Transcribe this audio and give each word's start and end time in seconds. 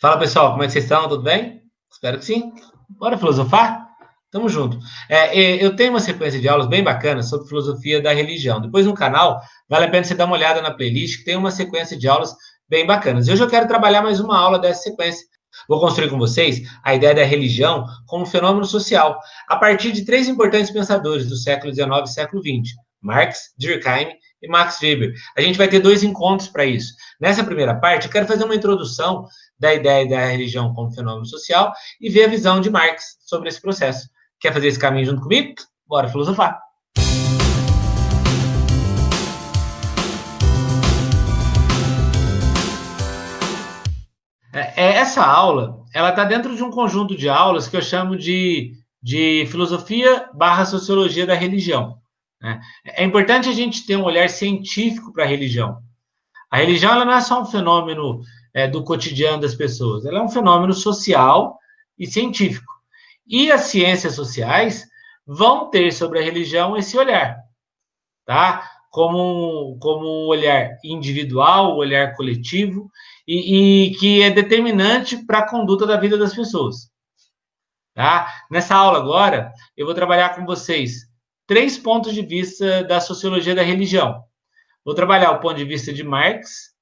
Fala 0.00 0.18
pessoal, 0.18 0.50
como 0.50 0.62
é 0.62 0.66
que 0.66 0.72
vocês 0.72 0.84
estão? 0.84 1.08
Tudo 1.08 1.22
bem? 1.22 1.62
Espero 1.90 2.18
que 2.18 2.24
sim. 2.24 2.52
Bora 2.88 3.16
filosofar? 3.16 3.88
Tamo 4.30 4.48
junto. 4.48 4.76
É, 5.08 5.64
eu 5.64 5.76
tenho 5.76 5.90
uma 5.90 6.00
sequência 6.00 6.40
de 6.40 6.48
aulas 6.48 6.66
bem 6.66 6.82
bacanas 6.82 7.28
sobre 7.28 7.46
filosofia 7.46 8.02
da 8.02 8.12
religião. 8.12 8.60
Depois 8.60 8.84
no 8.84 8.92
canal, 8.92 9.40
vale 9.68 9.86
a 9.86 9.90
pena 9.90 10.02
você 10.02 10.14
dar 10.14 10.24
uma 10.24 10.34
olhada 10.34 10.60
na 10.60 10.72
playlist, 10.72 11.18
que 11.18 11.24
tem 11.24 11.36
uma 11.36 11.52
sequência 11.52 11.96
de 11.96 12.08
aulas 12.08 12.34
bem 12.68 12.84
bacanas. 12.84 13.28
Hoje 13.28 13.40
eu 13.40 13.48
quero 13.48 13.68
trabalhar 13.68 14.02
mais 14.02 14.18
uma 14.18 14.36
aula 14.36 14.58
dessa 14.58 14.82
sequência. 14.82 15.24
Vou 15.68 15.78
construir 15.78 16.10
com 16.10 16.18
vocês 16.18 16.62
a 16.82 16.92
ideia 16.92 17.14
da 17.14 17.24
religião 17.24 17.86
como 18.06 18.26
fenômeno 18.26 18.64
social, 18.64 19.20
a 19.48 19.56
partir 19.56 19.92
de 19.92 20.04
três 20.04 20.26
importantes 20.28 20.72
pensadores 20.72 21.28
do 21.28 21.36
século 21.36 21.72
XIX 21.72 21.88
e 22.04 22.12
século 22.12 22.42
XX: 22.42 22.74
Marx, 23.00 23.54
Durkheim 23.56 24.08
e 24.44 24.48
Max 24.48 24.80
Weber. 24.80 25.14
A 25.36 25.40
gente 25.40 25.56
vai 25.56 25.68
ter 25.68 25.80
dois 25.80 26.02
encontros 26.02 26.48
para 26.48 26.64
isso. 26.64 26.94
Nessa 27.20 27.42
primeira 27.42 27.74
parte, 27.74 28.06
eu 28.06 28.12
quero 28.12 28.26
fazer 28.26 28.44
uma 28.44 28.54
introdução 28.54 29.26
da 29.58 29.74
ideia 29.74 30.08
da 30.08 30.26
religião 30.26 30.74
como 30.74 30.92
fenômeno 30.92 31.26
social 31.26 31.72
e 32.00 32.10
ver 32.10 32.24
a 32.24 32.28
visão 32.28 32.60
de 32.60 32.70
Marx 32.70 33.16
sobre 33.24 33.48
esse 33.48 33.60
processo. 33.60 34.08
Quer 34.38 34.52
fazer 34.52 34.68
esse 34.68 34.78
caminho 34.78 35.06
junto 35.06 35.22
comigo? 35.22 35.54
Bora 35.86 36.08
filosofar! 36.08 36.60
É, 44.52 44.84
é, 44.84 44.94
essa 44.98 45.24
aula, 45.24 45.82
ela 45.92 46.10
está 46.10 46.24
dentro 46.24 46.54
de 46.54 46.62
um 46.62 46.70
conjunto 46.70 47.16
de 47.16 47.28
aulas 47.28 47.66
que 47.66 47.76
eu 47.76 47.82
chamo 47.82 48.16
de, 48.16 48.72
de 49.02 49.46
filosofia 49.50 50.28
barra 50.32 50.64
sociologia 50.64 51.26
da 51.26 51.34
religião. 51.34 51.98
Né? 52.44 52.60
É 52.84 53.02
importante 53.02 53.48
a 53.48 53.52
gente 53.52 53.86
ter 53.86 53.96
um 53.96 54.04
olhar 54.04 54.28
científico 54.28 55.10
para 55.14 55.24
a 55.24 55.26
religião. 55.26 55.78
A 56.50 56.58
religião 56.58 56.92
ela 56.92 57.06
não 57.06 57.14
é 57.14 57.20
só 57.22 57.40
um 57.40 57.46
fenômeno 57.46 58.20
é, 58.52 58.68
do 58.68 58.84
cotidiano 58.84 59.40
das 59.40 59.54
pessoas, 59.54 60.04
ela 60.04 60.18
é 60.18 60.22
um 60.22 60.28
fenômeno 60.28 60.74
social 60.74 61.58
e 61.98 62.06
científico. 62.06 62.70
E 63.26 63.50
as 63.50 63.62
ciências 63.62 64.14
sociais 64.14 64.86
vão 65.26 65.70
ter 65.70 65.90
sobre 65.90 66.18
a 66.18 66.22
religião 66.22 66.76
esse 66.76 66.98
olhar, 66.98 67.38
tá? 68.26 68.70
Como 68.90 69.78
como 69.80 70.06
um 70.06 70.26
olhar 70.26 70.78
individual, 70.84 71.72
um 71.72 71.78
olhar 71.78 72.14
coletivo, 72.14 72.90
e, 73.26 73.86
e 73.86 73.96
que 73.96 74.22
é 74.22 74.30
determinante 74.30 75.16
para 75.24 75.38
a 75.38 75.48
conduta 75.48 75.86
da 75.86 75.96
vida 75.96 76.18
das 76.18 76.34
pessoas. 76.34 76.90
Tá? 77.94 78.28
Nessa 78.50 78.74
aula 78.74 78.98
agora, 78.98 79.50
eu 79.76 79.86
vou 79.86 79.94
trabalhar 79.94 80.36
com 80.36 80.44
vocês 80.44 81.08
três 81.46 81.78
pontos 81.78 82.14
de 82.14 82.22
vista 82.22 82.82
da 82.84 83.00
sociologia 83.00 83.54
da 83.54 83.62
religião. 83.62 84.22
Vou 84.84 84.94
trabalhar 84.94 85.30
o 85.32 85.40
ponto 85.40 85.56
de 85.56 85.64
vista 85.64 85.92
de 85.92 86.02
Marx, 86.02 86.74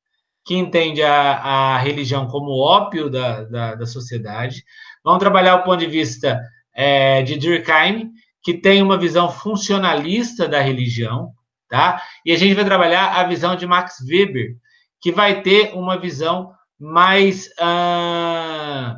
que 0.45 0.57
entende 0.57 1.03
a, 1.03 1.37
a 1.39 1.79
religião 1.79 2.27
como 2.27 2.59
ópio 2.59 3.09
da, 3.09 3.45
da, 3.45 3.75
da, 3.77 3.87
sociedade. 3.87 4.65
Vamos 5.05 5.21
trabalhar 5.21 5.57
o 5.57 5.63
ponto 5.63 5.79
de 5.79 5.87
vista 5.87 6.41
é, 6.75 7.23
de 7.23 7.37
Durkheim, 7.37 8.11
que 8.43 8.55
tem 8.55 8.83
uma 8.83 8.99
visão 8.99 9.31
funcionalista 9.31 10.49
da 10.49 10.61
religião, 10.61 11.33
tá? 11.69 12.03
E 12.27 12.33
a 12.33 12.37
gente 12.37 12.55
vai 12.55 12.65
trabalhar 12.65 13.13
a 13.13 13.25
visão 13.25 13.55
de 13.55 13.67
Max 13.67 13.99
Weber, 14.01 14.57
que 15.01 15.13
vai 15.13 15.43
ter 15.43 15.75
uma 15.75 15.97
visão 15.97 16.53
mais 16.79 17.47
uh, 17.47 18.97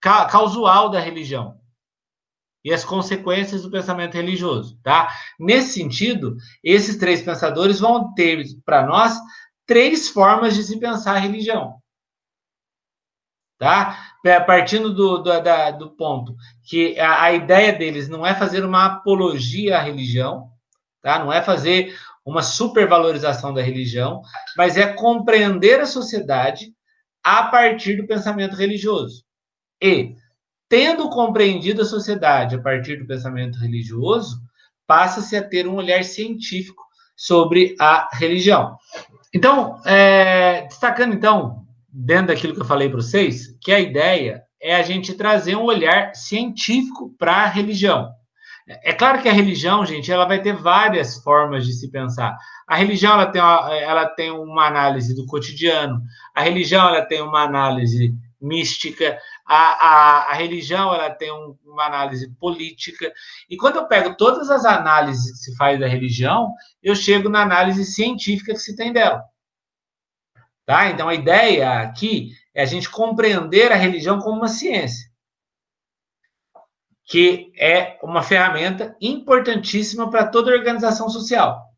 causal 0.00 0.88
da 0.88 1.00
religião 1.00 1.61
e 2.64 2.72
as 2.72 2.84
consequências 2.84 3.62
do 3.62 3.70
pensamento 3.70 4.14
religioso, 4.14 4.78
tá? 4.82 5.12
Nesse 5.38 5.74
sentido, 5.74 6.36
esses 6.62 6.96
três 6.96 7.22
pensadores 7.22 7.80
vão 7.80 8.14
ter 8.14 8.44
para 8.64 8.86
nós 8.86 9.18
três 9.66 10.08
formas 10.08 10.54
de 10.54 10.62
se 10.62 10.78
pensar 10.78 11.16
a 11.16 11.18
religião. 11.18 11.80
Tá? 13.58 14.12
Partindo 14.46 14.92
do, 14.92 15.18
do, 15.18 15.40
da, 15.40 15.70
do 15.70 15.90
ponto 15.90 16.34
que 16.64 16.98
a, 16.98 17.22
a, 17.22 17.32
ideia 17.32 17.72
deles 17.72 18.08
não 18.08 18.26
é 18.26 18.34
fazer 18.34 18.64
uma 18.64 18.86
apologia 18.86 19.78
à 19.78 19.80
religião, 19.80 20.50
tá? 21.00 21.20
não 21.20 21.32
é 21.32 21.40
fazer 21.40 21.96
uma 22.24 22.42
supervalorização 22.42 23.54
da 23.54 23.62
religião, 23.62 24.20
mas 24.56 24.76
é 24.76 24.92
compreender 24.92 25.80
a 25.80 25.86
sociedade 25.86 26.72
a 27.22 27.44
partir 27.44 27.96
do 27.96 28.06
pensamento 28.06 28.56
religioso. 28.56 29.24
E, 29.80 30.16
tendo 30.72 31.10
compreendido 31.10 31.82
a 31.82 31.84
sociedade 31.84 32.56
a 32.56 32.58
partir 32.58 32.96
do 32.96 33.06
pensamento 33.06 33.58
religioso, 33.58 34.40
passa-se 34.86 35.36
a 35.36 35.46
ter 35.46 35.68
um 35.68 35.74
olhar 35.74 36.02
científico 36.02 36.82
sobre 37.14 37.76
a 37.78 38.08
religião. 38.10 38.78
Então, 39.34 39.82
é, 39.84 40.62
destacando 40.62 41.12
então, 41.12 41.66
dentro 41.92 42.28
daquilo 42.28 42.54
que 42.54 42.62
eu 42.62 42.64
falei 42.64 42.88
para 42.88 43.02
vocês, 43.02 43.54
que 43.60 43.70
a 43.70 43.78
ideia 43.78 44.44
é 44.58 44.74
a 44.74 44.80
gente 44.80 45.12
trazer 45.12 45.56
um 45.56 45.64
olhar 45.64 46.14
científico 46.14 47.14
para 47.18 47.42
a 47.42 47.46
religião. 47.48 48.08
É 48.66 48.94
claro 48.94 49.20
que 49.20 49.28
a 49.28 49.32
religião, 49.32 49.84
gente, 49.84 50.10
ela 50.10 50.24
vai 50.24 50.40
ter 50.40 50.56
várias 50.56 51.18
formas 51.18 51.66
de 51.66 51.74
se 51.74 51.90
pensar. 51.90 52.34
A 52.66 52.76
religião 52.76 53.12
ela 53.12 53.26
tem, 53.26 53.42
uma, 53.42 53.74
ela 53.74 54.06
tem 54.06 54.30
uma 54.30 54.68
análise 54.68 55.14
do 55.14 55.26
cotidiano, 55.26 56.00
a 56.34 56.40
religião 56.40 56.88
ela 56.88 57.02
tem 57.02 57.20
uma 57.20 57.42
análise 57.42 58.14
mística, 58.42 59.16
a, 59.44 59.56
a, 59.56 60.30
a 60.30 60.34
religião 60.34 60.94
ela 60.94 61.10
tem 61.10 61.32
um, 61.32 61.56
uma 61.64 61.86
análise 61.86 62.30
política. 62.36 63.12
E 63.48 63.56
quando 63.56 63.76
eu 63.76 63.86
pego 63.86 64.16
todas 64.16 64.50
as 64.50 64.64
análises 64.64 65.32
que 65.32 65.38
se 65.38 65.56
faz 65.56 65.78
da 65.78 65.86
religião, 65.86 66.52
eu 66.82 66.94
chego 66.94 67.28
na 67.28 67.42
análise 67.42 67.84
científica 67.84 68.52
que 68.52 68.58
se 68.58 68.76
tem 68.76 68.92
dela. 68.92 69.22
Tá? 70.64 70.88
Então 70.90 71.08
a 71.08 71.14
ideia 71.14 71.80
aqui 71.80 72.32
é 72.54 72.62
a 72.62 72.66
gente 72.66 72.88
compreender 72.88 73.72
a 73.72 73.76
religião 73.76 74.20
como 74.20 74.38
uma 74.38 74.48
ciência, 74.48 75.10
que 77.04 77.52
é 77.58 77.98
uma 78.02 78.22
ferramenta 78.22 78.96
importantíssima 79.00 80.08
para 80.08 80.26
toda 80.26 80.52
organização 80.52 81.08
social. 81.08 81.72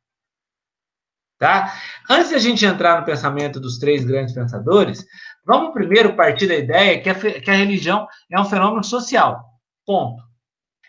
Tá? 1.38 1.74
Antes 2.08 2.30
da 2.30 2.38
gente 2.38 2.64
entrar 2.64 3.00
no 3.00 3.06
pensamento 3.06 3.58
dos 3.58 3.78
três 3.78 4.04
grandes 4.04 4.34
pensadores, 4.34 5.04
vamos 5.46 5.72
primeiro 5.72 6.16
partir 6.16 6.46
da 6.46 6.54
ideia 6.54 7.00
que 7.00 7.08
a, 7.08 7.14
que 7.14 7.50
a 7.50 7.54
religião 7.54 8.06
é 8.30 8.40
um 8.40 8.44
fenômeno 8.44 8.84
social. 8.84 9.42
Ponto. 9.86 10.22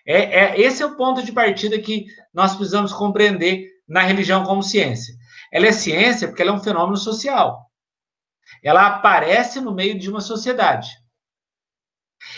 É, 0.06 0.40
é, 0.40 0.62
esse 0.62 0.84
é 0.84 0.86
o 0.86 0.96
ponto 0.96 1.24
de 1.24 1.32
partida 1.32 1.80
que 1.80 2.06
nós 2.34 2.56
precisamos 2.56 2.94
compreender 2.94 3.68
na 3.88 4.02
religião 4.02 4.44
como 4.44 4.62
ciência. 4.62 5.16
Ela 5.52 5.68
é 5.68 5.72
ciência 5.72 6.28
porque 6.28 6.42
ela 6.42 6.52
é 6.52 6.54
um 6.54 6.64
fenômeno 6.64 6.98
social. 6.98 7.66
Ela 8.64 8.88
aparece 8.88 9.60
no 9.60 9.74
meio 9.74 9.98
de 9.98 10.10
uma 10.10 10.22
sociedade. 10.22 10.90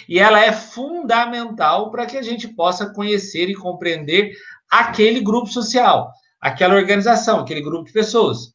E 0.08 0.20
ela 0.20 0.40
é 0.40 0.52
fundamental 0.52 1.92
para 1.92 2.06
que 2.06 2.18
a 2.18 2.22
gente 2.22 2.48
possa 2.48 2.94
conhecer 2.94 3.50
e 3.50 3.56
compreender 3.56 4.34
aquele 4.70 5.22
grupo 5.22 5.48
social, 5.48 6.12
aquela 6.42 6.76
organização, 6.76 7.40
aquele 7.40 7.62
grupo 7.62 7.86
de 7.86 7.94
pessoas. 7.94 8.54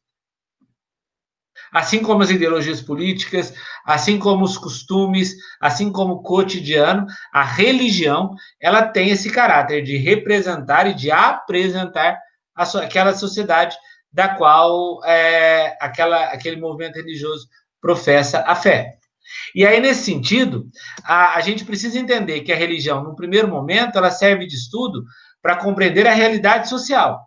Assim 1.73 2.03
como 2.03 2.21
as 2.21 2.29
ideologias 2.29 2.81
políticas, 2.81 3.53
assim 3.83 4.19
como 4.19 4.45
os 4.45 4.57
costumes, 4.57 5.35
assim 5.59 5.91
como 5.91 6.13
o 6.13 6.21
cotidiano, 6.21 7.07
a 7.33 7.43
religião, 7.43 8.35
ela 8.61 8.83
tem 8.83 9.09
esse 9.09 9.31
caráter 9.31 9.81
de 9.81 9.97
representar 9.97 10.85
e 10.87 10.93
de 10.93 11.09
apresentar 11.09 12.19
aquela 12.55 13.15
sociedade 13.15 13.75
da 14.11 14.29
qual 14.29 15.03
é, 15.03 15.75
aquela, 15.81 16.25
aquele 16.25 16.57
movimento 16.57 16.95
religioso 16.95 17.47
professa 17.81 18.43
a 18.45 18.53
fé. 18.53 18.99
E 19.55 19.65
aí, 19.65 19.79
nesse 19.79 20.03
sentido, 20.03 20.69
a, 21.03 21.35
a 21.35 21.41
gente 21.41 21.65
precisa 21.65 21.97
entender 21.97 22.41
que 22.41 22.53
a 22.53 22.55
religião, 22.55 23.03
no 23.03 23.15
primeiro 23.15 23.47
momento, 23.47 23.97
ela 23.97 24.11
serve 24.11 24.45
de 24.45 24.55
estudo 24.55 25.03
para 25.41 25.55
compreender 25.55 26.07
a 26.07 26.13
realidade 26.13 26.69
social. 26.69 27.19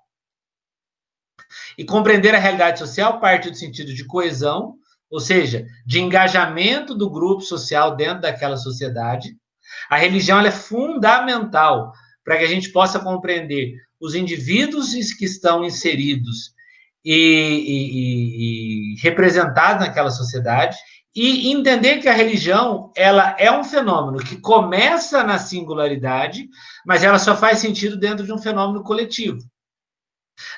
E 1.76 1.84
compreender 1.84 2.34
a 2.34 2.38
realidade 2.38 2.78
social 2.78 3.20
parte 3.20 3.50
do 3.50 3.56
sentido 3.56 3.92
de 3.94 4.04
coesão, 4.04 4.74
ou 5.10 5.20
seja, 5.20 5.66
de 5.86 6.00
engajamento 6.00 6.94
do 6.94 7.10
grupo 7.10 7.42
social 7.42 7.94
dentro 7.94 8.22
daquela 8.22 8.56
sociedade. 8.56 9.36
A 9.90 9.96
religião 9.96 10.40
é 10.40 10.50
fundamental 10.50 11.92
para 12.24 12.38
que 12.38 12.44
a 12.44 12.48
gente 12.48 12.70
possa 12.70 12.98
compreender 12.98 13.74
os 14.00 14.14
indivíduos 14.14 14.92
que 15.14 15.24
estão 15.24 15.64
inseridos 15.64 16.52
e, 17.04 17.14
e, 17.14 18.94
e 18.94 19.00
representados 19.00 19.86
naquela 19.86 20.10
sociedade 20.10 20.76
e 21.14 21.50
entender 21.50 21.98
que 21.98 22.08
a 22.08 22.12
religião 22.12 22.92
ela 22.94 23.34
é 23.38 23.50
um 23.50 23.64
fenômeno 23.64 24.18
que 24.18 24.36
começa 24.36 25.24
na 25.24 25.38
singularidade, 25.38 26.46
mas 26.84 27.02
ela 27.02 27.18
só 27.18 27.34
faz 27.34 27.58
sentido 27.58 27.96
dentro 27.96 28.26
de 28.26 28.32
um 28.32 28.38
fenômeno 28.38 28.82
coletivo. 28.82 29.38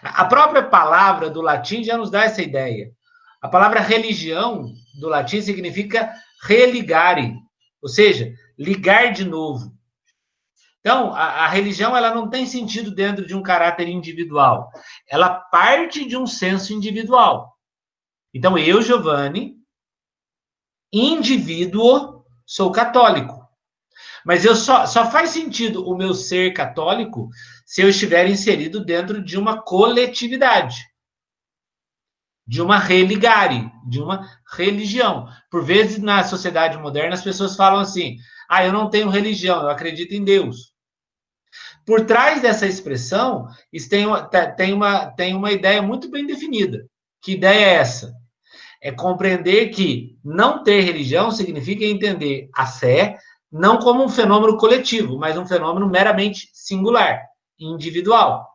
A 0.03 0.25
própria 0.25 0.63
palavra 0.63 1.31
do 1.31 1.41
latim 1.41 1.83
já 1.83 1.97
nos 1.97 2.11
dá 2.11 2.25
essa 2.25 2.43
ideia. 2.43 2.91
A 3.41 3.49
palavra 3.49 3.81
religião 3.81 4.73
do 4.99 5.09
latim 5.09 5.41
significa 5.41 6.13
religare, 6.43 7.35
ou 7.81 7.89
seja, 7.89 8.33
ligar 8.59 9.13
de 9.13 9.25
novo. 9.25 9.73
Então, 10.81 11.13
a, 11.13 11.45
a, 11.45 11.49
religião 11.49 11.97
ela 11.97 12.15
não 12.15 12.31
tem 12.31 12.47
sentido 12.47 12.91
dentro 12.91 13.27
de 13.27 13.35
um 13.35 13.43
caráter 13.43 13.89
individual. 13.89 14.71
Ela 15.09 15.29
parte 15.29 16.05
de 16.07 16.17
um 16.17 16.27
senso 16.27 16.73
individual. 16.73 17.53
Então, 18.33 18.57
eu, 18.57 18.81
Giovanni, 18.81 19.57
indivíduo, 20.93 22.25
sou 22.47 22.73
católico. 22.73 23.47
Mas 24.25 24.45
eu 24.45 24.55
só, 24.55 24.87
só 24.87 25.11
faz 25.11 25.31
sentido 25.31 25.87
o 25.87 25.97
meu 25.97 26.15
ser 26.15 26.53
católico 26.53 27.29
se 27.69 27.83
eu 27.83 27.89
estiver 27.91 28.27
inserido 28.27 28.83
dentro 28.83 29.23
de 29.23 29.37
uma 29.37 29.61
coletividade, 29.61 30.87
de 32.47 32.63
uma 32.63 32.79
religare, 32.79 33.71
de 33.87 34.01
uma 34.01 34.27
religião. 34.57 35.29
Por 35.51 35.63
vezes, 35.63 35.99
na 35.99 36.25
sociedade 36.25 36.79
moderna, 36.79 37.13
as 37.13 37.23
pessoas 37.23 37.55
falam 37.55 37.79
assim: 37.79 38.17
ah, 38.49 38.65
eu 38.65 38.73
não 38.73 38.89
tenho 38.89 39.11
religião, 39.11 39.61
eu 39.61 39.69
acredito 39.69 40.13
em 40.13 40.25
Deus. 40.25 40.73
Por 41.85 42.07
trás 42.07 42.41
dessa 42.41 42.67
expressão, 42.67 43.47
tem 43.91 44.07
tem, 44.57 44.73
uma, 44.73 45.07
tem 45.11 45.35
uma 45.35 45.53
ideia 45.53 45.83
muito 45.83 46.11
bem 46.11 46.27
definida. 46.27 46.89
Que 47.21 47.33
ideia 47.33 47.67
é 47.67 47.75
essa? 47.75 48.15
É 48.81 48.91
compreender 48.91 49.69
que 49.69 50.17
não 50.25 50.63
ter 50.63 50.81
religião 50.81 51.31
significa 51.31 51.85
entender 51.85 52.49
a 52.55 52.65
fé 52.65 53.19
não 53.53 53.79
como 53.79 54.03
um 54.03 54.09
fenômeno 54.09 54.57
coletivo, 54.57 55.19
mas 55.19 55.37
um 55.37 55.47
fenômeno 55.47 55.87
meramente 55.87 56.49
singular, 56.55 57.29
individual. 57.59 58.49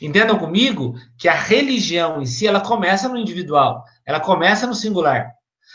Entendam 0.00 0.38
comigo 0.38 0.94
que 1.18 1.28
a 1.28 1.34
religião 1.34 2.22
em 2.22 2.26
si, 2.26 2.46
ela 2.46 2.60
começa 2.60 3.08
no 3.08 3.16
individual, 3.16 3.84
ela 4.04 4.20
começa 4.20 4.66
no 4.66 4.74
singular. 4.74 5.32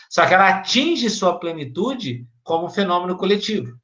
Só 0.09 0.25
que 0.25 0.33
ela 0.33 0.49
atinge 0.49 1.09
sua 1.09 1.37
plenitude 1.39 2.25
como 2.43 2.67
um 2.67 2.69
fenômeno 2.69 3.17
coletivo. 3.17 3.77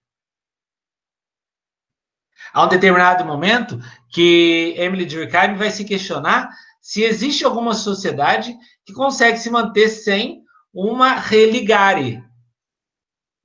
Há 2.54 2.66
um 2.66 2.70
determinado 2.70 3.26
momento 3.26 3.80
que 4.10 4.76
Emily 4.78 5.06
Durkheim 5.06 5.56
vai 5.56 5.72
se 5.72 5.84
questionar 5.84 6.50
se 6.80 7.04
existe 7.04 7.46
alguma 7.46 7.74
sociedade 7.74 8.56
que 8.86 8.94
consegue 8.94 9.38
se 9.38 9.50
manter 9.50 9.88
sem 9.90 10.44
uma 10.74 11.14
religare, 11.16 12.23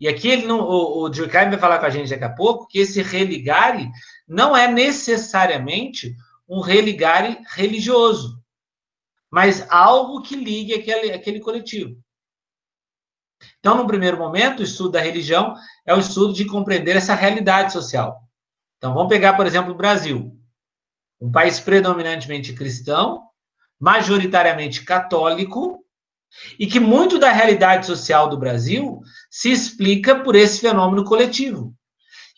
e 0.00 0.06
aqui 0.06 0.28
ele 0.28 0.46
não, 0.46 0.60
o, 0.60 1.02
o 1.02 1.08
Durkheim 1.08 1.50
vai 1.50 1.58
falar 1.58 1.78
com 1.78 1.86
a 1.86 1.90
gente 1.90 2.10
daqui 2.10 2.24
a 2.24 2.32
pouco 2.32 2.66
que 2.66 2.78
esse 2.78 3.02
religare 3.02 3.90
não 4.26 4.56
é 4.56 4.68
necessariamente 4.68 6.14
um 6.48 6.60
religare 6.60 7.40
religioso, 7.48 8.42
mas 9.30 9.66
algo 9.70 10.22
que 10.22 10.36
ligue 10.36 10.74
aquele, 10.74 11.12
aquele 11.12 11.40
coletivo. 11.40 12.00
Então, 13.58 13.76
no 13.76 13.86
primeiro 13.86 14.16
momento, 14.16 14.60
o 14.60 14.64
estudo 14.64 14.92
da 14.92 15.00
religião 15.00 15.54
é 15.84 15.94
o 15.94 15.98
estudo 15.98 16.32
de 16.32 16.44
compreender 16.44 16.96
essa 16.96 17.14
realidade 17.14 17.72
social. 17.72 18.20
Então, 18.76 18.94
vamos 18.94 19.08
pegar, 19.08 19.34
por 19.34 19.46
exemplo, 19.46 19.72
o 19.72 19.76
Brasil, 19.76 20.36
um 21.20 21.30
país 21.30 21.58
predominantemente 21.58 22.52
cristão, 22.52 23.28
majoritariamente 23.78 24.84
católico, 24.84 25.84
e 26.58 26.66
que 26.66 26.80
muito 26.80 27.18
da 27.18 27.32
realidade 27.32 27.86
social 27.86 28.28
do 28.28 28.38
Brasil 28.38 29.00
se 29.30 29.50
explica 29.50 30.20
por 30.20 30.36
esse 30.36 30.60
fenômeno 30.60 31.04
coletivo, 31.04 31.74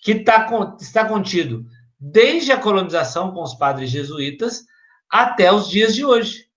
que 0.03 0.17
tá, 0.17 0.49
está 0.81 1.05
contido 1.05 1.65
desde 1.99 2.51
a 2.53 2.59
colonização 2.59 3.33
com 3.33 3.43
os 3.43 3.55
padres 3.55 3.91
jesuítas 3.91 4.65
até 5.11 5.53
os 5.53 5.69
dias 5.69 5.95
de 5.95 6.05
hoje. 6.05 6.49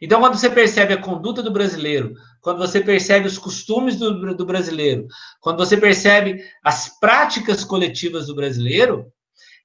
Então, 0.00 0.20
quando 0.20 0.36
você 0.36 0.50
percebe 0.50 0.92
a 0.92 1.00
conduta 1.00 1.42
do 1.42 1.50
brasileiro, 1.50 2.14
quando 2.42 2.58
você 2.58 2.80
percebe 2.80 3.26
os 3.26 3.38
costumes 3.38 3.96
do, 3.96 4.34
do 4.34 4.46
brasileiro, 4.46 5.06
quando 5.40 5.56
você 5.56 5.76
percebe 5.76 6.44
as 6.62 6.98
práticas 7.00 7.64
coletivas 7.64 8.26
do 8.26 8.34
brasileiro, 8.34 9.10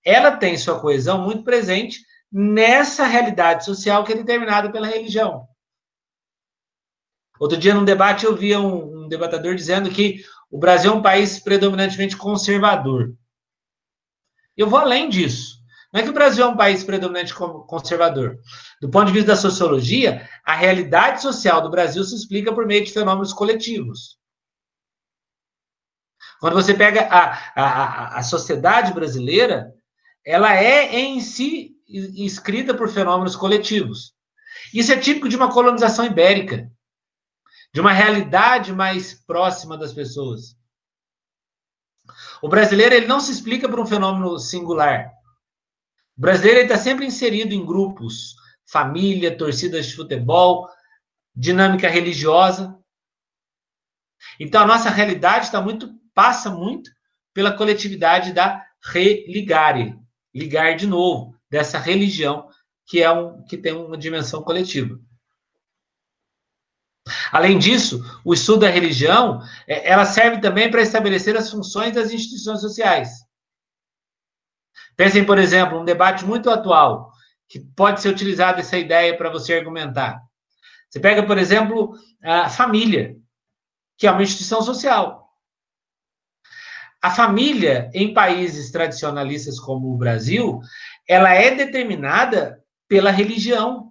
ela 0.04 0.32
tem 0.32 0.58
sua 0.58 0.80
coesão 0.80 1.22
muito 1.22 1.44
presente 1.44 2.00
nessa 2.32 3.06
realidade 3.06 3.66
social 3.66 4.04
que 4.04 4.14
é 4.14 4.16
determinada 4.16 4.72
pela 4.72 4.88
religião. 4.88 5.46
Outro 7.42 7.58
dia, 7.58 7.74
num 7.74 7.84
debate, 7.84 8.24
eu 8.24 8.36
via 8.36 8.60
um, 8.60 9.06
um 9.06 9.08
debatedor 9.08 9.56
dizendo 9.56 9.90
que 9.90 10.24
o 10.52 10.60
Brasil 10.60 10.92
é 10.92 10.96
um 10.96 11.02
país 11.02 11.40
predominantemente 11.40 12.16
conservador. 12.16 13.16
Eu 14.56 14.70
vou 14.70 14.78
além 14.78 15.10
disso. 15.10 15.58
Não 15.92 16.00
é 16.00 16.04
que 16.04 16.10
o 16.12 16.14
Brasil 16.14 16.46
é 16.46 16.48
um 16.48 16.56
país 16.56 16.84
predominantemente 16.84 17.34
conservador. 17.66 18.38
Do 18.80 18.92
ponto 18.92 19.08
de 19.08 19.14
vista 19.14 19.30
da 19.30 19.36
sociologia, 19.36 20.30
a 20.46 20.54
realidade 20.54 21.24
social 21.24 21.64
do 21.64 21.72
Brasil 21.72 22.04
se 22.04 22.16
explica 22.16 22.54
por 22.54 22.68
meio 22.68 22.86
de 22.86 22.94
fenômenos 22.94 23.34
coletivos. 23.34 24.20
Quando 26.40 26.54
você 26.54 26.76
pega 26.76 27.08
a, 27.10 27.54
a, 27.56 28.18
a 28.20 28.22
sociedade 28.22 28.94
brasileira, 28.94 29.74
ela 30.24 30.56
é 30.56 30.96
em 30.96 31.20
si 31.20 31.72
escrita 31.88 32.76
por 32.76 32.88
fenômenos 32.88 33.36
coletivos. 33.36 34.14
Isso 34.72 34.92
é 34.92 34.98
típico 35.00 35.28
de 35.28 35.36
uma 35.36 35.52
colonização 35.52 36.06
ibérica 36.06 36.70
de 37.74 37.80
uma 37.80 37.94
realidade 37.94 38.74
mais 38.74 39.14
próxima 39.14 39.78
das 39.78 39.94
pessoas. 39.94 40.58
O 42.42 42.50
brasileiro 42.50 42.96
ele 42.96 43.08
não 43.08 43.20
se 43.20 43.32
explica 43.32 43.70
por 43.70 43.80
um 43.80 43.86
fenômeno 43.86 44.38
singular. 44.38 45.12
O 46.18 46.22
brasileiro 46.22 46.62
está 46.62 46.78
sempre 46.78 47.06
inserido 47.06 47.54
em 47.54 47.66
grupos, 47.66 48.36
família, 48.66 49.36
torcidas 49.36 49.88
de 49.88 49.96
futebol, 49.96 50.68
dinâmica 51.36 51.88
religiosa. 51.88 52.78
Então 54.40 54.62
a 54.62 54.68
nossa 54.68 54.90
realidade 54.90 55.46
está 55.46 55.62
muito 55.62 56.00
passa 56.14 56.50
muito 56.50 56.92
pela 57.34 57.56
coletividade 57.56 58.34
da 58.34 58.66
religare, 58.84 59.98
ligar 60.34 60.76
de 60.76 60.86
novo 60.86 61.34
dessa 61.50 61.80
religião 61.80 62.50
que 62.86 63.02
é 63.02 63.10
um 63.10 63.44
que 63.44 63.58
tem 63.58 63.74
uma 63.74 63.98
dimensão 63.98 64.44
coletiva. 64.44 65.00
Além 67.32 67.58
disso, 67.58 68.00
o 68.24 68.34
estudo 68.34 68.60
da 68.62 68.70
religião, 68.70 69.42
é, 69.68 69.90
ela 69.90 70.06
serve 70.06 70.40
também 70.40 70.70
para 70.70 70.82
estabelecer 70.82 71.36
as 71.36 71.50
funções 71.50 71.96
das 71.96 72.12
instituições 72.12 72.62
sociais. 72.62 73.10
Pensem, 74.96 75.26
por 75.26 75.38
exemplo, 75.38 75.80
um 75.80 75.86
debate 75.86 76.24
muito 76.26 76.50
atual, 76.50 77.12
que 77.48 77.60
pode 77.76 78.02
ser 78.02 78.10
utilizado 78.10 78.60
essa 78.60 78.78
ideia 78.78 79.18
para 79.18 79.30
você 79.30 79.54
argumentar. 79.54 80.22
Você 80.90 81.00
pega, 81.00 81.26
por 81.26 81.38
exemplo, 81.38 81.96
a 82.24 82.50
família, 82.50 83.16
que 83.98 84.06
é 84.06 84.12
uma 84.12 84.24
instituição 84.24 84.62
social. 84.62 85.22
A 87.02 87.10
família, 87.10 87.90
em 87.94 88.14
países 88.14 88.72
tradicionalistas 88.72 89.60
como 89.60 89.92
o 89.92 89.98
Brasil, 89.98 90.60
ela 91.08 91.34
é 91.34 91.56
determinada 91.56 92.64
pela 92.88 93.10
religião. 93.10 93.91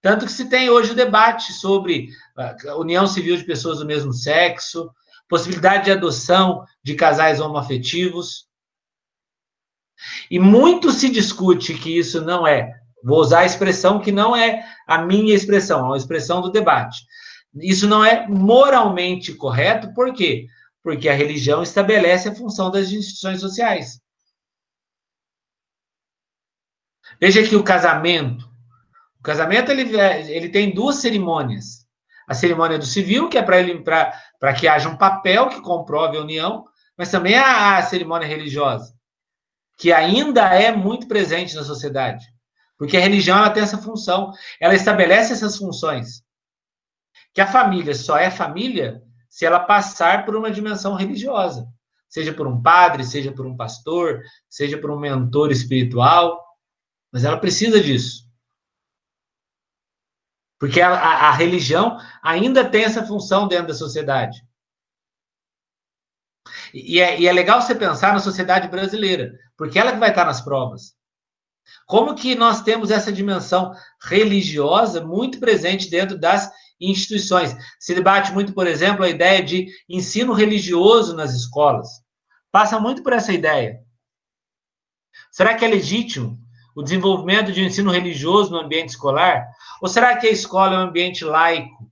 Tanto 0.00 0.26
que 0.26 0.32
se 0.32 0.48
tem 0.48 0.70
hoje 0.70 0.92
o 0.92 0.96
debate 0.96 1.52
sobre 1.52 2.08
a 2.36 2.76
união 2.76 3.06
civil 3.06 3.36
de 3.36 3.44
pessoas 3.44 3.78
do 3.78 3.86
mesmo 3.86 4.12
sexo, 4.12 4.90
possibilidade 5.28 5.86
de 5.86 5.92
adoção 5.92 6.64
de 6.82 6.94
casais 6.94 7.40
homoafetivos. 7.40 8.46
E 10.30 10.38
muito 10.38 10.92
se 10.92 11.10
discute 11.10 11.74
que 11.74 11.98
isso 11.98 12.20
não 12.20 12.46
é, 12.46 12.72
vou 13.02 13.20
usar 13.20 13.40
a 13.40 13.46
expressão 13.46 14.00
que 14.00 14.12
não 14.12 14.34
é 14.34 14.64
a 14.86 14.98
minha 14.98 15.34
expressão, 15.34 15.90
é 15.90 15.94
a 15.94 15.98
expressão 15.98 16.40
do 16.40 16.50
debate. 16.50 17.04
Isso 17.56 17.88
não 17.88 18.04
é 18.04 18.26
moralmente 18.28 19.34
correto, 19.34 19.92
por 19.94 20.14
quê? 20.14 20.46
Porque 20.82 21.08
a 21.08 21.14
religião 21.14 21.62
estabelece 21.62 22.28
a 22.28 22.34
função 22.34 22.70
das 22.70 22.90
instituições 22.90 23.40
sociais. 23.40 24.00
Veja 27.20 27.42
que 27.46 27.56
o 27.56 27.64
casamento, 27.64 28.47
casamento 29.28 29.70
ele, 29.70 29.94
ele 30.30 30.48
tem 30.48 30.74
duas 30.74 30.96
cerimônias. 30.96 31.86
A 32.26 32.32
cerimônia 32.32 32.78
do 32.78 32.86
civil, 32.86 33.28
que 33.28 33.36
é 33.36 33.42
para 33.42 33.60
ele 33.60 33.82
para 33.82 34.54
que 34.54 34.66
haja 34.66 34.88
um 34.88 34.96
papel 34.96 35.50
que 35.50 35.60
comprove 35.60 36.16
a 36.16 36.22
união, 36.22 36.64
mas 36.96 37.10
também 37.10 37.36
a, 37.36 37.76
a 37.76 37.82
cerimônia 37.82 38.26
religiosa, 38.26 38.94
que 39.76 39.92
ainda 39.92 40.54
é 40.54 40.72
muito 40.72 41.06
presente 41.06 41.54
na 41.54 41.62
sociedade. 41.62 42.24
Porque 42.78 42.96
a 42.96 43.00
religião 43.00 43.36
ela 43.36 43.50
tem 43.50 43.62
essa 43.62 43.76
função, 43.76 44.32
ela 44.58 44.74
estabelece 44.74 45.34
essas 45.34 45.58
funções. 45.58 46.22
Que 47.34 47.42
a 47.42 47.46
família 47.46 47.94
só 47.94 48.16
é 48.16 48.30
família 48.30 49.02
se 49.28 49.44
ela 49.44 49.60
passar 49.60 50.24
por 50.24 50.34
uma 50.36 50.50
dimensão 50.50 50.94
religiosa, 50.94 51.66
seja 52.08 52.32
por 52.32 52.46
um 52.46 52.62
padre, 52.62 53.04
seja 53.04 53.30
por 53.30 53.46
um 53.46 53.56
pastor, 53.56 54.22
seja 54.48 54.78
por 54.78 54.90
um 54.90 54.98
mentor 54.98 55.50
espiritual, 55.50 56.42
mas 57.12 57.24
ela 57.24 57.36
precisa 57.36 57.80
disso. 57.80 58.27
Porque 60.58 60.80
a, 60.80 60.90
a, 60.90 61.28
a 61.28 61.32
religião 61.32 61.98
ainda 62.22 62.68
tem 62.68 62.84
essa 62.84 63.06
função 63.06 63.46
dentro 63.46 63.68
da 63.68 63.74
sociedade. 63.74 64.42
E 66.72 67.00
é, 67.00 67.20
e 67.20 67.26
é, 67.26 67.32
legal 67.32 67.60
você 67.60 67.74
pensar 67.74 68.12
na 68.12 68.20
sociedade 68.20 68.68
brasileira, 68.68 69.32
porque 69.56 69.78
ela 69.78 69.92
que 69.92 69.98
vai 69.98 70.10
estar 70.10 70.24
nas 70.24 70.40
provas. 70.40 70.96
Como 71.86 72.14
que 72.14 72.34
nós 72.34 72.62
temos 72.62 72.90
essa 72.90 73.12
dimensão 73.12 73.72
religiosa 74.02 75.04
muito 75.04 75.38
presente 75.38 75.90
dentro 75.90 76.18
das 76.18 76.50
instituições? 76.80 77.54
Se 77.78 77.94
debate 77.94 78.32
muito, 78.32 78.52
por 78.52 78.66
exemplo, 78.66 79.04
a 79.04 79.08
ideia 79.08 79.42
de 79.42 79.68
ensino 79.88 80.32
religioso 80.32 81.14
nas 81.14 81.34
escolas. 81.34 81.88
Passa 82.50 82.80
muito 82.80 83.02
por 83.02 83.12
essa 83.12 83.32
ideia. 83.32 83.80
Será 85.30 85.54
que 85.54 85.64
é 85.64 85.68
legítimo 85.68 86.38
o 86.74 86.82
desenvolvimento 86.82 87.52
de 87.52 87.60
um 87.60 87.66
ensino 87.66 87.90
religioso 87.90 88.50
no 88.50 88.58
ambiente 88.58 88.90
escolar? 88.90 89.46
Ou 89.80 89.88
será 89.88 90.16
que 90.16 90.26
a 90.26 90.30
escola 90.30 90.74
é 90.74 90.78
um 90.78 90.88
ambiente 90.88 91.24
laico, 91.24 91.88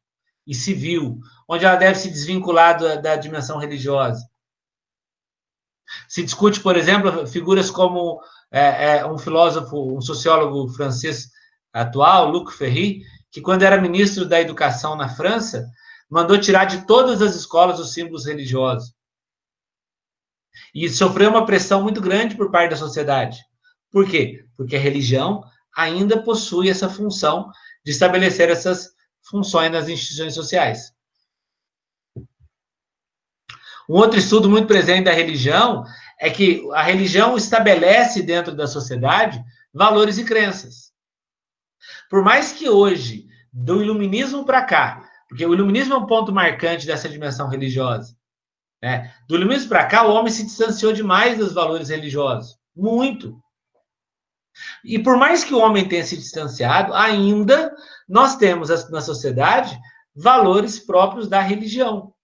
e 0.47 0.55
civil, 0.55 1.19
onde 1.49 1.65
ela 1.65 1.77
deve 1.77 1.99
se 1.99 2.09
desvincular 2.09 2.79
da, 2.79 2.97
da 2.97 3.17
dimensão 3.17 3.59
religiosa. 3.59 4.25
Se 6.09 6.23
discute, 6.23 6.61
por 6.61 6.77
exemplo, 6.77 7.27
figuras 7.27 7.71
como 7.71 8.21
é, 8.51 8.99
é, 8.99 9.07
um 9.07 9.19
filósofo, 9.19 9.97
um 9.97 10.01
sociólogo 10.01 10.69
francês 10.69 11.31
atual, 11.73 12.31
Luc 12.31 12.53
Ferry, 12.53 13.03
que 13.31 13.41
quando 13.41 13.63
era 13.63 13.81
ministro 13.81 14.25
da 14.25 14.41
Educação 14.41 14.97
na 14.97 15.09
França, 15.09 15.69
mandou 16.09 16.39
tirar 16.39 16.65
de 16.65 16.87
todas 16.87 17.21
as 17.21 17.35
escolas 17.35 17.81
os 17.81 17.93
símbolos 17.93 18.27
religiosos. 18.27 18.95
E 20.75 20.89
sofreu 20.89 21.31
uma 21.31 21.45
pressão 21.45 21.83
muito 21.83 22.01
grande 22.01 22.37
por 22.37 22.51
parte 22.51 22.71
da 22.71 22.77
sociedade. 22.77 23.39
Por 23.91 24.09
quê? 24.09 24.45
Porque 24.57 24.77
a 24.77 24.81
religião 24.81 25.45
ainda 25.77 26.23
possui 26.23 26.71
essa 26.71 26.89
função 26.89 27.51
de 27.87 27.93
estabelecer 27.93 28.51
essas 28.51 28.91
funções 29.23 29.71
nas 29.71 29.89
instituições 29.89 30.35
sociais. 30.35 30.93
Um 33.89 33.95
outro 33.95 34.19
estudo 34.19 34.51
muito 34.51 34.67
presente 34.67 35.05
da 35.05 35.13
religião 35.13 35.85
é 36.19 36.29
que 36.29 36.69
a 36.73 36.83
religião 36.83 37.37
estabelece 37.37 38.21
dentro 38.23 38.57
da 38.57 38.67
sociedade 38.67 39.41
valores 39.73 40.19
e 40.19 40.25
crenças. 40.25 40.91
Por 42.11 42.25
mais 42.25 42.51
que 42.51 42.69
hoje, 42.69 43.29
do 43.53 43.81
iluminismo 43.81 44.45
para 44.45 44.65
cá, 44.65 45.09
porque 45.29 45.47
o 45.47 45.55
iluminismo 45.55 45.95
é 45.95 45.97
um 45.97 46.07
ponto 46.07 46.33
marcante 46.33 46.87
dessa 46.87 47.09
dimensão 47.09 47.49
religiosa, 47.49 48.17
né? 48.83 49.15
Do 49.29 49.37
iluminismo 49.37 49.69
para 49.69 49.87
cá, 49.87 50.05
o 50.05 50.13
homem 50.13 50.33
se 50.33 50.45
distanciou 50.45 50.93
demais 50.93 51.39
dos 51.39 51.53
valores 51.53 51.89
religiosos. 51.89 52.59
Muito. 52.75 53.41
E 54.85 54.99
por 54.99 55.17
mais 55.17 55.45
que 55.45 55.55
o 55.55 55.59
homem 55.59 55.89
tenha 55.89 56.05
se 56.05 56.17
distanciado, 56.17 56.95
ainda 56.95 57.75
nós 58.09 58.37
temos 58.37 58.69
na 58.91 59.01
sociedade 59.01 59.79
valores 60.15 60.79
próprios 60.79 61.29
da 61.29 61.41
religião. 61.41 62.15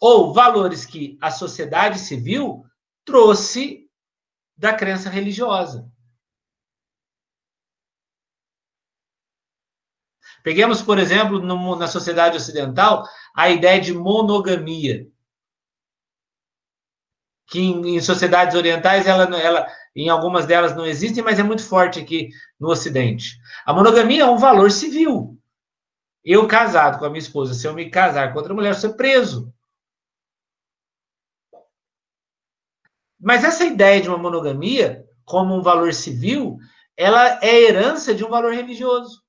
Ou 0.00 0.32
valores 0.32 0.84
que 0.84 1.18
a 1.20 1.30
sociedade 1.30 1.98
civil 1.98 2.64
trouxe 3.04 3.88
da 4.56 4.72
crença 4.72 5.10
religiosa. 5.10 5.90
Peguemos, 10.42 10.80
por 10.80 10.98
exemplo, 10.98 11.40
no, 11.40 11.74
na 11.74 11.88
sociedade 11.88 12.36
ocidental, 12.36 13.04
a 13.34 13.50
ideia 13.50 13.80
de 13.80 13.92
monogamia. 13.92 15.10
Que 17.46 17.60
em, 17.60 17.96
em 17.96 18.00
sociedades 18.00 18.56
orientais, 18.56 19.06
ela, 19.06 19.24
ela, 19.38 19.66
em 19.94 20.08
algumas 20.08 20.46
delas 20.46 20.74
não 20.74 20.84
existe, 20.84 21.22
mas 21.22 21.38
é 21.38 21.42
muito 21.42 21.62
forte 21.62 22.00
aqui 22.00 22.30
no 22.58 22.68
Ocidente. 22.68 23.38
A 23.64 23.72
monogamia 23.72 24.22
é 24.22 24.26
um 24.26 24.38
valor 24.38 24.70
civil. 24.70 25.38
Eu 26.24 26.48
casado 26.48 26.98
com 26.98 27.04
a 27.04 27.08
minha 27.08 27.20
esposa, 27.20 27.54
se 27.54 27.66
eu 27.66 27.72
me 27.72 27.88
casar 27.88 28.32
com 28.32 28.38
outra 28.38 28.52
mulher, 28.52 28.70
eu 28.70 28.74
sou 28.74 28.94
preso. 28.94 29.54
Mas 33.18 33.44
essa 33.44 33.64
ideia 33.64 34.00
de 34.00 34.08
uma 34.08 34.18
monogamia 34.18 35.06
como 35.24 35.54
um 35.54 35.62
valor 35.62 35.92
civil, 35.94 36.58
ela 36.96 37.38
é 37.42 37.62
herança 37.62 38.14
de 38.14 38.24
um 38.24 38.28
valor 38.28 38.52
religioso. 38.52 39.22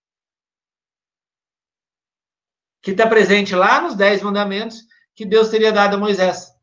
Que 2.82 2.92
está 2.92 3.08
presente 3.08 3.56
lá 3.56 3.82
nos 3.82 3.96
Dez 3.96 4.22
Mandamentos 4.22 4.84
que 5.16 5.26
Deus 5.26 5.50
teria 5.50 5.72
dado 5.72 5.96
a 5.96 6.00
Moisés. 6.00 6.57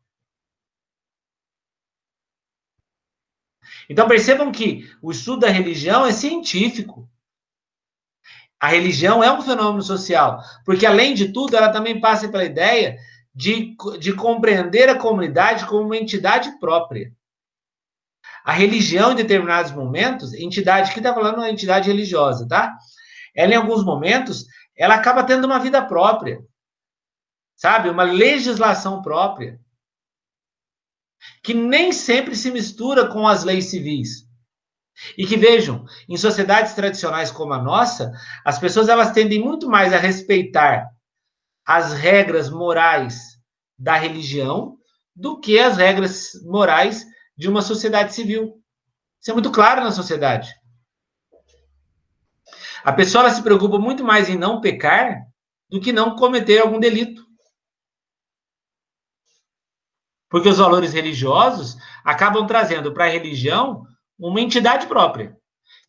Então 3.89 4.07
percebam 4.07 4.51
que 4.51 4.89
o 5.01 5.11
estudo 5.11 5.41
da 5.41 5.49
religião 5.49 6.05
é 6.05 6.11
científico. 6.11 7.09
A 8.59 8.67
religião 8.67 9.23
é 9.23 9.31
um 9.31 9.41
fenômeno 9.41 9.83
social, 9.83 10.41
porque 10.65 10.85
além 10.85 11.13
de 11.13 11.31
tudo, 11.31 11.55
ela 11.55 11.69
também 11.69 11.99
passa 11.99 12.29
pela 12.29 12.45
ideia 12.45 12.97
de, 13.33 13.75
de 13.99 14.13
compreender 14.13 14.89
a 14.89 14.97
comunidade 14.97 15.65
como 15.65 15.83
uma 15.83 15.97
entidade 15.97 16.57
própria. 16.59 17.13
A 18.45 18.53
religião, 18.53 19.11
em 19.11 19.15
determinados 19.15 19.71
momentos, 19.71 20.33
entidade, 20.33 20.93
que 20.93 20.99
está 20.99 21.13
falando 21.13 21.37
uma 21.37 21.49
entidade 21.49 21.89
religiosa, 21.89 22.47
tá? 22.47 22.77
Ela, 23.35 23.53
em 23.53 23.57
alguns 23.57 23.83
momentos, 23.83 24.45
ela 24.77 24.95
acaba 24.95 25.23
tendo 25.23 25.45
uma 25.45 25.59
vida 25.59 25.81
própria, 25.83 26.39
sabe? 27.55 27.89
Uma 27.89 28.03
legislação 28.03 29.01
própria, 29.01 29.59
que 31.43 31.53
nem 31.53 31.91
sempre 31.91 32.35
se 32.35 32.51
mistura 32.51 33.07
com 33.07 33.27
as 33.27 33.43
leis 33.43 33.65
civis. 33.65 34.25
E 35.17 35.25
que 35.25 35.35
vejam, 35.35 35.83
em 36.07 36.15
sociedades 36.15 36.73
tradicionais 36.73 37.29
como 37.29 37.53
a 37.53 37.61
nossa, 37.61 38.11
as 38.45 38.57
pessoas 38.57 38.87
elas 38.87 39.11
tendem 39.11 39.43
muito 39.43 39.67
mais 39.69 39.93
a 39.93 39.97
respeitar 39.97 40.89
as 41.65 41.93
regras 41.93 42.49
morais 42.49 43.39
da 43.77 43.95
religião 43.95 44.77
do 45.15 45.39
que 45.39 45.59
as 45.59 45.77
regras 45.77 46.31
morais 46.43 47.05
de 47.37 47.49
uma 47.49 47.61
sociedade 47.61 48.13
civil. 48.13 48.61
Isso 49.21 49.31
é 49.31 49.33
muito 49.33 49.51
claro 49.51 49.81
na 49.81 49.91
sociedade. 49.91 50.53
A 52.83 52.93
pessoa 52.93 53.29
se 53.31 53.41
preocupa 53.41 53.79
muito 53.79 54.03
mais 54.03 54.29
em 54.29 54.37
não 54.37 54.61
pecar 54.61 55.25
do 55.69 55.81
que 55.81 55.91
não 55.91 56.15
cometer 56.15 56.59
algum 56.59 56.79
delito. 56.79 57.24
Porque 60.35 60.49
os 60.49 60.57
valores 60.57 60.91
religiosos 60.91 61.77
acabam 62.03 62.45
trazendo 62.45 62.91
para 62.91 63.05
a 63.05 63.09
religião 63.09 63.87
uma 64.19 64.41
entidade 64.41 64.85
própria, 64.85 65.33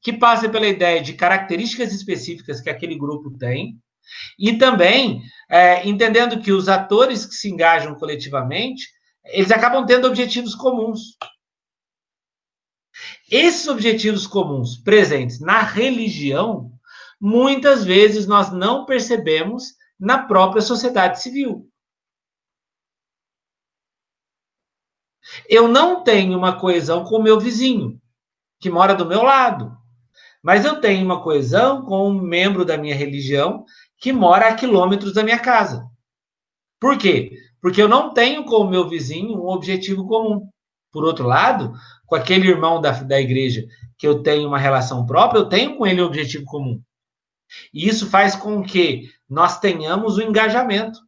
que 0.00 0.12
passa 0.12 0.48
pela 0.48 0.68
ideia 0.68 1.02
de 1.02 1.14
características 1.14 1.92
específicas 1.92 2.60
que 2.60 2.70
aquele 2.70 2.96
grupo 2.96 3.36
tem, 3.36 3.76
e 4.38 4.56
também 4.56 5.20
é, 5.50 5.84
entendendo 5.88 6.40
que 6.40 6.52
os 6.52 6.68
atores 6.68 7.26
que 7.26 7.34
se 7.34 7.50
engajam 7.50 7.96
coletivamente, 7.96 8.86
eles 9.24 9.50
acabam 9.50 9.84
tendo 9.84 10.06
objetivos 10.06 10.54
comuns. 10.54 11.16
Esses 13.28 13.66
objetivos 13.66 14.28
comuns 14.28 14.76
presentes 14.76 15.40
na 15.40 15.60
religião, 15.60 16.70
muitas 17.20 17.84
vezes 17.84 18.28
nós 18.28 18.52
não 18.52 18.86
percebemos 18.86 19.74
na 19.98 20.18
própria 20.18 20.62
sociedade 20.62 21.20
civil. 21.20 21.68
Eu 25.48 25.68
não 25.68 26.02
tenho 26.02 26.36
uma 26.36 26.58
coesão 26.58 27.04
com 27.04 27.16
o 27.16 27.22
meu 27.22 27.38
vizinho 27.38 28.00
que 28.60 28.70
mora 28.70 28.94
do 28.94 29.06
meu 29.06 29.22
lado. 29.22 29.76
Mas 30.42 30.64
eu 30.64 30.80
tenho 30.80 31.04
uma 31.04 31.22
coesão 31.22 31.84
com 31.84 32.08
um 32.08 32.20
membro 32.20 32.64
da 32.64 32.76
minha 32.76 32.94
religião 32.94 33.64
que 33.98 34.12
mora 34.12 34.48
a 34.48 34.54
quilômetros 34.54 35.12
da 35.12 35.22
minha 35.22 35.38
casa. 35.38 35.86
Por 36.80 36.96
quê? 36.98 37.32
Porque 37.60 37.82
eu 37.82 37.88
não 37.88 38.12
tenho 38.12 38.44
com 38.44 38.56
o 38.56 38.68
meu 38.68 38.88
vizinho 38.88 39.36
um 39.36 39.48
objetivo 39.48 40.06
comum. 40.06 40.48
Por 40.92 41.04
outro 41.04 41.26
lado, 41.26 41.72
com 42.06 42.14
aquele 42.14 42.48
irmão 42.48 42.80
da, 42.80 42.92
da 42.92 43.20
igreja 43.20 43.66
que 43.98 44.06
eu 44.06 44.22
tenho 44.22 44.46
uma 44.48 44.58
relação 44.58 45.04
própria, 45.04 45.40
eu 45.40 45.48
tenho 45.48 45.76
com 45.76 45.86
ele 45.86 46.00
um 46.00 46.06
objetivo 46.06 46.44
comum. 46.44 46.80
E 47.72 47.88
isso 47.88 48.08
faz 48.08 48.36
com 48.36 48.62
que 48.62 49.10
nós 49.28 49.58
tenhamos 49.58 50.16
o 50.16 50.22
engajamento. 50.22 51.00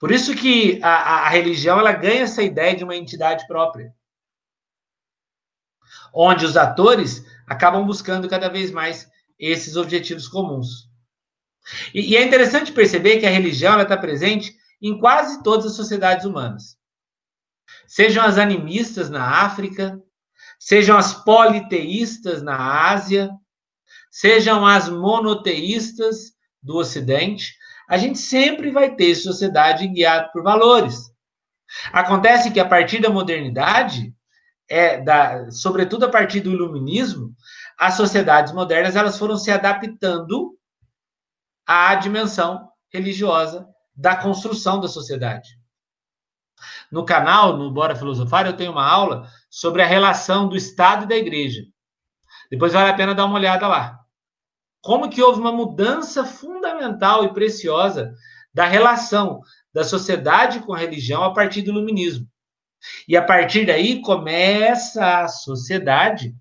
Por 0.00 0.10
isso 0.10 0.34
que 0.34 0.80
a, 0.82 1.26
a 1.26 1.28
religião 1.28 1.78
ela 1.78 1.92
ganha 1.92 2.22
essa 2.22 2.42
ideia 2.42 2.76
de 2.76 2.84
uma 2.84 2.96
entidade 2.96 3.46
própria. 3.46 3.94
Onde 6.12 6.44
os 6.44 6.56
atores 6.56 7.24
acabam 7.46 7.84
buscando 7.86 8.28
cada 8.28 8.48
vez 8.48 8.70
mais 8.70 9.08
esses 9.38 9.76
objetivos 9.76 10.28
comuns. 10.28 10.88
E, 11.92 12.12
e 12.12 12.16
é 12.16 12.22
interessante 12.22 12.72
perceber 12.72 13.18
que 13.18 13.26
a 13.26 13.30
religião 13.30 13.80
está 13.80 13.96
presente 13.96 14.56
em 14.80 14.98
quase 14.98 15.42
todas 15.42 15.66
as 15.66 15.76
sociedades 15.76 16.24
humanas. 16.24 16.76
Sejam 17.86 18.24
as 18.24 18.38
animistas 18.38 19.08
na 19.08 19.42
África, 19.44 20.00
sejam 20.58 20.96
as 20.96 21.14
politeístas 21.24 22.42
na 22.42 22.90
Ásia, 22.90 23.30
sejam 24.10 24.66
as 24.66 24.88
monoteístas 24.88 26.34
do 26.62 26.76
Ocidente, 26.76 27.56
a 27.88 27.96
gente 27.98 28.18
sempre 28.18 28.70
vai 28.70 28.94
ter 28.94 29.14
sociedade 29.14 29.86
guiada 29.88 30.28
por 30.32 30.42
valores. 30.42 31.12
Acontece 31.92 32.50
que 32.50 32.60
a 32.60 32.68
partir 32.68 33.00
da 33.00 33.10
modernidade, 33.10 34.14
é 34.68 35.00
da, 35.00 35.50
sobretudo 35.50 36.06
a 36.06 36.10
partir 36.10 36.40
do 36.40 36.50
iluminismo, 36.50 37.34
as 37.78 37.94
sociedades 37.94 38.52
modernas 38.52 38.96
elas 38.96 39.18
foram 39.18 39.36
se 39.36 39.50
adaptando 39.50 40.56
à 41.66 41.94
dimensão 41.94 42.68
religiosa 42.92 43.66
da 43.94 44.16
construção 44.16 44.80
da 44.80 44.88
sociedade. 44.88 45.58
No 46.90 47.04
canal, 47.04 47.56
no 47.56 47.70
Bora 47.70 47.96
Filosofar, 47.96 48.46
eu 48.46 48.56
tenho 48.56 48.72
uma 48.72 48.88
aula 48.88 49.28
sobre 49.50 49.82
a 49.82 49.86
relação 49.86 50.48
do 50.48 50.56
Estado 50.56 51.04
e 51.04 51.08
da 51.08 51.16
Igreja. 51.16 51.62
Depois 52.50 52.72
vale 52.72 52.90
a 52.90 52.94
pena 52.94 53.14
dar 53.14 53.24
uma 53.24 53.34
olhada 53.34 53.66
lá 53.66 54.04
como 54.84 55.08
que 55.08 55.22
houve 55.22 55.40
uma 55.40 55.50
mudança 55.50 56.26
fundamental 56.26 56.63
e 56.80 57.32
preciosa 57.32 58.14
da 58.52 58.66
relação 58.66 59.40
da 59.72 59.84
sociedade 59.84 60.60
com 60.60 60.72
a 60.72 60.78
religião 60.78 61.24
a 61.24 61.32
partir 61.32 61.62
do 61.62 61.70
iluminismo. 61.70 62.28
E 63.08 63.16
a 63.16 63.22
partir 63.22 63.66
daí 63.66 64.00
começa 64.00 65.22
a 65.22 65.28
sociedade 65.28 66.34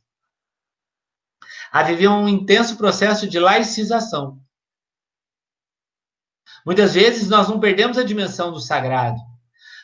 a 1.72 1.82
viver 1.82 2.08
um 2.08 2.28
intenso 2.28 2.78
processo 2.78 3.28
de 3.28 3.40
laicização. 3.40 4.40
Muitas 6.66 6.94
vezes 6.94 7.28
nós 7.28 7.50
não 7.50 7.60
perdemos 7.60 7.98
a 7.98 8.04
dimensão 8.04 8.52
do 8.52 8.60
sagrado, 8.60 9.20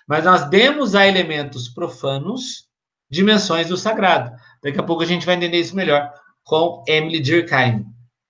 mas 0.08 0.24
nós 0.24 0.50
demos 0.50 0.96
a 0.96 1.08
elementos 1.08 1.68
profanos 1.68 2.70
dimensões 3.10 3.68
do 3.68 3.75
sagrado. 3.75 4.36
Daqui 4.62 4.79
a 4.79 4.84
pouco 4.84 5.01
a 5.01 5.06
gente 5.06 5.25
vai 5.25 5.36
entender 5.36 5.60
isso 5.60 5.75
melhor 5.75 6.13
com 6.44 6.84
Emily 6.88 7.20
Durkheim. 7.20 7.86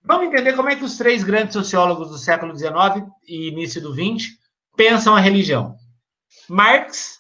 Vamos 0.10 0.26
entender 0.26 0.56
como 0.56 0.70
é 0.70 0.76
que 0.76 0.84
os 0.84 0.98
três 0.98 1.24
grandes 1.24 1.54
sociólogos 1.54 2.10
do 2.10 2.18
século 2.18 2.58
XIX 2.58 3.08
e 3.28 3.50
início 3.50 3.80
do 3.80 3.94
XX 3.94 4.30
pensam 4.76 5.16
a 5.16 5.20
religião. 5.20 5.78
Marx 6.50 7.20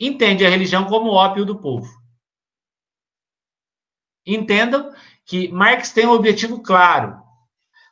entende 0.00 0.44
a 0.44 0.50
religião 0.50 0.84
como 0.86 1.12
ópio 1.12 1.44
do 1.44 1.60
povo. 1.60 1.88
Entendam 4.26 4.92
que 5.24 5.46
Marx 5.52 5.92
tem 5.92 6.08
um 6.08 6.10
objetivo 6.10 6.60
claro: 6.60 7.22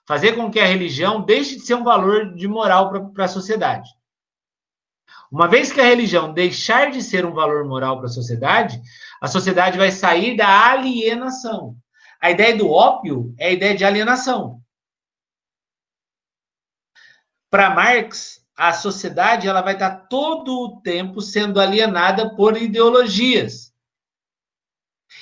fazer 0.05 0.35
com 0.35 0.51
que 0.51 0.59
a 0.59 0.67
religião 0.67 1.23
deixe 1.23 1.55
de 1.55 1.63
ser 1.63 1.77
um 1.77 1.85
valor 1.85 2.35
de 2.35 2.49
moral 2.49 2.91
para 3.13 3.27
a 3.27 3.29
sociedade. 3.29 3.89
Uma 5.31 5.47
vez 5.47 5.71
que 5.71 5.81
a 5.81 5.87
religião 5.87 6.33
deixar 6.33 6.91
de 6.91 7.01
ser 7.01 7.25
um 7.25 7.33
valor 7.33 7.65
moral 7.65 7.99
para 7.99 8.07
a 8.07 8.13
sociedade, 8.13 8.83
a 9.21 9.29
sociedade 9.29 9.79
vai 9.79 9.93
sair 9.93 10.37
da 10.37 10.69
alienação. 10.73 11.77
A 12.27 12.31
ideia 12.33 12.57
do 12.57 12.69
ópio 12.69 13.33
é 13.39 13.47
a 13.47 13.53
ideia 13.53 13.77
de 13.77 13.85
alienação. 13.85 14.61
Para 17.49 17.71
Marx, 17.71 18.45
a 18.57 18.73
sociedade 18.73 19.47
ela 19.47 19.63
vai 19.63 19.75
estar 19.75 20.09
todo 20.09 20.59
o 20.59 20.81
tempo 20.81 21.21
sendo 21.21 21.61
alienada 21.61 22.35
por 22.35 22.61
ideologias. 22.61 23.73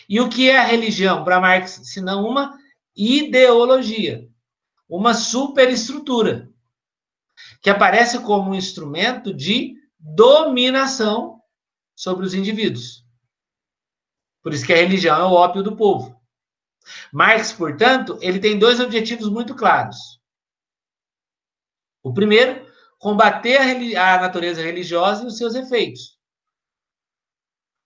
E 0.09 0.19
o 0.19 0.31
que 0.31 0.49
é 0.49 0.57
a 0.57 0.65
religião 0.65 1.23
para 1.25 1.39
Marx, 1.39 1.79
senão 1.85 2.27
uma 2.27 2.59
ideologia, 2.97 4.27
uma 4.89 5.13
superestrutura 5.13 6.51
que 7.61 7.69
aparece 7.69 8.19
como 8.21 8.53
um 8.53 8.55
instrumento 8.55 9.35
de 9.35 9.75
dominação 9.99 11.39
sobre 11.95 12.25
os 12.25 12.33
indivíduos. 12.33 13.05
Por 14.43 14.55
isso 14.55 14.65
que 14.65 14.73
a 14.73 14.77
religião 14.77 15.21
é 15.21 15.25
o 15.25 15.35
ópio 15.35 15.63
do 15.63 15.77
povo. 15.77 16.24
Marx, 17.13 17.53
portanto, 17.53 18.19
ele 18.21 18.39
tem 18.39 18.59
dois 18.59 18.81
objetivos 18.81 19.29
muito 19.29 19.55
claros. 19.55 20.21
O 22.03 22.13
primeiro, 22.13 22.67
combater 22.99 23.97
a, 23.97 24.15
a 24.15 24.21
natureza 24.21 24.63
religiosa 24.63 25.25
e 25.25 25.27
os 25.27 25.37
seus 25.37 25.55
efeitos. 25.55 26.19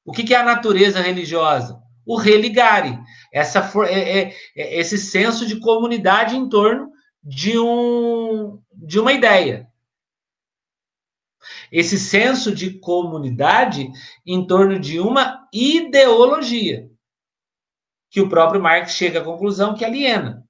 O 0.04 0.12
que, 0.12 0.24
que 0.24 0.34
é 0.34 0.38
a 0.38 0.44
natureza 0.44 1.00
religiosa? 1.00 1.80
O 2.04 2.16
religare, 2.16 2.98
essa, 3.32 3.70
é, 3.86 4.20
é, 4.20 4.36
é, 4.56 4.78
esse 4.80 4.96
senso 4.96 5.46
de 5.46 5.60
comunidade 5.60 6.36
em 6.36 6.48
torno 6.48 6.90
de, 7.22 7.58
um, 7.58 8.62
de 8.72 8.98
uma 8.98 9.12
ideia 9.12 9.68
esse 11.70 11.98
senso 11.98 12.54
de 12.54 12.78
comunidade 12.78 13.90
em 14.26 14.46
torno 14.46 14.78
de 14.78 14.98
uma 14.98 15.46
ideologia, 15.52 16.87
que 18.10 18.20
o 18.20 18.28
próprio 18.28 18.62
Marx 18.62 18.92
chega 18.92 19.20
à 19.20 19.24
conclusão 19.24 19.74
que 19.74 19.84
aliena. 19.84 20.44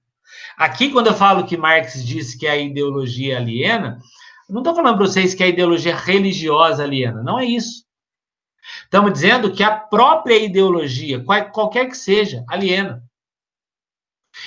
Aqui, 0.56 0.90
quando 0.90 1.08
eu 1.08 1.14
falo 1.14 1.46
que 1.46 1.56
Marx 1.56 2.04
disse 2.04 2.38
que 2.38 2.46
a 2.46 2.56
ideologia 2.56 3.38
aliena, 3.38 3.98
não 4.48 4.60
estou 4.60 4.74
falando 4.74 4.96
para 4.96 5.06
vocês 5.06 5.34
que 5.34 5.42
a 5.42 5.48
ideologia 5.48 5.96
religiosa 5.96 6.84
aliena, 6.84 7.22
não 7.22 7.38
é 7.38 7.44
isso. 7.44 7.84
Estamos 8.84 9.12
dizendo 9.12 9.52
que 9.52 9.62
a 9.62 9.74
própria 9.76 10.36
ideologia, 10.36 11.24
qualquer 11.52 11.88
que 11.88 11.96
seja, 11.96 12.44
aliena. 12.48 13.02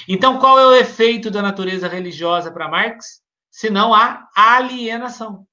Então, 0.07 0.39
qual 0.39 0.59
é 0.59 0.65
o 0.67 0.75
efeito 0.75 1.31
da 1.31 1.41
natureza 1.41 1.87
religiosa 1.87 2.51
para 2.51 2.69
Marx? 2.69 3.21
Senão 3.49 3.93
a 3.93 4.29
alienação. 4.35 5.45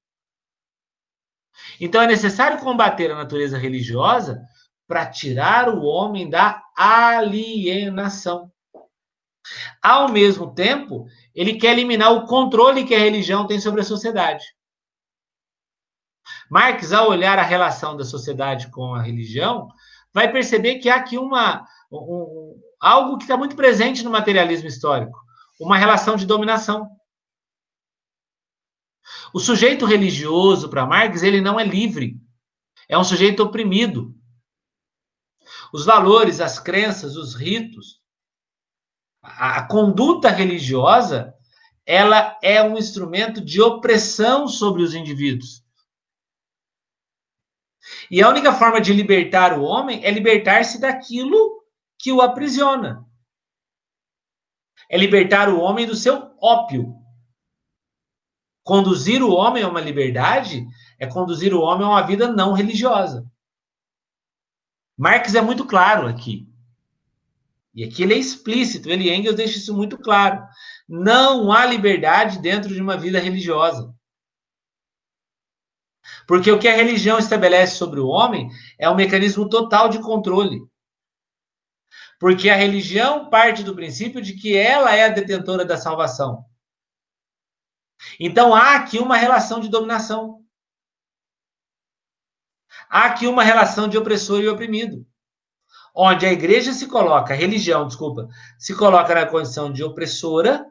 Então 1.81 2.01
é 2.01 2.07
necessário 2.07 2.59
combater 2.59 3.11
a 3.11 3.17
natureza 3.17 3.59
religiosa 3.59 4.41
para 4.87 5.07
tirar 5.07 5.69
o 5.69 5.83
homem 5.83 6.29
da 6.29 6.63
alienação. 6.79 8.53
Ao 9.83 10.09
mesmo 10.09 10.55
tempo, 10.55 11.07
ele 11.35 11.55
quer 11.55 11.73
eliminar 11.73 12.13
o 12.13 12.27
controle 12.27 12.85
que 12.85 12.95
a 12.95 12.99
religião 12.99 13.47
tem 13.47 13.61
sobre 13.61 13.81
a 13.81 13.85
sociedade. 13.85 14.45
Marx, 16.51 16.93
ao 16.93 17.11
olhar 17.11 17.39
a 17.39 17.43
relação 17.43 17.97
da 17.97 18.05
sociedade 18.05 18.71
com 18.71 18.95
a 18.95 19.03
religião, 19.03 19.69
vai 20.13 20.31
perceber 20.31 20.79
que 20.79 20.89
há 20.89 20.97
aqui 20.97 21.19
uma, 21.19 21.67
um, 21.91 22.61
algo 22.81 23.17
que 23.17 23.25
está 23.25 23.37
muito 23.37 23.57
presente 23.57 24.03
no 24.03 24.11
materialismo 24.11 24.69
histórico, 24.69 25.19
uma 25.61 25.77
relação 25.77 26.17
de 26.17 26.27
dominação. 26.27 26.89
O 29.33 29.41
sujeito 29.41 29.85
religioso, 29.85 30.69
para 30.69 30.87
Marx, 30.87 31.23
ele 31.23 31.41
não 31.41 31.59
é 31.59 31.65
livre. 31.65 32.17
É 32.89 32.97
um 32.97 33.05
sujeito 33.05 33.43
oprimido. 33.43 34.15
Os 35.73 35.85
valores, 35.85 36.41
as 36.41 36.59
crenças, 36.59 37.17
os 37.17 37.35
ritos, 37.35 38.01
a, 39.23 39.59
a 39.59 39.69
conduta 39.69 40.31
religiosa, 40.31 41.35
ela 41.85 42.39
é 42.43 42.63
um 42.63 42.77
instrumento 42.77 43.41
de 43.41 43.61
opressão 43.61 44.47
sobre 44.47 44.83
os 44.83 44.95
indivíduos. 44.95 45.63
E 48.11 48.23
a 48.23 48.29
única 48.29 48.53
forma 48.53 48.81
de 48.81 48.93
libertar 48.93 49.59
o 49.59 49.63
homem 49.63 50.05
é 50.05 50.11
libertar-se 50.11 50.81
daquilo 50.81 51.63
que 51.99 52.13
o 52.13 52.21
aprisiona. 52.21 53.05
É 54.91 54.97
libertar 54.97 55.49
o 55.49 55.61
homem 55.61 55.87
do 55.87 55.95
seu 55.95 56.35
ópio. 56.41 56.95
Conduzir 58.63 59.23
o 59.23 59.33
homem 59.33 59.63
a 59.63 59.69
uma 59.69 59.81
liberdade 59.81 60.67
é 60.99 61.07
conduzir 61.07 61.55
o 61.55 61.61
homem 61.61 61.87
a 61.87 61.91
uma 61.91 62.03
vida 62.03 62.31
não 62.31 62.53
religiosa. 62.53 63.27
Marx 64.99 65.37
é 65.37 65.41
muito 65.41 65.65
claro 65.65 66.09
aqui. 66.09 66.53
E 67.73 67.85
aqui 67.85 68.03
ele 68.03 68.15
é 68.15 68.19
explícito, 68.19 68.91
ele 68.91 69.15
Engels 69.15 69.37
deixa 69.37 69.59
isso 69.59 69.73
muito 69.73 69.97
claro. 69.97 70.45
Não 70.89 71.53
há 71.53 71.65
liberdade 71.65 72.41
dentro 72.41 72.75
de 72.75 72.83
uma 72.83 72.97
vida 72.97 73.21
religiosa. 73.21 73.95
Porque 76.27 76.51
o 76.51 76.59
que 76.59 76.67
a 76.67 76.75
religião 76.75 77.19
estabelece 77.19 77.77
sobre 77.77 78.01
o 78.01 78.09
homem 78.09 78.51
é 78.77 78.91
um 78.91 78.97
mecanismo 78.97 79.49
total 79.49 79.89
de 79.89 80.01
controle. 80.01 80.61
Porque 82.19 82.51
a 82.51 82.57
religião 82.57 83.31
parte 83.31 83.63
do 83.63 83.77
princípio 83.77 84.21
de 84.21 84.35
que 84.35 84.57
ela 84.57 84.93
é 84.97 85.05
a 85.05 85.09
detentora 85.09 85.65
da 85.65 85.77
salvação. 85.77 86.45
Então 88.19 88.53
há 88.53 88.75
aqui 88.75 88.99
uma 88.99 89.17
relação 89.17 89.61
de 89.61 89.69
dominação. 89.69 90.45
Há 92.89 93.07
aqui 93.07 93.27
uma 93.27 93.43
relação 93.43 93.89
de 93.89 93.99
opressor 93.99 94.41
e 94.41 94.49
oprimido. 94.49 95.07
Onde 95.95 96.27
a 96.27 96.33
igreja 96.33 96.73
se 96.73 96.87
coloca, 96.87 97.35
a 97.35 97.37
religião, 97.37 97.87
desculpa, 97.87 98.29
se 98.59 98.75
coloca 98.75 99.15
na 99.15 99.27
condição 99.27 99.73
de 99.73 99.83
opressora 99.83 100.65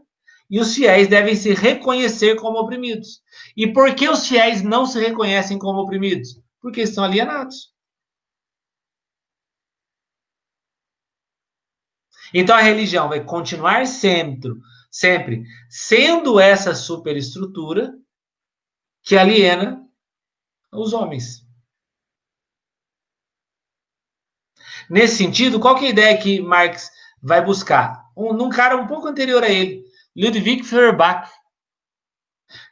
e 0.49 0.59
os 0.59 0.73
fiéis 0.73 1.07
devem 1.07 1.35
se 1.35 1.53
reconhecer 1.53 2.35
como 2.35 2.57
oprimidos. 2.59 3.21
E 3.55 3.71
por 3.71 3.93
que 3.93 4.07
os 4.07 4.27
fiéis 4.27 4.61
não 4.61 4.85
se 4.85 4.99
reconhecem 4.99 5.59
como 5.59 5.81
oprimidos? 5.81 6.41
Porque 6.61 6.81
estão 6.81 7.03
alienados. 7.03 7.73
Então 12.33 12.55
a 12.55 12.61
religião 12.61 13.09
vai 13.09 13.23
continuar 13.23 13.85
sempre 13.85 14.51
sempre 14.97 15.43
sendo 15.69 16.39
essa 16.39 16.73
superestrutura 16.73 17.93
que 19.03 19.15
aliena 19.15 19.87
os 20.71 20.91
homens. 20.91 21.46
Nesse 24.89 25.17
sentido, 25.17 25.59
qual 25.59 25.77
é 25.77 25.85
a 25.85 25.89
ideia 25.89 26.17
que 26.17 26.39
Marx 26.39 26.89
vai 27.21 27.43
buscar? 27.43 28.05
Um, 28.15 28.33
num 28.33 28.49
cara 28.49 28.77
um 28.77 28.87
pouco 28.87 29.07
anterior 29.07 29.43
a 29.43 29.49
ele, 29.49 29.83
Ludwig 30.15 30.63
Feuerbach. 30.63 31.29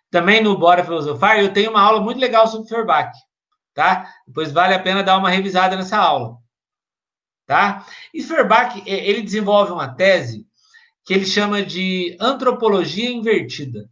Também 0.10 0.42
no 0.42 0.58
Bora 0.58 0.84
Filosofar, 0.84 1.40
eu 1.40 1.52
tenho 1.52 1.72
uma 1.72 1.82
aula 1.82 2.00
muito 2.00 2.20
legal 2.20 2.48
sobre 2.48 2.70
Feuerbach, 2.70 3.12
tá? 3.74 4.14
Depois 4.26 4.52
vale 4.52 4.74
a 4.74 4.80
pena 4.80 5.04
dar 5.04 5.18
uma 5.18 5.30
revisada 5.30 5.76
nessa 5.76 5.98
aula, 5.98 6.38
tá? 7.46 7.86
E 8.14 8.24
Feuerbach, 8.24 8.82
ele 8.86 9.22
desenvolve 9.22 9.74
uma 9.74 9.94
tese 9.94 10.48
que 11.04 11.14
ele 11.14 11.26
chama 11.26 11.62
de 11.64 12.18
antropologia 12.20 13.10
invertida. 13.10 13.90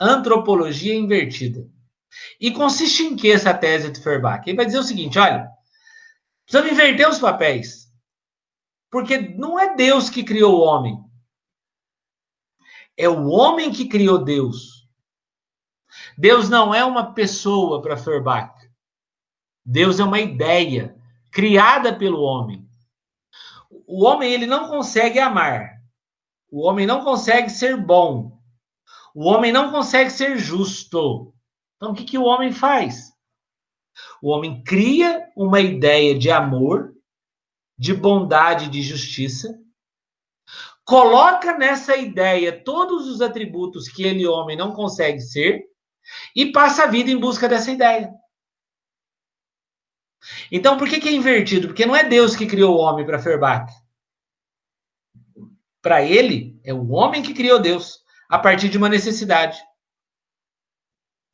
Antropologia 0.00 0.94
invertida. 0.94 1.68
E 2.40 2.50
consiste 2.50 3.02
em 3.02 3.16
que 3.16 3.30
essa 3.30 3.52
tese 3.52 3.90
de 3.90 4.00
Feuerbach? 4.00 4.42
Ele 4.46 4.56
vai 4.56 4.66
dizer 4.66 4.78
o 4.78 4.84
seguinte: 4.84 5.18
olha, 5.18 5.50
precisamos 6.44 6.72
inverter 6.72 7.08
os 7.08 7.18
papéis. 7.18 7.90
Porque 8.90 9.18
não 9.18 9.58
é 9.58 9.74
Deus 9.74 10.10
que 10.10 10.22
criou 10.22 10.58
o 10.58 10.62
homem. 10.62 10.98
É 12.96 13.08
o 13.08 13.28
homem 13.28 13.72
que 13.72 13.88
criou 13.88 14.22
Deus. 14.22 14.86
Deus 16.16 16.48
não 16.48 16.74
é 16.74 16.84
uma 16.84 17.14
pessoa 17.14 17.80
para 17.80 17.96
Feuerbach. 17.96 18.52
Deus 19.64 19.98
é 19.98 20.04
uma 20.04 20.20
ideia 20.20 20.96
criada 21.30 21.96
pelo 21.96 22.20
homem 22.20 22.68
o 23.92 24.04
homem 24.04 24.32
ele 24.32 24.46
não 24.46 24.68
consegue 24.68 25.18
amar. 25.18 25.78
O 26.50 26.66
homem 26.66 26.86
não 26.86 27.04
consegue 27.04 27.50
ser 27.50 27.76
bom. 27.76 28.40
O 29.14 29.24
homem 29.24 29.52
não 29.52 29.70
consegue 29.70 30.08
ser 30.08 30.38
justo. 30.38 31.34
Então, 31.76 31.92
o 31.92 31.94
que, 31.94 32.04
que 32.04 32.16
o 32.16 32.24
homem 32.24 32.52
faz? 32.52 33.11
O 34.22 34.30
homem 34.30 34.62
cria 34.62 35.28
uma 35.36 35.60
ideia 35.60 36.16
de 36.16 36.30
amor, 36.30 36.94
de 37.76 37.92
bondade, 37.92 38.68
de 38.68 38.80
justiça, 38.80 39.60
coloca 40.84 41.58
nessa 41.58 41.96
ideia 41.96 42.62
todos 42.62 43.08
os 43.08 43.20
atributos 43.20 43.88
que 43.88 44.04
ele, 44.04 44.24
homem, 44.24 44.56
não 44.56 44.72
consegue 44.72 45.20
ser, 45.20 45.64
e 46.36 46.52
passa 46.52 46.84
a 46.84 46.86
vida 46.86 47.10
em 47.10 47.18
busca 47.18 47.48
dessa 47.48 47.72
ideia. 47.72 48.14
Então, 50.52 50.76
por 50.76 50.88
que, 50.88 51.00
que 51.00 51.08
é 51.08 51.12
invertido? 51.12 51.66
Porque 51.66 51.84
não 51.84 51.96
é 51.96 52.04
Deus 52.04 52.36
que 52.36 52.46
criou 52.46 52.76
o 52.76 52.80
homem 52.80 53.04
para 53.04 53.18
Ferbach. 53.18 53.72
Para 55.80 56.00
ele, 56.00 56.60
é 56.62 56.72
o 56.72 56.90
homem 56.90 57.24
que 57.24 57.34
criou 57.34 57.58
Deus, 57.58 58.04
a 58.28 58.38
partir 58.38 58.68
de 58.68 58.78
uma 58.78 58.88
necessidade. 58.88 59.60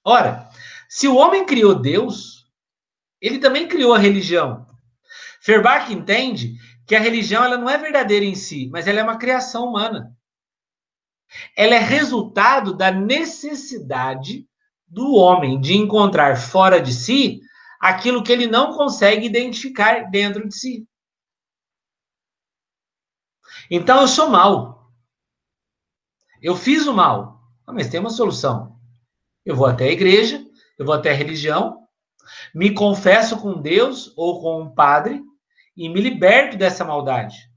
Ora, 0.02 0.48
se 0.88 1.06
o 1.06 1.16
homem 1.16 1.44
criou 1.44 1.74
Deus, 1.74 2.37
ele 3.20 3.38
também 3.38 3.66
criou 3.66 3.94
a 3.94 3.98
religião. 3.98 4.66
Ferbach 5.40 5.92
entende 5.92 6.54
que 6.86 6.94
a 6.94 7.00
religião 7.00 7.44
ela 7.44 7.56
não 7.56 7.68
é 7.68 7.76
verdadeira 7.76 8.24
em 8.24 8.34
si, 8.34 8.68
mas 8.72 8.86
ela 8.86 9.00
é 9.00 9.02
uma 9.02 9.18
criação 9.18 9.66
humana. 9.66 10.16
Ela 11.56 11.74
é 11.74 11.78
resultado 11.78 12.74
da 12.74 12.90
necessidade 12.90 14.48
do 14.86 15.14
homem 15.14 15.60
de 15.60 15.74
encontrar 15.74 16.36
fora 16.36 16.80
de 16.80 16.92
si 16.92 17.40
aquilo 17.80 18.22
que 18.22 18.32
ele 18.32 18.46
não 18.46 18.72
consegue 18.72 19.26
identificar 19.26 20.10
dentro 20.10 20.48
de 20.48 20.54
si. 20.54 20.88
Então 23.70 24.00
eu 24.00 24.08
sou 24.08 24.30
mal. 24.30 24.90
Eu 26.40 26.56
fiz 26.56 26.86
o 26.86 26.94
mal. 26.94 27.42
Ah, 27.66 27.72
mas 27.72 27.88
tem 27.88 28.00
uma 28.00 28.10
solução. 28.10 28.78
Eu 29.44 29.54
vou 29.54 29.66
até 29.66 29.84
a 29.84 29.92
igreja, 29.92 30.42
eu 30.78 30.86
vou 30.86 30.94
até 30.94 31.10
a 31.10 31.14
religião, 31.14 31.77
me 32.54 32.72
confesso 32.74 33.40
com 33.40 33.60
Deus 33.60 34.12
ou 34.16 34.40
com 34.40 34.62
um 34.62 34.74
padre 34.74 35.22
e 35.76 35.88
me 35.88 36.00
liberto 36.00 36.56
dessa 36.56 36.84
maldade. 36.84 37.48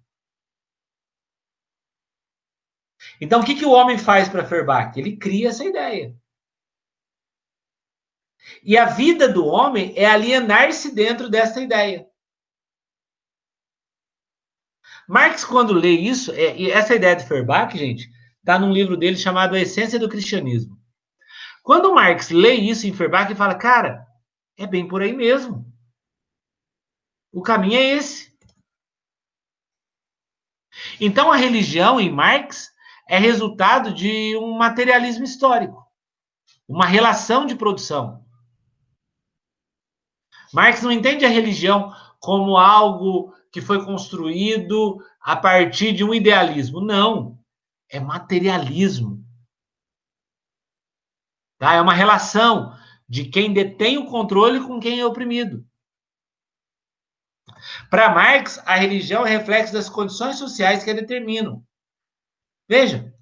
Então, 3.19 3.41
o 3.41 3.45
que, 3.45 3.55
que 3.55 3.65
o 3.65 3.71
homem 3.71 3.97
faz 3.97 4.29
para 4.29 4.45
Ferbach? 4.45 4.97
Ele 4.97 5.17
cria 5.17 5.49
essa 5.49 5.63
ideia. 5.63 6.15
E 8.63 8.77
a 8.77 8.85
vida 8.85 9.27
do 9.27 9.45
homem 9.45 9.93
é 9.95 10.05
alienar-se 10.05 10.93
dentro 10.93 11.29
dessa 11.29 11.61
ideia. 11.61 12.07
Marx, 15.07 15.43
quando 15.43 15.73
lê 15.73 15.91
isso, 15.91 16.31
é, 16.31 16.69
essa 16.69 16.95
ideia 16.95 17.15
de 17.15 17.27
Ferbach, 17.27 17.77
gente, 17.77 18.09
está 18.39 18.57
num 18.57 18.71
livro 18.71 18.95
dele 18.95 19.17
chamado 19.17 19.55
A 19.55 19.59
Essência 19.59 19.99
do 19.99 20.09
Cristianismo. 20.09 20.79
Quando 21.63 21.93
Marx 21.93 22.29
lê 22.29 22.53
isso 22.53 22.87
em 22.87 22.93
Ferbach, 22.93 23.27
ele 23.27 23.35
fala, 23.35 23.55
cara, 23.55 24.05
é 24.63 24.67
bem 24.67 24.87
por 24.87 25.01
aí 25.01 25.13
mesmo. 25.13 25.65
O 27.31 27.41
caminho 27.41 27.77
é 27.77 27.83
esse. 27.95 28.31
Então, 30.99 31.31
a 31.31 31.35
religião, 31.35 31.99
em 31.99 32.11
Marx, 32.11 32.71
é 33.07 33.17
resultado 33.17 33.93
de 33.93 34.37
um 34.37 34.57
materialismo 34.57 35.23
histórico, 35.23 35.85
uma 36.67 36.85
relação 36.85 37.45
de 37.45 37.55
produção. 37.55 38.23
Marx 40.53 40.81
não 40.81 40.91
entende 40.91 41.25
a 41.25 41.29
religião 41.29 41.95
como 42.19 42.57
algo 42.57 43.33
que 43.51 43.61
foi 43.61 43.83
construído 43.83 45.03
a 45.19 45.35
partir 45.35 45.93
de 45.93 46.03
um 46.03 46.13
idealismo. 46.13 46.81
Não. 46.81 47.39
É 47.89 47.99
materialismo. 47.99 49.25
Tá? 51.57 51.73
É 51.73 51.81
uma 51.81 51.93
relação 51.93 52.73
de 53.11 53.25
quem 53.25 53.51
detém 53.51 53.97
o 53.97 54.05
controle 54.05 54.61
com 54.61 54.79
quem 54.79 55.01
é 55.01 55.05
oprimido. 55.05 55.67
Para 57.89 58.09
Marx, 58.09 58.57
a 58.59 58.77
religião 58.77 59.27
é 59.27 59.29
reflexo 59.29 59.73
das 59.73 59.89
condições 59.89 60.37
sociais 60.37 60.81
que 60.81 60.89
a 60.89 60.93
determinam. 60.93 61.61
Veja, 62.69 63.13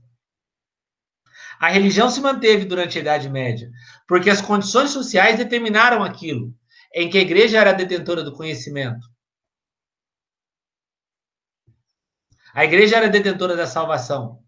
a 1.59 1.69
religião 1.69 2.07
se 2.07 2.21
manteve 2.21 2.65
durante 2.65 2.99
a 2.99 3.01
Idade 3.01 3.27
Média 3.31 3.67
porque 4.07 4.29
as 4.29 4.43
condições 4.43 4.91
sociais 4.91 5.39
determinaram 5.39 6.03
aquilo, 6.03 6.53
em 6.93 7.09
que 7.09 7.17
a 7.17 7.21
igreja 7.21 7.57
era 7.57 7.73
detentora 7.73 8.23
do 8.23 8.35
conhecimento. 8.35 9.07
A 12.53 12.63
igreja 12.63 12.97
era 12.97 13.09
detentora 13.09 13.55
da 13.55 13.65
salvação. 13.65 14.43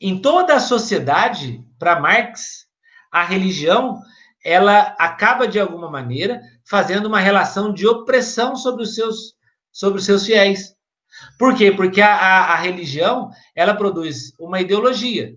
Em 0.00 0.20
toda 0.20 0.54
a 0.54 0.60
sociedade, 0.60 1.64
para 1.78 2.00
Marx, 2.00 2.66
a 3.10 3.24
religião 3.24 4.00
ela 4.44 4.94
acaba 4.98 5.48
de 5.48 5.58
alguma 5.58 5.90
maneira 5.90 6.40
fazendo 6.64 7.06
uma 7.06 7.18
relação 7.18 7.72
de 7.72 7.86
opressão 7.86 8.54
sobre 8.54 8.82
os 8.82 8.94
seus 8.94 9.34
sobre 9.72 9.98
os 9.98 10.04
seus 10.04 10.24
fiéis. 10.24 10.74
Por 11.38 11.56
quê? 11.56 11.72
Porque 11.72 12.00
a, 12.00 12.14
a, 12.14 12.52
a 12.52 12.56
religião 12.56 13.30
ela 13.54 13.74
produz 13.74 14.32
uma 14.38 14.60
ideologia 14.60 15.34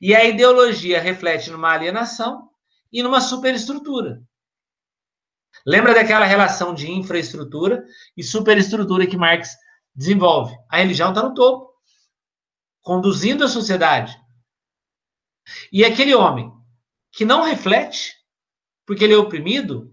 e 0.00 0.14
a 0.14 0.24
ideologia 0.24 1.00
reflete 1.00 1.50
numa 1.50 1.72
alienação 1.72 2.48
e 2.92 3.02
numa 3.02 3.20
superestrutura. 3.20 4.22
Lembra 5.66 5.94
daquela 5.94 6.24
relação 6.24 6.74
de 6.74 6.90
infraestrutura 6.90 7.84
e 8.16 8.22
superestrutura 8.22 9.06
que 9.06 9.16
Marx 9.16 9.50
desenvolve? 9.94 10.54
A 10.70 10.78
religião 10.78 11.10
está 11.10 11.22
no 11.22 11.34
topo, 11.34 11.67
conduzindo 12.82 13.44
a 13.44 13.48
sociedade. 13.48 14.16
E 15.72 15.84
aquele 15.84 16.14
homem 16.14 16.52
que 17.12 17.24
não 17.24 17.42
reflete, 17.42 18.14
porque 18.86 19.04
ele 19.04 19.14
é 19.14 19.18
oprimido, 19.18 19.92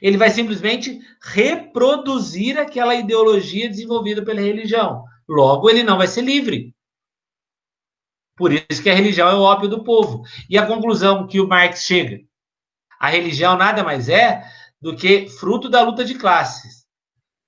ele 0.00 0.16
vai 0.16 0.30
simplesmente 0.30 1.00
reproduzir 1.20 2.58
aquela 2.58 2.94
ideologia 2.94 3.68
desenvolvida 3.68 4.24
pela 4.24 4.40
religião. 4.40 5.04
Logo, 5.28 5.68
ele 5.68 5.82
não 5.82 5.98
vai 5.98 6.06
ser 6.06 6.22
livre. 6.22 6.74
Por 8.36 8.52
isso 8.52 8.82
que 8.82 8.90
a 8.90 8.94
religião 8.94 9.28
é 9.28 9.34
o 9.34 9.42
ópio 9.42 9.68
do 9.68 9.84
povo. 9.84 10.22
E 10.48 10.56
a 10.56 10.66
conclusão 10.66 11.26
que 11.26 11.40
o 11.40 11.48
Marx 11.48 11.84
chega? 11.84 12.20
A 12.98 13.08
religião 13.08 13.56
nada 13.56 13.82
mais 13.82 14.08
é 14.08 14.42
do 14.80 14.96
que 14.96 15.28
fruto 15.28 15.68
da 15.68 15.82
luta 15.82 16.04
de 16.04 16.14
classes, 16.14 16.86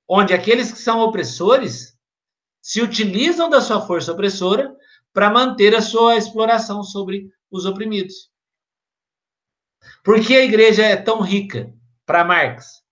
onde 0.08 0.34
aqueles 0.34 0.72
que 0.72 0.78
são 0.78 1.00
opressores 1.00 1.93
se 2.64 2.80
utilizam 2.80 3.50
da 3.50 3.60
sua 3.60 3.86
força 3.86 4.10
opressora 4.10 4.74
para 5.12 5.28
manter 5.28 5.76
a 5.76 5.82
sua 5.82 6.16
exploração 6.16 6.82
sobre 6.82 7.30
os 7.50 7.66
oprimidos. 7.66 8.32
Por 10.02 10.18
que 10.24 10.34
a 10.34 10.42
igreja 10.42 10.82
é 10.82 10.96
tão 10.96 11.20
rica 11.20 11.70
para 12.06 12.24
Marx? 12.24 12.82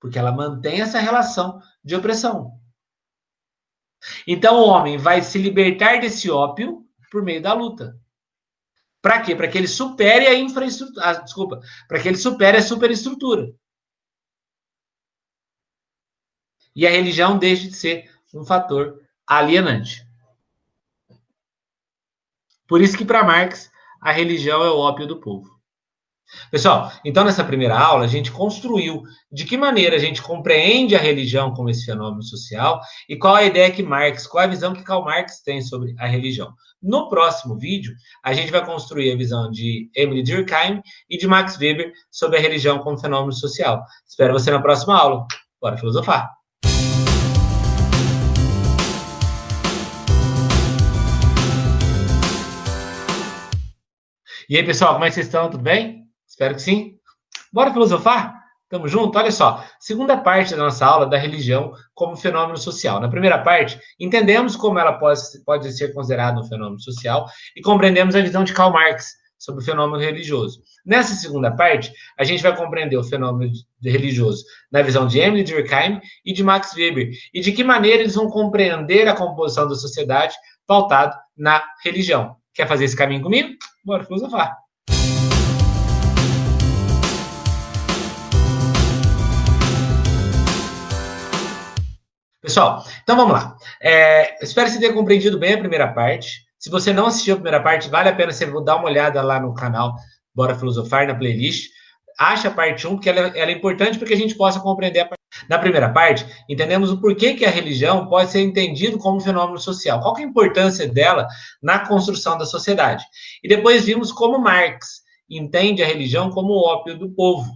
Porque 0.00 0.18
ela 0.18 0.32
mantém 0.32 0.80
essa 0.80 0.98
relação 0.98 1.60
de 1.84 1.94
opressão. 1.94 2.58
Então 4.26 4.60
o 4.60 4.66
homem 4.66 4.96
vai 4.96 5.20
se 5.20 5.36
libertar 5.36 6.00
desse 6.00 6.30
ópio 6.30 6.82
por 7.10 7.22
meio 7.22 7.42
da 7.42 7.52
luta. 7.52 8.00
Para 9.02 9.20
quê? 9.20 9.36
Para 9.36 9.46
que 9.46 9.58
ele 9.58 9.68
supere 9.68 10.26
a 10.26 10.34
infraestrutura. 10.34 11.06
Ah, 11.06 11.12
desculpa. 11.12 11.60
Para 11.86 12.00
que 12.00 12.08
ele 12.08 12.16
supere 12.16 12.56
a 12.56 12.62
superestrutura. 12.62 13.54
E 16.74 16.86
a 16.86 16.90
religião 16.90 17.38
deixe 17.38 17.68
de 17.68 17.76
ser 17.76 18.11
um 18.34 18.44
fator 18.44 19.00
alienante. 19.26 20.06
Por 22.66 22.80
isso 22.80 22.96
que 22.96 23.04
para 23.04 23.24
Marx 23.24 23.70
a 24.00 24.10
religião 24.10 24.64
é 24.64 24.70
o 24.70 24.78
ópio 24.78 25.06
do 25.06 25.20
povo. 25.20 25.52
Pessoal, 26.50 26.90
então 27.04 27.24
nessa 27.24 27.44
primeira 27.44 27.78
aula 27.78 28.04
a 28.04 28.08
gente 28.08 28.32
construiu 28.32 29.02
de 29.30 29.44
que 29.44 29.56
maneira 29.56 29.96
a 29.96 29.98
gente 29.98 30.22
compreende 30.22 30.96
a 30.96 30.98
religião 30.98 31.52
como 31.52 31.68
esse 31.68 31.84
fenômeno 31.84 32.22
social 32.22 32.80
e 33.08 33.16
qual 33.16 33.34
a 33.34 33.44
ideia 33.44 33.70
que 33.70 33.82
Marx, 33.82 34.26
qual 34.26 34.44
a 34.44 34.46
visão 34.48 34.72
que 34.72 34.82
Karl 34.82 35.04
Marx 35.04 35.42
tem 35.42 35.60
sobre 35.60 35.94
a 35.98 36.06
religião. 36.06 36.54
No 36.82 37.08
próximo 37.08 37.58
vídeo, 37.58 37.94
a 38.24 38.32
gente 38.32 38.50
vai 38.50 38.64
construir 38.64 39.12
a 39.12 39.16
visão 39.16 39.50
de 39.50 39.90
Emily 39.94 40.22
Durkheim 40.22 40.82
e 41.08 41.18
de 41.18 41.26
Max 41.26 41.58
Weber 41.58 41.92
sobre 42.10 42.38
a 42.38 42.40
religião 42.40 42.78
como 42.78 42.98
fenômeno 42.98 43.32
social. 43.32 43.84
Espero 44.08 44.32
você 44.32 44.50
na 44.50 44.60
próxima 44.60 44.96
aula. 44.96 45.26
Bora 45.60 45.76
filosofar! 45.76 46.41
E 54.52 54.56
aí, 54.58 54.62
pessoal, 54.62 54.92
como 54.92 55.06
é 55.06 55.08
que 55.08 55.14
vocês 55.14 55.24
estão? 55.24 55.48
Tudo 55.48 55.62
bem? 55.62 56.04
Espero 56.28 56.54
que 56.54 56.60
sim. 56.60 56.96
Bora 57.50 57.72
filosofar? 57.72 58.38
Tamo 58.68 58.86
junto? 58.86 59.18
Olha 59.18 59.32
só, 59.32 59.64
segunda 59.80 60.14
parte 60.14 60.50
da 60.50 60.58
nossa 60.58 60.84
aula 60.84 61.06
da 61.06 61.16
religião 61.16 61.72
como 61.94 62.18
fenômeno 62.18 62.58
social. 62.58 63.00
Na 63.00 63.08
primeira 63.08 63.38
parte, 63.38 63.80
entendemos 63.98 64.54
como 64.54 64.78
ela 64.78 64.92
pode, 64.92 65.22
pode 65.46 65.72
ser 65.72 65.94
considerada 65.94 66.38
um 66.38 66.44
fenômeno 66.44 66.78
social 66.78 67.26
e 67.56 67.62
compreendemos 67.62 68.14
a 68.14 68.20
visão 68.20 68.44
de 68.44 68.52
Karl 68.52 68.70
Marx 68.74 69.12
sobre 69.38 69.62
o 69.62 69.64
fenômeno 69.64 69.98
religioso. 69.98 70.60
Nessa 70.84 71.14
segunda 71.14 71.50
parte, 71.50 71.90
a 72.18 72.22
gente 72.22 72.42
vai 72.42 72.54
compreender 72.54 72.98
o 72.98 73.04
fenômeno 73.04 73.50
religioso 73.82 74.44
na 74.70 74.82
visão 74.82 75.06
de 75.06 75.18
Emily 75.18 75.44
Durkheim 75.44 75.98
e 76.26 76.34
de 76.34 76.44
Max 76.44 76.74
Weber, 76.76 77.10
e 77.32 77.40
de 77.40 77.52
que 77.52 77.64
maneira 77.64 78.02
eles 78.02 78.16
vão 78.16 78.28
compreender 78.28 79.08
a 79.08 79.16
composição 79.16 79.66
da 79.66 79.76
sociedade 79.76 80.34
pautado 80.66 81.16
na 81.38 81.64
religião. 81.82 82.36
Quer 82.54 82.68
fazer 82.68 82.84
esse 82.84 82.96
caminho 82.96 83.22
comigo? 83.22 83.56
Bora 83.82 84.04
filosofar. 84.04 84.58
Pessoal, 92.42 92.84
então 93.02 93.16
vamos 93.16 93.32
lá. 93.32 93.56
É, 93.80 94.44
espero 94.44 94.66
que 94.66 94.74
você 94.74 94.80
tenha 94.80 94.92
compreendido 94.92 95.38
bem 95.38 95.54
a 95.54 95.58
primeira 95.58 95.88
parte. 95.92 96.44
Se 96.58 96.68
você 96.68 96.92
não 96.92 97.06
assistiu 97.06 97.34
a 97.34 97.36
primeira 97.36 97.62
parte, 97.62 97.88
vale 97.88 98.10
a 98.10 98.14
pena 98.14 98.32
você 98.32 98.44
dar 98.62 98.76
uma 98.76 98.84
olhada 98.84 99.22
lá 99.22 99.40
no 99.40 99.54
canal 99.54 99.96
Bora 100.34 100.54
Filosofar, 100.54 101.06
na 101.06 101.14
playlist. 101.14 101.70
Acha 102.18 102.48
a 102.48 102.50
parte 102.50 102.86
1, 102.86 102.90
porque 102.90 103.08
ela, 103.08 103.28
ela 103.28 103.50
é 103.50 103.54
importante 103.54 103.96
para 103.96 104.06
que 104.06 104.14
a 104.14 104.16
gente 104.16 104.34
possa 104.34 104.60
compreender 104.60 105.00
a 105.00 105.06
parte. 105.06 105.21
Na 105.48 105.58
primeira 105.58 105.88
parte, 105.88 106.26
entendemos 106.48 106.90
o 106.90 107.00
porquê 107.00 107.34
que 107.34 107.44
a 107.44 107.50
religião 107.50 108.06
pode 108.06 108.30
ser 108.30 108.40
entendido 108.40 108.98
como 108.98 109.20
fenômeno 109.20 109.58
social. 109.58 110.00
Qual 110.00 110.16
é 110.16 110.20
a 110.20 110.24
importância 110.24 110.88
dela 110.88 111.26
na 111.62 111.80
construção 111.80 112.38
da 112.38 112.46
sociedade? 112.46 113.04
E 113.42 113.48
depois 113.48 113.84
vimos 113.84 114.12
como 114.12 114.38
Marx 114.38 115.02
entende 115.28 115.82
a 115.82 115.86
religião 115.86 116.30
como 116.30 116.52
o 116.52 116.64
ópio 116.64 116.98
do 116.98 117.10
povo. 117.10 117.50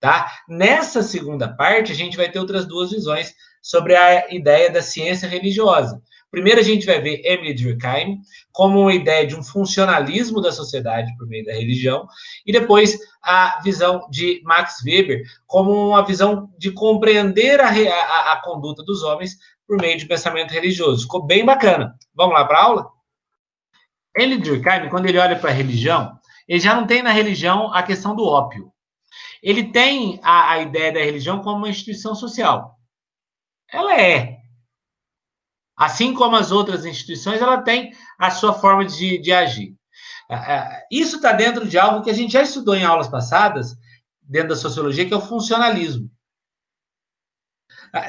Tá? 0.00 0.32
Nessa 0.48 1.02
segunda 1.02 1.48
parte, 1.48 1.92
a 1.92 1.94
gente 1.94 2.16
vai 2.16 2.30
ter 2.30 2.38
outras 2.38 2.66
duas 2.66 2.90
visões 2.90 3.34
sobre 3.62 3.94
a 3.94 4.32
ideia 4.32 4.70
da 4.70 4.80
ciência 4.80 5.28
religiosa. 5.28 6.00
Primeiro, 6.30 6.60
a 6.60 6.62
gente 6.62 6.86
vai 6.86 7.00
ver 7.00 7.22
Emily 7.24 7.54
Durkheim 7.54 8.20
como 8.52 8.80
uma 8.80 8.94
ideia 8.94 9.26
de 9.26 9.34
um 9.34 9.42
funcionalismo 9.42 10.40
da 10.40 10.52
sociedade 10.52 11.12
por 11.16 11.26
meio 11.26 11.44
da 11.44 11.52
religião, 11.52 12.06
e 12.46 12.52
depois 12.52 12.96
a 13.22 13.60
visão 13.62 14.06
de 14.08 14.40
Max 14.44 14.76
Weber 14.84 15.22
como 15.46 15.88
uma 15.88 16.04
visão 16.04 16.48
de 16.56 16.70
compreender 16.70 17.60
a, 17.60 17.68
a, 17.68 18.32
a 18.32 18.42
conduta 18.42 18.82
dos 18.84 19.02
homens 19.02 19.36
por 19.66 19.76
meio 19.76 19.98
de 19.98 20.06
pensamento 20.06 20.52
religioso. 20.52 21.02
Ficou 21.02 21.24
bem 21.24 21.44
bacana. 21.44 21.96
Vamos 22.14 22.34
lá 22.34 22.44
para 22.44 22.58
a 22.58 22.62
aula? 22.62 22.88
Emily 24.16 24.40
Durkheim, 24.40 24.88
quando 24.88 25.06
ele 25.06 25.18
olha 25.18 25.38
para 25.38 25.50
a 25.50 25.54
religião, 25.54 26.18
ele 26.46 26.60
já 26.60 26.74
não 26.74 26.86
tem 26.86 27.02
na 27.02 27.12
religião 27.12 27.72
a 27.72 27.82
questão 27.82 28.14
do 28.14 28.24
ópio. 28.24 28.72
Ele 29.42 29.64
tem 29.70 30.20
a, 30.22 30.52
a 30.52 30.62
ideia 30.62 30.92
da 30.92 31.00
religião 31.00 31.40
como 31.42 31.58
uma 31.58 31.68
instituição 31.68 32.14
social. 32.14 32.76
Ela 33.72 34.00
é. 34.00 34.39
Assim 35.80 36.12
como 36.12 36.36
as 36.36 36.52
outras 36.52 36.84
instituições, 36.84 37.40
ela 37.40 37.62
tem 37.62 37.94
a 38.18 38.30
sua 38.30 38.52
forma 38.52 38.84
de, 38.84 39.16
de 39.16 39.32
agir. 39.32 39.74
É, 40.28 40.34
é, 40.34 40.86
isso 40.92 41.16
está 41.16 41.32
dentro 41.32 41.66
de 41.66 41.78
algo 41.78 42.04
que 42.04 42.10
a 42.10 42.12
gente 42.12 42.34
já 42.34 42.42
estudou 42.42 42.74
em 42.74 42.84
aulas 42.84 43.08
passadas, 43.08 43.74
dentro 44.20 44.50
da 44.50 44.56
sociologia, 44.56 45.06
que 45.06 45.14
é 45.14 45.16
o 45.16 45.22
funcionalismo. 45.22 46.10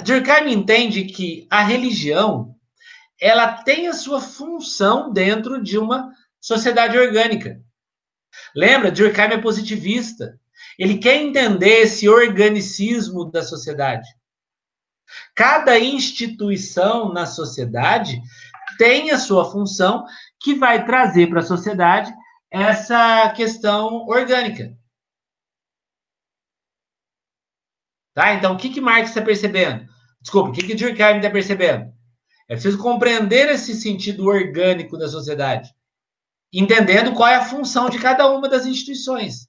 Durkheim 0.04 0.52
entende 0.52 1.06
que 1.06 1.48
a 1.50 1.64
religião 1.64 2.54
ela 3.22 3.64
tem 3.64 3.88
a 3.88 3.94
sua 3.94 4.20
função 4.20 5.14
dentro 5.14 5.64
de 5.64 5.78
uma 5.78 6.12
sociedade 6.42 6.98
orgânica. 6.98 7.58
Lembra, 8.54 8.92
Durkheim 8.92 9.32
é 9.32 9.38
positivista. 9.38 10.38
Ele 10.78 10.98
quer 10.98 11.22
entender 11.22 11.84
esse 11.84 12.10
organicismo 12.10 13.32
da 13.32 13.42
sociedade. 13.42 14.08
Cada 15.36 15.80
instituição 15.80 17.12
na 17.12 17.26
sociedade 17.26 18.22
tem 18.78 19.12
a 19.12 19.20
sua 19.20 19.50
função 19.52 20.06
que 20.40 20.56
vai 20.56 20.86
trazer 20.86 21.28
para 21.28 21.40
a 21.40 21.46
sociedade 21.46 22.12
essa 22.50 23.30
questão 23.30 24.06
orgânica. 24.08 24.76
Tá? 28.14 28.34
Então, 28.34 28.54
o 28.54 28.58
que, 28.58 28.70
que 28.70 28.82
Marx 28.82 29.10
está 29.10 29.22
percebendo? 29.22 29.88
Desculpa, 30.22 30.50
o 30.50 30.54
que, 30.54 30.64
que 30.64 30.76
Durkheim 30.76 31.18
está 31.18 31.30
percebendo? 31.30 31.92
É 32.48 32.54
preciso 32.54 32.78
compreender 32.78 33.50
esse 33.50 33.74
sentido 33.74 34.26
orgânico 34.26 34.98
da 34.98 35.08
sociedade, 35.08 35.74
entendendo 36.52 37.14
qual 37.14 37.30
é 37.30 37.36
a 37.36 37.46
função 37.46 37.90
de 37.90 37.98
cada 37.98 38.30
uma 38.30 38.50
das 38.50 38.66
instituições. 38.66 39.48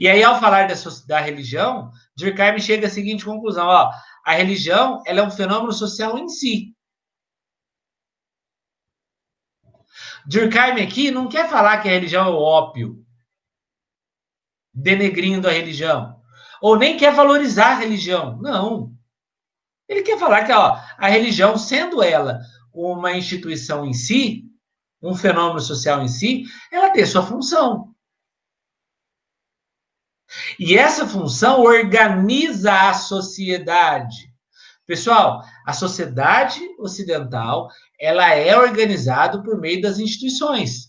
E 0.00 0.08
aí, 0.08 0.22
ao 0.24 0.40
falar 0.40 0.66
da, 0.66 0.74
da 1.06 1.20
religião, 1.20 1.92
Durkheim 2.16 2.58
chega 2.58 2.86
à 2.88 2.90
seguinte 2.90 3.24
conclusão: 3.24 3.66
ó, 3.66 3.92
a 4.28 4.32
religião 4.34 5.02
ela 5.06 5.20
é 5.20 5.22
um 5.22 5.30
fenômeno 5.30 5.72
social 5.72 6.18
em 6.18 6.28
si. 6.28 6.76
Durkheim 10.26 10.82
aqui 10.82 11.10
não 11.10 11.30
quer 11.30 11.48
falar 11.48 11.80
que 11.80 11.88
a 11.88 11.92
religião 11.92 12.26
é 12.26 12.30
o 12.30 12.36
ópio, 12.36 13.02
denegrindo 14.74 15.48
a 15.48 15.52
religião, 15.52 16.20
ou 16.60 16.76
nem 16.76 16.98
quer 16.98 17.14
valorizar 17.14 17.68
a 17.68 17.78
religião. 17.78 18.36
Não. 18.42 18.92
Ele 19.88 20.02
quer 20.02 20.18
falar 20.18 20.44
que 20.44 20.52
ó, 20.52 20.78
a 20.98 21.08
religião, 21.08 21.56
sendo 21.56 22.02
ela 22.02 22.38
uma 22.70 23.16
instituição 23.16 23.82
em 23.86 23.94
si, 23.94 24.44
um 25.00 25.14
fenômeno 25.14 25.60
social 25.60 26.02
em 26.02 26.08
si, 26.08 26.44
ela 26.70 26.90
tem 26.90 27.06
sua 27.06 27.22
função. 27.22 27.94
E 30.58 30.76
essa 30.76 31.06
função 31.06 31.62
organiza 31.62 32.72
a 32.72 32.94
sociedade. 32.94 34.32
Pessoal, 34.86 35.42
a 35.66 35.72
sociedade 35.72 36.60
ocidental 36.78 37.68
ela 38.00 38.34
é 38.34 38.56
organizada 38.56 39.42
por 39.42 39.60
meio 39.60 39.82
das 39.82 39.98
instituições. 39.98 40.88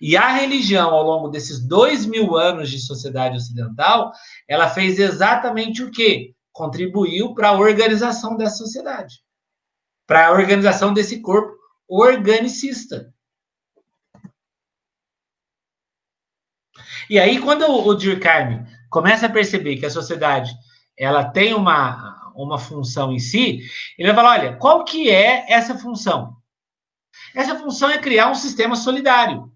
E 0.00 0.16
a 0.16 0.28
religião, 0.28 0.90
ao 0.90 1.02
longo 1.02 1.28
desses 1.28 1.60
dois 1.60 2.06
mil 2.06 2.36
anos 2.36 2.70
de 2.70 2.78
sociedade 2.78 3.36
ocidental, 3.36 4.12
ela 4.46 4.68
fez 4.68 4.98
exatamente 4.98 5.82
o 5.82 5.90
quê? 5.90 6.34
Contribuiu 6.52 7.34
para 7.34 7.48
a 7.48 7.58
organização 7.58 8.36
dessa 8.36 8.56
sociedade, 8.56 9.16
para 10.06 10.28
a 10.28 10.32
organização 10.32 10.94
desse 10.94 11.20
corpo 11.20 11.56
organicista. 11.88 13.12
E 17.08 17.18
aí, 17.18 17.40
quando 17.40 17.64
o 17.64 17.94
Durkheim 17.94 18.64
começa 18.90 19.26
a 19.26 19.30
perceber 19.30 19.76
que 19.76 19.86
a 19.86 19.90
sociedade 19.90 20.54
ela 20.98 21.24
tem 21.24 21.54
uma, 21.54 22.32
uma 22.34 22.58
função 22.58 23.12
em 23.12 23.18
si, 23.18 23.60
ele 23.98 24.08
vai 24.08 24.16
falar, 24.16 24.40
olha, 24.40 24.56
qual 24.56 24.84
que 24.84 25.10
é 25.10 25.52
essa 25.52 25.78
função? 25.78 26.36
Essa 27.34 27.56
função 27.58 27.90
é 27.90 27.98
criar 27.98 28.30
um 28.30 28.34
sistema 28.34 28.74
solidário. 28.76 29.52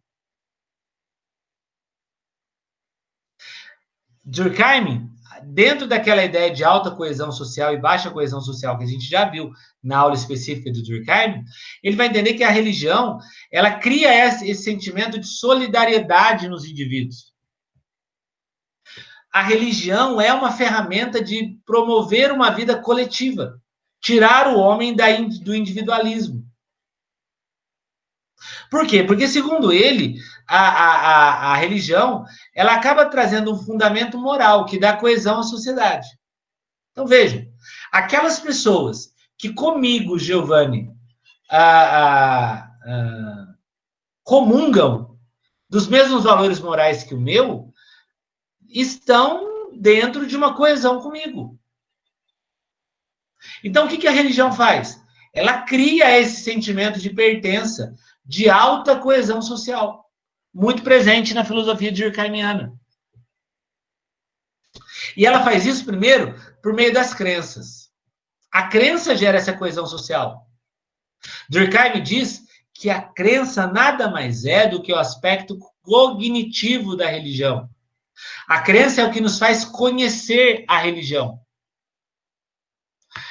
Durkheim, 4.23 5.11
dentro 5.43 5.89
daquela 5.89 6.23
ideia 6.23 6.53
de 6.53 6.63
alta 6.63 6.91
coesão 6.91 7.33
social 7.33 7.73
e 7.73 7.81
baixa 7.81 8.11
coesão 8.11 8.41
social 8.41 8.79
que 8.79 8.85
a 8.85 8.87
gente 8.87 9.09
já 9.09 9.25
viu 9.25 9.51
na 9.83 9.99
aula 9.99 10.15
específica 10.15 10.71
do 10.71 10.83
Durkheim, 10.83 11.43
ele 11.83 11.97
vai 11.97 12.07
entender 12.07 12.35
que 12.35 12.45
a 12.45 12.51
religião, 12.51 13.19
ela 13.51 13.73
cria 13.73 14.15
esse, 14.27 14.49
esse 14.49 14.63
sentimento 14.63 15.19
de 15.19 15.27
solidariedade 15.27 16.49
nos 16.49 16.65
indivíduos 16.65 17.30
a 19.33 19.43
religião 19.43 20.21
é 20.21 20.33
uma 20.33 20.53
ferramenta 20.53 21.23
de 21.23 21.57
promover 21.65 22.33
uma 22.33 22.51
vida 22.51 22.81
coletiva, 22.81 23.61
tirar 24.01 24.49
o 24.49 24.59
homem 24.59 24.95
da, 24.95 25.07
do 25.43 25.55
individualismo. 25.55 26.45
Por 28.71 28.87
quê? 28.87 29.03
Porque, 29.05 29.29
segundo 29.29 29.73
ele, 29.73 30.17
a, 30.49 30.59
a, 30.59 31.53
a, 31.53 31.55
religião 31.57 32.25
ela 32.55 32.75
acaba 32.75 33.05
trazendo 33.07 33.53
um 33.53 33.59
fundamento 33.59 34.19
moral 34.19 34.65
que 34.65 34.79
dá 34.79 34.97
coesão 34.97 35.41
à 35.41 35.43
sociedade. 35.43 36.09
Então, 36.93 37.07
veja, 37.07 37.47
aquelas 37.93 38.41
pessoas 38.41 39.13
que 39.39 39.53
comigo, 39.53 40.19
Giovanni, 40.19 40.91
a, 41.51 42.69
comungam 44.25 45.19
dos 45.69 45.87
mesmos 45.87 46.25
valores 46.25 46.61
morais 46.61 47.05
que 47.05 47.15
o 47.15 47.21
meu, 47.21 47.70
estão 48.71 49.73
dentro 49.73 50.27
de 50.27 50.37
uma 50.37 50.55
coesão 50.55 51.01
comigo. 51.01 51.59
Então, 53.65 53.87
o 53.87 53.89
que, 53.89 54.07
a 54.07 54.13
religião 54.13 54.53
faz? 54.53 55.01
Ela 55.33 55.63
cria 55.63 56.19
esse 56.19 56.43
sentimento 56.43 56.99
de 56.99 57.11
pertença, 57.11 57.95
de 58.25 58.51
alta 58.51 58.99
coesão 58.99 59.41
social, 59.41 60.05
muito 60.53 60.83
presente 60.83 61.35
na 61.35 61.45
filosofia 61.45 61.93
durkheimiana. 61.93 62.75
E 65.17 65.25
ela 65.25 65.43
faz 65.43 65.65
isso 65.65 65.85
primeiro 65.85 66.35
por 66.63 66.75
meio 66.75 66.93
das 66.93 67.15
crenças. 67.15 67.91
A 68.53 68.67
crença 68.67 69.17
gera 69.17 69.39
essa 69.39 69.57
coesão 69.57 69.87
social. 69.87 70.47
Durkheim 71.49 72.03
diz 72.03 72.43
que 72.75 72.91
a 72.91 73.01
crença 73.01 73.67
nada 73.67 74.11
mais 74.11 74.45
é 74.45 74.67
do 74.67 74.83
que 74.83 74.93
o 74.93 74.99
aspecto 74.99 75.59
cognitivo 75.83 76.97
da 76.97 77.07
religião. 77.07 77.70
A 78.47 78.61
crença 78.61 79.01
é 79.01 79.05
o 79.05 79.11
que 79.11 79.21
nos 79.21 79.39
faz 79.39 79.65
conhecer 79.65 80.65
a 80.69 80.79
religião. 80.79 81.41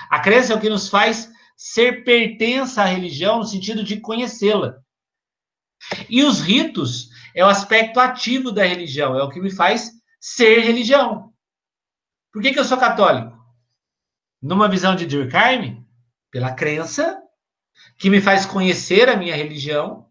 A 0.09 0.19
crença 0.19 0.53
é 0.53 0.55
o 0.55 0.59
que 0.59 0.69
nos 0.69 0.89
faz 0.89 1.29
ser 1.55 2.03
pertença 2.03 2.81
à 2.81 2.85
religião 2.85 3.39
no 3.39 3.45
sentido 3.45 3.83
de 3.83 3.99
conhecê-la. 3.99 4.79
E 6.09 6.23
os 6.23 6.41
ritos, 6.41 7.09
é 7.35 7.43
o 7.43 7.47
aspecto 7.47 7.99
ativo 7.99 8.51
da 8.51 8.63
religião, 8.63 9.17
é 9.17 9.23
o 9.23 9.29
que 9.29 9.39
me 9.39 9.51
faz 9.51 9.91
ser 10.19 10.59
religião. 10.59 11.33
Por 12.31 12.41
que, 12.41 12.53
que 12.53 12.59
eu 12.59 12.65
sou 12.65 12.77
católico? 12.77 13.37
Numa 14.41 14.69
visão 14.69 14.95
de 14.95 15.05
Durkheim, 15.05 15.85
pela 16.31 16.53
crença, 16.53 17.21
que 17.97 18.09
me 18.09 18.21
faz 18.21 18.45
conhecer 18.45 19.09
a 19.09 19.15
minha 19.15 19.35
religião, 19.35 20.09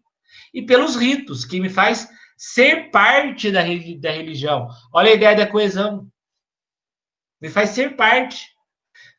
e 0.53 0.61
pelos 0.61 0.95
ritos, 0.95 1.45
que 1.45 1.59
me 1.59 1.69
faz 1.69 2.09
ser 2.39 2.89
parte 2.89 3.51
da, 3.51 3.59
da 3.99 4.11
religião. 4.11 4.69
Olha 4.93 5.11
a 5.11 5.13
ideia 5.13 5.35
da 5.35 5.45
coesão. 5.45 6.09
Me 7.41 7.49
faz 7.49 7.71
ser 7.71 7.97
parte. 7.97 8.47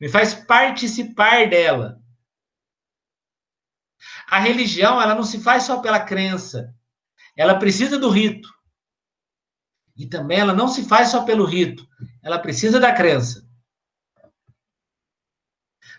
Me 0.01 0.09
faz 0.09 0.33
participar 0.33 1.51
dela. 1.51 2.01
A 4.27 4.39
religião, 4.39 5.01
ela 5.01 5.15
não 5.15 5.23
se 5.23 5.39
faz 5.39 5.65
só 5.65 5.83
pela 5.83 6.01
crença. 6.01 6.75
Ela 7.37 7.59
precisa 7.59 7.99
do 7.99 8.09
rito. 8.09 8.49
E 9.95 10.07
também 10.07 10.39
ela 10.39 10.55
não 10.55 10.67
se 10.67 10.89
faz 10.89 11.11
só 11.11 11.23
pelo 11.23 11.45
rito. 11.45 11.87
Ela 12.23 12.39
precisa 12.39 12.81
da 12.81 12.95
crença. 12.95 13.47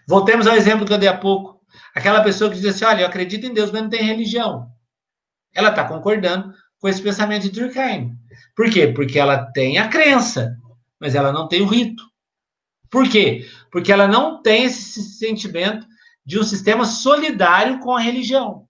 Voltemos 0.07 0.47
ao 0.47 0.55
exemplo 0.55 0.88
que 0.88 0.93
eu 0.93 0.97
dei 0.97 1.07
há 1.07 1.15
pouco. 1.15 1.63
Aquela 1.93 2.23
pessoa 2.23 2.49
que 2.49 2.60
diz 2.60 2.65
assim: 2.65 2.86
olha, 2.86 3.01
eu 3.01 3.07
acredito 3.07 3.45
em 3.45 3.53
Deus, 3.53 3.71
mas 3.71 3.84
não 3.84 3.89
tem 3.89 4.01
religião. 4.01 4.71
Ela 5.53 5.69
está 5.69 5.88
concordando 5.88 6.51
com 6.82 6.89
esse 6.89 7.02
pensamento 7.02 7.44
de 7.44 7.52
Durkheim. 7.52 8.17
Por 8.56 8.70
quê? 8.70 8.88
Porque 8.88 9.20
ela 9.20 9.46
tem 9.52 9.78
a 9.78 9.88
crença, 9.88 10.58
mas 11.00 11.13
ela 11.13 11.32
não 11.32 11.48
tem 11.48 11.62
o 11.62 11.67
rito. 11.67 12.04
Por 12.89 13.08
quê? 13.08 13.48
Porque 13.72 13.91
ela 13.91 14.08
não 14.08 14.41
tem 14.41 14.65
esse 14.65 15.02
sentimento 15.02 15.88
de 16.26 16.39
um 16.39 16.44
sistema 16.44 16.84
solidário 16.84 17.80
com 17.80 17.96
a 17.96 18.02
religião. 18.02 18.67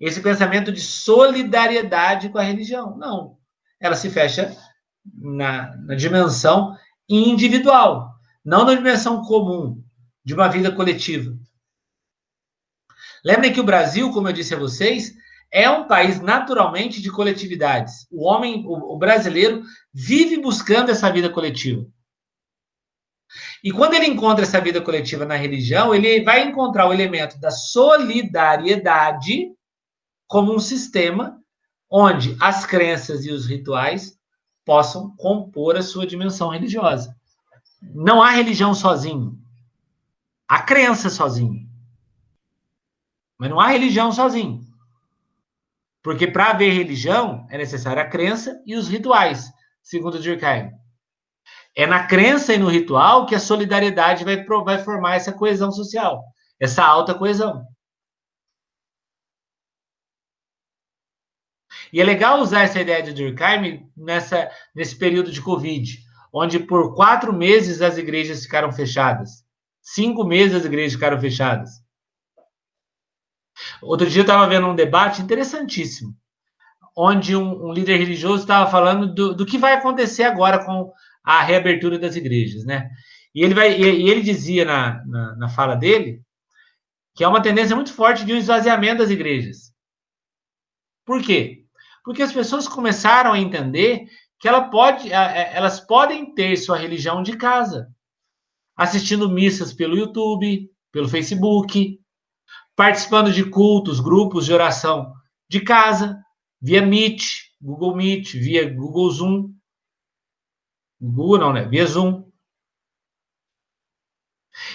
Esse 0.00 0.20
pensamento 0.20 0.70
de 0.70 0.80
solidariedade 0.80 2.28
com 2.28 2.38
a 2.38 2.42
religião. 2.42 2.96
Não. 2.96 3.38
Ela 3.80 3.96
se 3.96 4.10
fecha 4.10 4.56
na, 5.14 5.76
na 5.76 5.94
dimensão 5.94 6.76
individual, 7.08 8.12
não 8.44 8.64
na 8.64 8.74
dimensão 8.74 9.22
comum 9.24 9.82
de 10.24 10.34
uma 10.34 10.48
vida 10.48 10.70
coletiva. 10.70 11.36
Lembrem 13.28 13.52
que 13.52 13.60
o 13.60 13.64
Brasil, 13.64 14.10
como 14.10 14.26
eu 14.26 14.32
disse 14.32 14.54
a 14.54 14.58
vocês, 14.58 15.12
é 15.52 15.68
um 15.68 15.86
país 15.86 16.18
naturalmente 16.18 17.02
de 17.02 17.12
coletividades. 17.12 18.06
O 18.10 18.24
homem, 18.24 18.64
o, 18.66 18.94
o 18.94 18.96
brasileiro, 18.96 19.62
vive 19.92 20.40
buscando 20.40 20.90
essa 20.90 21.12
vida 21.12 21.28
coletiva. 21.28 21.84
E 23.62 23.70
quando 23.70 23.92
ele 23.92 24.06
encontra 24.06 24.46
essa 24.46 24.58
vida 24.58 24.80
coletiva 24.80 25.26
na 25.26 25.36
religião, 25.36 25.94
ele 25.94 26.24
vai 26.24 26.42
encontrar 26.42 26.88
o 26.88 26.92
elemento 26.94 27.38
da 27.38 27.50
solidariedade 27.50 29.52
como 30.26 30.54
um 30.54 30.58
sistema 30.58 31.38
onde 31.90 32.34
as 32.40 32.64
crenças 32.64 33.26
e 33.26 33.30
os 33.30 33.44
rituais 33.44 34.18
possam 34.64 35.14
compor 35.16 35.76
a 35.76 35.82
sua 35.82 36.06
dimensão 36.06 36.48
religiosa. 36.48 37.14
Não 37.82 38.22
há 38.22 38.30
religião 38.30 38.72
sozinho. 38.72 39.38
Há 40.48 40.62
crença 40.62 41.10
sozinho. 41.10 41.67
Mas 43.38 43.50
não 43.50 43.60
há 43.60 43.68
religião 43.68 44.10
sozinho. 44.10 44.60
Porque 46.02 46.26
para 46.26 46.50
haver 46.50 46.72
religião 46.72 47.46
é 47.50 47.56
necessária 47.56 48.02
a 48.02 48.08
crença 48.08 48.60
e 48.66 48.74
os 48.74 48.88
rituais, 48.88 49.50
segundo 49.82 50.20
Durkheim. 50.20 50.72
É 51.76 51.86
na 51.86 52.06
crença 52.06 52.52
e 52.52 52.58
no 52.58 52.68
ritual 52.68 53.26
que 53.26 53.34
a 53.34 53.40
solidariedade 53.40 54.24
vai, 54.24 54.44
vai 54.44 54.82
formar 54.82 55.14
essa 55.14 55.32
coesão 55.32 55.70
social, 55.70 56.24
essa 56.58 56.84
alta 56.84 57.14
coesão. 57.14 57.64
E 61.92 62.00
é 62.00 62.04
legal 62.04 62.40
usar 62.40 62.62
essa 62.62 62.80
ideia 62.80 63.02
de 63.02 63.12
Durkheim 63.12 63.88
nessa, 63.96 64.50
nesse 64.74 64.96
período 64.96 65.30
de 65.30 65.40
Covid, 65.40 65.98
onde 66.32 66.58
por 66.58 66.94
quatro 66.94 67.32
meses 67.32 67.80
as 67.80 67.96
igrejas 67.96 68.42
ficaram 68.42 68.72
fechadas. 68.72 69.44
Cinco 69.80 70.24
meses 70.24 70.56
as 70.56 70.64
igrejas 70.64 70.94
ficaram 70.94 71.20
fechadas. 71.20 71.70
Outro 73.82 74.08
dia 74.08 74.20
eu 74.20 74.24
estava 74.24 74.46
vendo 74.48 74.66
um 74.66 74.74
debate 74.74 75.22
interessantíssimo, 75.22 76.14
onde 76.96 77.36
um, 77.36 77.66
um 77.66 77.72
líder 77.72 77.96
religioso 77.96 78.42
estava 78.42 78.70
falando 78.70 79.12
do, 79.12 79.34
do, 79.34 79.46
que 79.46 79.58
vai 79.58 79.74
acontecer 79.74 80.24
agora 80.24 80.64
com 80.64 80.92
a 81.24 81.42
reabertura 81.42 81.98
das 81.98 82.16
igrejas, 82.16 82.64
né? 82.64 82.88
E 83.34 83.42
ele, 83.42 83.54
vai, 83.54 83.78
e 83.78 84.10
ele 84.10 84.22
dizia 84.22 84.64
na, 84.64 85.04
na, 85.06 85.36
na 85.36 85.48
fala 85.48 85.74
dele 85.74 86.22
que 87.14 87.24
é 87.24 87.28
uma 87.28 87.42
tendência 87.42 87.74
muito 87.74 87.92
forte 87.92 88.24
de 88.24 88.32
um 88.32 88.36
esvaziamento 88.36 88.98
das 88.98 89.10
igrejas. 89.10 89.74
Por 91.04 91.20
quê? 91.20 91.64
Porque 92.04 92.22
as 92.22 92.32
pessoas 92.32 92.68
começaram 92.68 93.32
a 93.32 93.40
entender 93.40 94.06
que 94.38 94.46
ela 94.46 94.70
pode, 94.70 95.12
elas 95.12 95.80
podem 95.80 96.32
ter 96.32 96.56
sua 96.56 96.76
religião 96.76 97.20
de 97.20 97.36
casa, 97.36 97.88
assistindo 98.76 99.28
missas 99.28 99.72
pelo 99.72 99.96
YouTube, 99.96 100.70
pelo 100.92 101.08
Facebook, 101.08 101.97
participando 102.78 103.32
de 103.32 103.42
cultos, 103.50 103.98
grupos 103.98 104.46
de 104.46 104.52
oração 104.52 105.12
de 105.50 105.60
casa, 105.60 106.16
via 106.62 106.80
Meet, 106.80 107.24
Google 107.60 107.96
Meet, 107.96 108.34
via 108.34 108.72
Google 108.72 109.10
Zoom. 109.10 109.52
Google 111.00 111.38
não, 111.38 111.52
né? 111.52 111.64
Via 111.64 111.84
Zoom. 111.84 112.30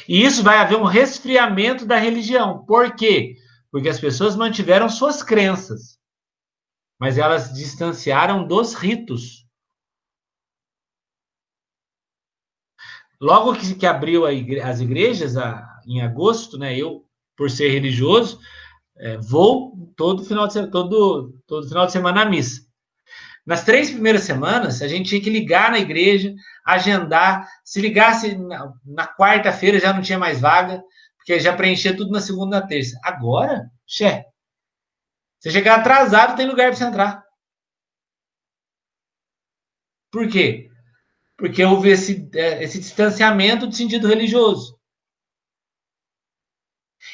E 0.05 0.21
isso 0.21 0.43
vai 0.43 0.57
haver 0.57 0.77
um 0.77 0.83
resfriamento 0.83 1.85
da 1.85 1.95
religião. 1.95 2.65
Por 2.65 2.93
quê? 2.93 3.37
Porque 3.71 3.87
as 3.87 4.01
pessoas 4.01 4.35
mantiveram 4.35 4.89
suas 4.89 5.23
crenças, 5.23 5.97
mas 6.99 7.17
elas 7.17 7.53
distanciaram 7.53 8.45
dos 8.45 8.73
ritos. 8.73 9.47
Logo 13.17 13.55
que, 13.55 13.75
que 13.75 13.85
abriu 13.85 14.29
igre 14.29 14.59
as 14.59 14.81
igrejas, 14.81 15.37
a, 15.37 15.81
em 15.87 16.01
agosto, 16.01 16.57
né? 16.57 16.77
Eu, 16.77 17.07
por 17.35 17.49
ser 17.49 17.69
religioso, 17.69 18.39
é, 18.97 19.17
vou 19.17 19.91
todo 19.95 20.23
final 20.23 20.47
de 20.47 20.67
todo 20.67 21.33
todo 21.47 21.67
final 21.67 21.85
de 21.85 21.91
semana 21.91 22.21
à 22.21 22.25
missa. 22.25 22.61
Nas 23.45 23.63
três 23.63 23.91
primeiras 23.91 24.23
semanas, 24.23 24.81
a 24.81 24.87
gente 24.87 25.09
tinha 25.09 25.21
que 25.21 25.29
ligar 25.29 25.71
na 25.71 25.79
igreja, 25.79 26.33
agendar. 26.65 27.45
Se 27.65 27.81
ligasse 27.81 28.37
na, 28.37 28.71
na 28.85 29.07
quarta-feira, 29.07 29.79
já 29.79 29.91
não 29.91 30.01
tinha 30.01 30.17
mais 30.17 30.39
vaga, 30.39 30.81
porque 31.17 31.39
já 31.39 31.53
preenchia 31.53 31.95
tudo 31.95 32.11
na 32.11 32.21
segunda 32.21 32.57
e 32.57 32.59
na 32.61 32.67
terça. 32.67 32.97
Agora, 33.03 33.69
xé, 33.85 34.25
você 35.39 35.51
chegar 35.51 35.79
atrasado, 35.79 36.37
tem 36.37 36.47
lugar 36.47 36.69
para 36.69 36.75
você 36.77 36.85
entrar. 36.85 37.23
Por 40.09 40.29
quê? 40.29 40.69
Porque 41.35 41.65
houve 41.65 41.89
esse, 41.89 42.29
é, 42.33 42.63
esse 42.63 42.79
distanciamento 42.79 43.67
do 43.67 43.75
sentido 43.75 44.07
religioso. 44.07 44.79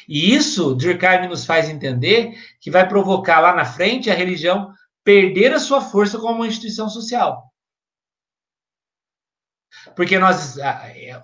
E 0.08 0.34
isso, 0.34 0.74
Durkheim 0.74 1.28
nos 1.28 1.44
faz 1.44 1.68
entender 1.68 2.32
que 2.60 2.70
vai 2.70 2.88
provocar 2.88 3.40
lá 3.40 3.54
na 3.54 3.64
frente 3.64 4.10
a 4.10 4.14
religião 4.14 4.72
perder 5.04 5.52
a 5.52 5.60
sua 5.60 5.80
força 5.80 6.18
como 6.18 6.36
uma 6.36 6.46
instituição 6.46 6.88
social. 6.88 7.50
Porque 9.96 10.18
nós, 10.18 10.56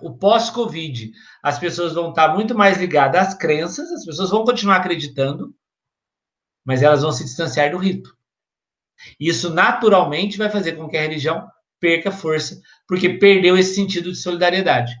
o 0.01 0.17
pós-Covid, 0.17 1.11
as 1.43 1.59
pessoas 1.59 1.93
vão 1.93 2.09
estar 2.09 2.33
muito 2.33 2.55
mais 2.55 2.77
ligadas 2.77 3.27
às 3.27 3.33
crenças, 3.33 3.91
as 3.91 4.05
pessoas 4.05 4.29
vão 4.29 4.43
continuar 4.43 4.77
acreditando, 4.77 5.55
mas 6.65 6.81
elas 6.81 7.01
vão 7.01 7.11
se 7.11 7.23
distanciar 7.23 7.71
do 7.71 7.77
rito. 7.77 8.17
Isso 9.19 9.53
naturalmente 9.53 10.37
vai 10.37 10.49
fazer 10.49 10.73
com 10.73 10.89
que 10.89 10.97
a 10.97 11.01
religião 11.01 11.47
perca 11.79 12.11
força, 12.11 12.59
porque 12.87 13.09
perdeu 13.09 13.55
esse 13.55 13.75
sentido 13.75 14.11
de 14.11 14.17
solidariedade. 14.17 14.95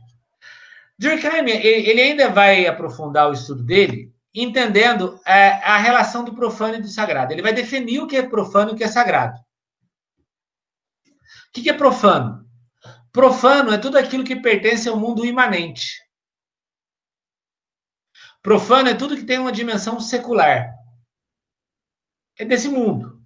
Durkheim, 0.99 1.49
ele 1.49 2.01
ainda 2.01 2.29
vai 2.29 2.65
aprofundar 2.65 3.29
o 3.29 3.33
estudo 3.33 3.63
dele, 3.63 4.13
entendendo 4.33 5.19
é, 5.25 5.49
a 5.63 5.77
relação 5.77 6.23
do 6.23 6.33
profano 6.33 6.75
e 6.75 6.81
do 6.81 6.87
sagrado. 6.87 7.31
Ele 7.31 7.41
vai 7.41 7.53
definir 7.53 7.99
o 7.99 8.07
que 8.07 8.17
é 8.17 8.27
profano 8.27 8.71
e 8.71 8.73
o 8.73 8.75
que 8.75 8.83
é 8.83 8.87
sagrado. 8.87 9.37
O 11.49 11.51
que 11.53 11.69
é 11.69 11.73
profano? 11.73 12.47
Profano 13.11 13.71
é 13.71 13.77
tudo 13.77 13.97
aquilo 13.97 14.23
que 14.23 14.35
pertence 14.35 14.89
ao 14.89 14.97
mundo 14.97 15.25
imanente. 15.25 15.91
Profano 18.41 18.89
é 18.89 18.93
tudo 18.93 19.17
que 19.17 19.25
tem 19.25 19.39
uma 19.39 19.51
dimensão 19.51 19.99
secular. 19.99 20.71
É 22.37 22.45
desse 22.45 22.69
mundo. 22.69 23.21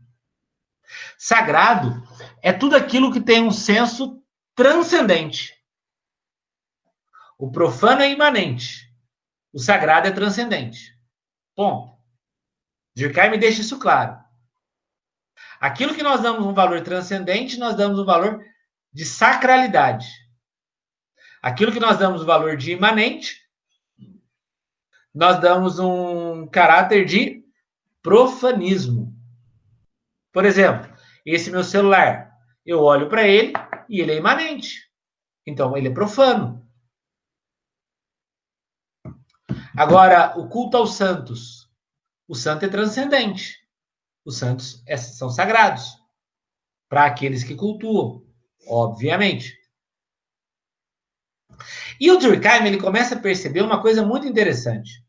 Sagrado 1.18 2.02
é 2.42 2.52
tudo 2.52 2.76
aquilo 2.76 3.12
que 3.12 3.22
tem 3.22 3.44
um 3.44 3.52
senso 3.52 4.22
transcendente. 4.56 5.61
O 7.42 7.50
profano 7.50 8.04
é 8.04 8.12
imanente. 8.12 8.88
O 9.52 9.58
sagrado 9.58 10.08
é 10.08 10.12
transcendente. 10.12 10.96
Ponto. 11.56 11.98
Durkheim 12.96 13.32
me 13.32 13.38
deixa 13.40 13.62
isso 13.62 13.80
claro. 13.80 14.16
Aquilo 15.60 15.96
que 15.96 16.04
nós 16.04 16.22
damos 16.22 16.46
um 16.46 16.54
valor 16.54 16.82
transcendente, 16.82 17.58
nós 17.58 17.76
damos 17.76 17.98
um 17.98 18.06
valor 18.06 18.46
de 18.94 19.04
sacralidade. 19.04 20.08
Aquilo 21.42 21.72
que 21.72 21.80
nós 21.80 21.98
damos 21.98 22.22
um 22.22 22.26
valor 22.28 22.56
de 22.56 22.74
imanente, 22.74 23.42
nós 25.12 25.42
damos 25.42 25.80
um 25.80 26.46
caráter 26.46 27.06
de 27.06 27.44
profanismo. 28.04 29.18
Por 30.32 30.46
exemplo, 30.46 30.96
esse 31.26 31.50
meu 31.50 31.64
celular, 31.64 32.38
eu 32.64 32.84
olho 32.84 33.10
para 33.10 33.28
ele 33.28 33.52
e 33.90 34.00
ele 34.00 34.12
é 34.12 34.18
imanente. 34.18 34.92
Então, 35.44 35.76
ele 35.76 35.88
é 35.88 35.92
profano. 35.92 36.62
Agora, 39.76 40.38
o 40.38 40.48
culto 40.48 40.78
aos 40.78 40.96
santos. 40.96 41.70
O 42.28 42.36
santo 42.36 42.66
é 42.66 42.70
transcendente. 42.70 43.60
Os 44.26 44.38
santos 44.38 44.84
é, 44.88 44.96
são 44.98 45.30
sagrados 45.30 45.98
para 46.88 47.06
aqueles 47.06 47.44
que 47.44 47.56
cultuam, 47.56 48.24
obviamente. 48.68 49.58
E 52.00 52.12
o 52.12 52.18
Durkheim, 52.18 52.66
ele 52.66 52.80
começa 52.80 53.16
a 53.16 53.20
perceber 53.20 53.62
uma 53.62 53.82
coisa 53.82 54.06
muito 54.06 54.28
interessante. 54.28 55.04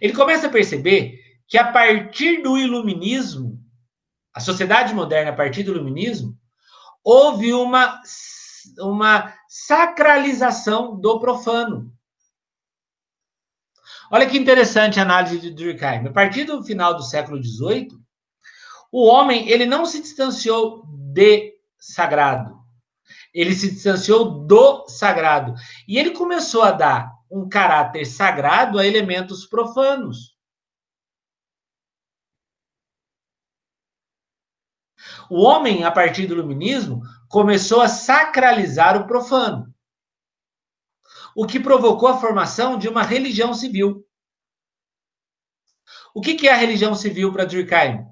Ele 0.00 0.12
começa 0.12 0.46
a 0.46 0.50
perceber 0.50 1.20
que 1.46 1.58
a 1.58 1.70
partir 1.70 2.42
do 2.42 2.58
iluminismo, 2.58 3.62
a 4.32 4.40
sociedade 4.40 4.94
moderna 4.94 5.30
a 5.30 5.36
partir 5.36 5.62
do 5.62 5.72
iluminismo, 5.72 6.36
houve 7.02 7.52
uma, 7.52 8.00
uma 8.80 9.32
sacralização 9.48 10.98
do 10.98 11.20
profano. 11.20 11.93
Olha 14.14 14.30
que 14.30 14.38
interessante 14.38 15.00
a 15.00 15.02
análise 15.02 15.40
de 15.40 15.50
Durkheim. 15.50 16.06
A 16.06 16.12
partir 16.12 16.44
do 16.44 16.62
final 16.62 16.94
do 16.94 17.02
século 17.02 17.42
XVIII, 17.42 17.88
o 18.92 19.08
homem 19.08 19.48
ele 19.48 19.66
não 19.66 19.84
se 19.84 20.00
distanciou 20.00 20.86
de 20.86 21.52
sagrado. 21.76 22.56
Ele 23.34 23.52
se 23.56 23.72
distanciou 23.72 24.46
do 24.46 24.86
sagrado. 24.86 25.56
E 25.88 25.98
ele 25.98 26.12
começou 26.12 26.62
a 26.62 26.70
dar 26.70 27.10
um 27.28 27.48
caráter 27.48 28.04
sagrado 28.04 28.78
a 28.78 28.86
elementos 28.86 29.46
profanos. 29.46 30.36
O 35.28 35.42
homem, 35.42 35.82
a 35.82 35.90
partir 35.90 36.28
do 36.28 36.34
iluminismo, 36.34 37.02
começou 37.28 37.80
a 37.80 37.88
sacralizar 37.88 38.96
o 38.96 39.08
profano, 39.08 39.73
o 41.36 41.46
que 41.46 41.58
provocou 41.58 42.08
a 42.08 42.18
formação 42.18 42.78
de 42.78 42.88
uma 42.88 43.02
religião 43.02 43.54
civil. 43.54 44.04
O 46.14 46.20
que, 46.20 46.46
é 46.46 46.52
a 46.52 46.56
religião 46.56 46.94
civil 46.94 47.32
para 47.32 47.44
Durkheim? 47.44 48.04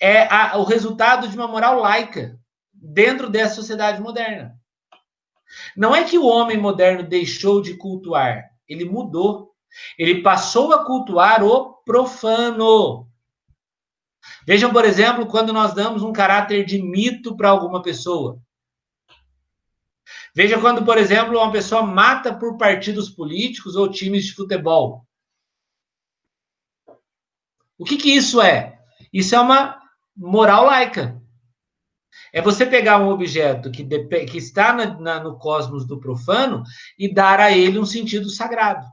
É 0.00 0.26
a, 0.32 0.56
o 0.56 0.64
resultado 0.64 1.28
de 1.28 1.36
uma 1.36 1.46
moral 1.46 1.78
laica 1.78 2.38
dentro 2.72 3.28
dessa 3.28 3.54
sociedade 3.56 4.00
moderna. 4.00 4.54
Não 5.76 5.94
é 5.94 6.04
que 6.04 6.18
o 6.18 6.26
homem 6.26 6.56
moderno 6.56 7.02
deixou 7.02 7.60
de 7.60 7.76
cultuar, 7.76 8.44
ele 8.68 8.84
mudou. 8.84 9.54
Ele 9.98 10.22
passou 10.22 10.72
a 10.72 10.84
cultuar 10.84 11.44
o 11.44 11.74
profano. 11.84 13.06
Vejam, 14.46 14.72
por 14.72 14.84
exemplo, 14.84 15.26
quando 15.26 15.52
nós 15.52 15.74
damos 15.74 16.02
um 16.02 16.12
caráter 16.12 16.64
de 16.64 16.80
mito 16.80 17.36
para 17.36 17.50
alguma 17.50 17.82
pessoa. 17.82 18.40
Veja 20.36 20.60
quando, 20.60 20.84
por 20.84 20.98
exemplo, 20.98 21.38
uma 21.38 21.50
pessoa 21.50 21.82
mata 21.82 22.34
por 22.34 22.58
partidos 22.58 23.08
políticos 23.08 23.74
ou 23.74 23.90
times 23.90 24.26
de 24.26 24.34
futebol. 24.34 25.06
O 27.78 27.86
que, 27.86 27.96
que 27.96 28.14
isso 28.14 28.42
é? 28.42 28.78
Isso 29.10 29.34
é 29.34 29.40
uma 29.40 29.80
moral 30.14 30.66
laica. 30.66 31.18
É 32.34 32.42
você 32.42 32.66
pegar 32.66 32.98
um 32.98 33.08
objeto 33.08 33.70
que, 33.70 33.82
que 34.26 34.36
está 34.36 34.74
na, 34.74 35.00
na, 35.00 35.20
no 35.20 35.38
cosmos 35.38 35.86
do 35.86 35.98
profano 35.98 36.62
e 36.98 37.10
dar 37.10 37.40
a 37.40 37.50
ele 37.50 37.78
um 37.78 37.86
sentido 37.86 38.28
sagrado. 38.28 38.84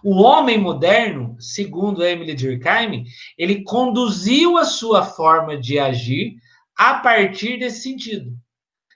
O 0.00 0.22
homem 0.22 0.56
moderno, 0.56 1.36
segundo 1.40 2.04
Emily 2.04 2.34
Durkheim, 2.34 3.04
ele 3.36 3.64
conduziu 3.64 4.58
a 4.58 4.64
sua 4.64 5.04
forma 5.04 5.58
de 5.58 5.76
agir 5.76 6.36
a 6.76 6.94
partir 7.00 7.58
desse 7.58 7.82
sentido, 7.82 8.33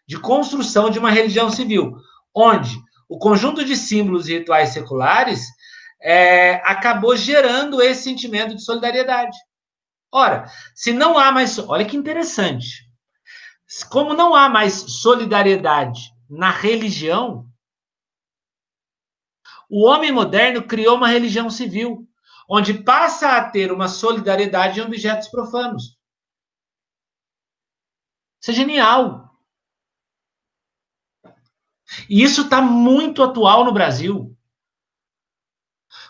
de 0.09 0.19
construção 0.19 0.89
de 0.89 0.99
uma 0.99 1.11
religião 1.11 1.51
civil, 1.51 1.95
onde 2.35 2.75
o 3.07 3.19
conjunto 3.19 3.63
de 3.63 3.77
símbolos 3.77 4.27
e 4.27 4.39
rituais 4.39 4.71
seculares 4.71 5.47
é, 6.01 6.55
acabou 6.65 7.15
gerando 7.15 7.83
esse 7.83 8.05
sentimento 8.05 8.55
de 8.55 8.65
solidariedade. 8.65 9.37
Ora, 10.11 10.51
se 10.75 10.95
não 10.95 11.19
há 11.19 11.31
mais. 11.31 11.59
Olha 11.59 11.85
que 11.85 11.97
interessante. 11.97 12.89
Como 13.91 14.15
não 14.15 14.35
há 14.35 14.49
mais 14.49 14.75
solidariedade 14.75 16.11
na 16.29 16.51
religião, 16.51 17.47
o 19.69 19.85
homem 19.85 20.11
moderno 20.11 20.63
criou 20.63 20.97
uma 20.97 21.09
religião 21.09 21.51
civil, 21.51 22.09
onde 22.49 22.73
passa 22.73 23.37
a 23.37 23.51
ter 23.51 23.71
uma 23.71 23.89
solidariedade 23.89 24.81
em 24.81 24.83
objetos 24.83 25.29
profanos. 25.29 25.99
Isso 28.41 28.53
é 28.53 28.55
genial. 28.55 29.28
E 32.09 32.23
isso 32.23 32.43
está 32.43 32.61
muito 32.61 33.23
atual 33.23 33.65
no 33.65 33.73
Brasil. 33.73 34.37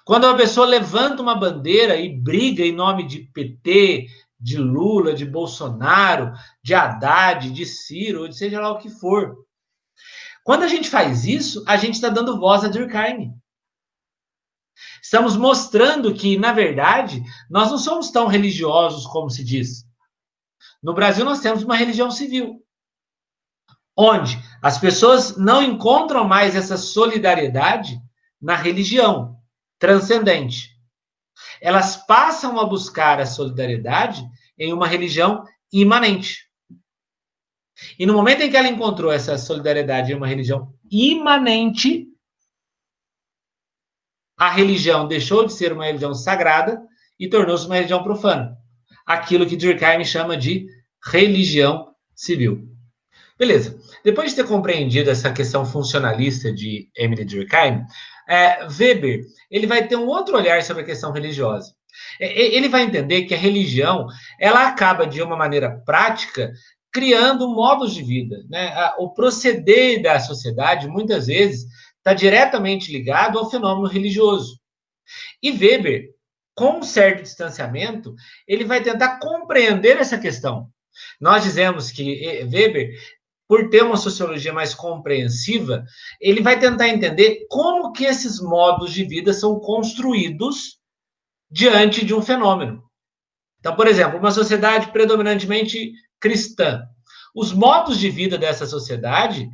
Quando 0.04 0.24
uma 0.24 0.36
pessoa 0.36 0.66
levanta 0.66 1.22
uma 1.22 1.34
bandeira 1.34 1.96
e 1.96 2.08
briga 2.08 2.64
em 2.64 2.72
nome 2.72 3.06
de 3.06 3.20
PT, 3.32 4.06
de 4.40 4.56
Lula, 4.56 5.14
de 5.14 5.24
Bolsonaro, 5.24 6.32
de 6.62 6.74
Haddad, 6.74 7.50
de 7.50 7.66
Ciro, 7.66 8.22
ou 8.22 8.28
de 8.28 8.36
seja 8.36 8.60
lá 8.60 8.70
o 8.70 8.78
que 8.78 8.88
for. 8.88 9.36
Quando 10.44 10.62
a 10.62 10.68
gente 10.68 10.88
faz 10.88 11.24
isso, 11.24 11.62
a 11.66 11.76
gente 11.76 11.94
está 11.94 12.08
dando 12.08 12.38
voz 12.38 12.64
a 12.64 12.68
Durkheim. 12.68 13.34
Estamos 15.02 15.36
mostrando 15.36 16.14
que, 16.14 16.38
na 16.38 16.52
verdade, 16.52 17.22
nós 17.50 17.70
não 17.70 17.78
somos 17.78 18.10
tão 18.10 18.26
religiosos 18.26 19.06
como 19.06 19.28
se 19.28 19.44
diz. 19.44 19.84
No 20.82 20.94
Brasil, 20.94 21.24
nós 21.24 21.40
temos 21.40 21.62
uma 21.62 21.76
religião 21.76 22.10
civil, 22.10 22.64
onde 23.98 24.38
as 24.62 24.78
pessoas 24.78 25.36
não 25.36 25.60
encontram 25.60 26.22
mais 26.22 26.54
essa 26.54 26.76
solidariedade 26.76 28.00
na 28.40 28.54
religião 28.54 29.36
transcendente. 29.76 30.70
Elas 31.60 31.96
passam 32.06 32.60
a 32.60 32.64
buscar 32.64 33.20
a 33.20 33.26
solidariedade 33.26 34.24
em 34.56 34.72
uma 34.72 34.86
religião 34.86 35.44
imanente. 35.72 36.48
E 37.98 38.06
no 38.06 38.14
momento 38.14 38.42
em 38.42 38.50
que 38.50 38.56
ela 38.56 38.68
encontrou 38.68 39.10
essa 39.10 39.36
solidariedade 39.36 40.12
em 40.12 40.14
uma 40.14 40.26
religião 40.28 40.72
imanente, 40.88 42.06
a 44.36 44.48
religião 44.48 45.08
deixou 45.08 45.44
de 45.44 45.52
ser 45.52 45.72
uma 45.72 45.86
religião 45.86 46.14
sagrada 46.14 46.80
e 47.18 47.28
tornou-se 47.28 47.66
uma 47.66 47.74
religião 47.74 48.02
profana. 48.04 48.56
Aquilo 49.04 49.46
que 49.46 49.56
Durkheim 49.56 50.04
chama 50.04 50.36
de 50.36 50.66
religião 51.04 51.92
civil. 52.14 52.77
Beleza. 53.38 53.78
Depois 54.04 54.30
de 54.30 54.36
ter 54.36 54.48
compreendido 54.48 55.10
essa 55.10 55.32
questão 55.32 55.64
funcionalista 55.64 56.52
de 56.52 56.90
Emily 56.96 57.24
Durkheim, 57.24 57.84
é, 58.28 58.66
Weber 58.66 59.24
ele 59.50 59.66
vai 59.66 59.86
ter 59.86 59.96
um 59.96 60.06
outro 60.06 60.36
olhar 60.36 60.62
sobre 60.62 60.82
a 60.82 60.86
questão 60.86 61.12
religiosa. 61.12 61.72
Ele 62.20 62.68
vai 62.68 62.82
entender 62.82 63.24
que 63.24 63.34
a 63.34 63.38
religião 63.38 64.06
ela 64.38 64.68
acaba 64.68 65.06
de 65.06 65.22
uma 65.22 65.36
maneira 65.36 65.80
prática 65.84 66.52
criando 66.92 67.48
modos 67.48 67.94
de 67.94 68.02
vida, 68.02 68.44
né? 68.48 68.72
O 68.98 69.10
proceder 69.12 70.02
da 70.02 70.18
sociedade 70.20 70.88
muitas 70.88 71.26
vezes 71.26 71.66
está 71.96 72.14
diretamente 72.14 72.92
ligado 72.92 73.38
ao 73.38 73.50
fenômeno 73.50 73.86
religioso. 73.86 74.58
E 75.42 75.50
Weber, 75.50 76.10
com 76.54 76.78
um 76.78 76.82
certo 76.82 77.22
distanciamento, 77.22 78.14
ele 78.46 78.64
vai 78.64 78.82
tentar 78.82 79.18
compreender 79.18 79.96
essa 79.98 80.18
questão. 80.18 80.68
Nós 81.20 81.44
dizemos 81.44 81.90
que 81.90 82.42
Weber, 82.50 82.90
por 83.48 83.70
ter 83.70 83.82
uma 83.82 83.96
sociologia 83.96 84.52
mais 84.52 84.74
compreensiva, 84.74 85.84
ele 86.20 86.42
vai 86.42 86.58
tentar 86.58 86.88
entender 86.88 87.46
como 87.48 87.92
que 87.92 88.04
esses 88.04 88.40
modos 88.40 88.92
de 88.92 89.02
vida 89.04 89.32
são 89.32 89.58
construídos 89.58 90.78
diante 91.50 92.04
de 92.04 92.14
um 92.14 92.20
fenômeno. 92.20 92.82
Então, 93.58 93.74
por 93.74 93.86
exemplo, 93.86 94.18
uma 94.18 94.30
sociedade 94.30 94.92
predominantemente 94.92 95.92
cristã. 96.20 96.82
Os 97.34 97.52
modos 97.52 97.98
de 97.98 98.10
vida 98.10 98.36
dessa 98.36 98.66
sociedade 98.66 99.48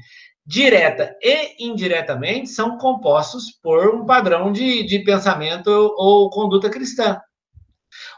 direta 0.47 1.17
e 1.23 1.67
indiretamente, 1.67 2.51
são 2.51 2.77
compostos 2.77 3.51
por 3.63 3.95
um 3.95 4.05
padrão 4.05 4.53
de, 4.53 4.83
de 4.83 4.99
pensamento 4.99 5.69
ou 5.97 6.29
conduta 6.29 6.69
cristã. 6.69 7.19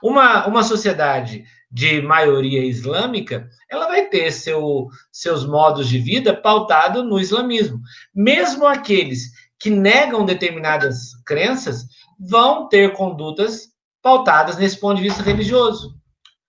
Uma, 0.03 0.47
uma 0.47 0.63
sociedade 0.65 1.45
de 1.71 2.01
maioria 2.01 2.65
islâmica, 2.65 3.49
ela 3.71 3.89
vai 3.89 4.07
ter 4.07 4.31
seu, 4.31 4.89
seus 5.11 5.45
modos 5.45 5.89
de 5.89 5.99
vida 5.99 6.35
pautado 6.35 7.03
no 7.03 7.19
islamismo. 7.19 7.81
Mesmo 8.15 8.67
aqueles 8.67 9.31
que 9.59 9.71
negam 9.71 10.25
determinadas 10.25 11.15
crenças 11.25 11.87
vão 12.19 12.69
ter 12.69 12.93
condutas 12.93 13.69
pautadas 14.03 14.57
nesse 14.57 14.79
ponto 14.79 14.97
de 14.97 15.03
vista 15.03 15.23
religioso. 15.23 15.97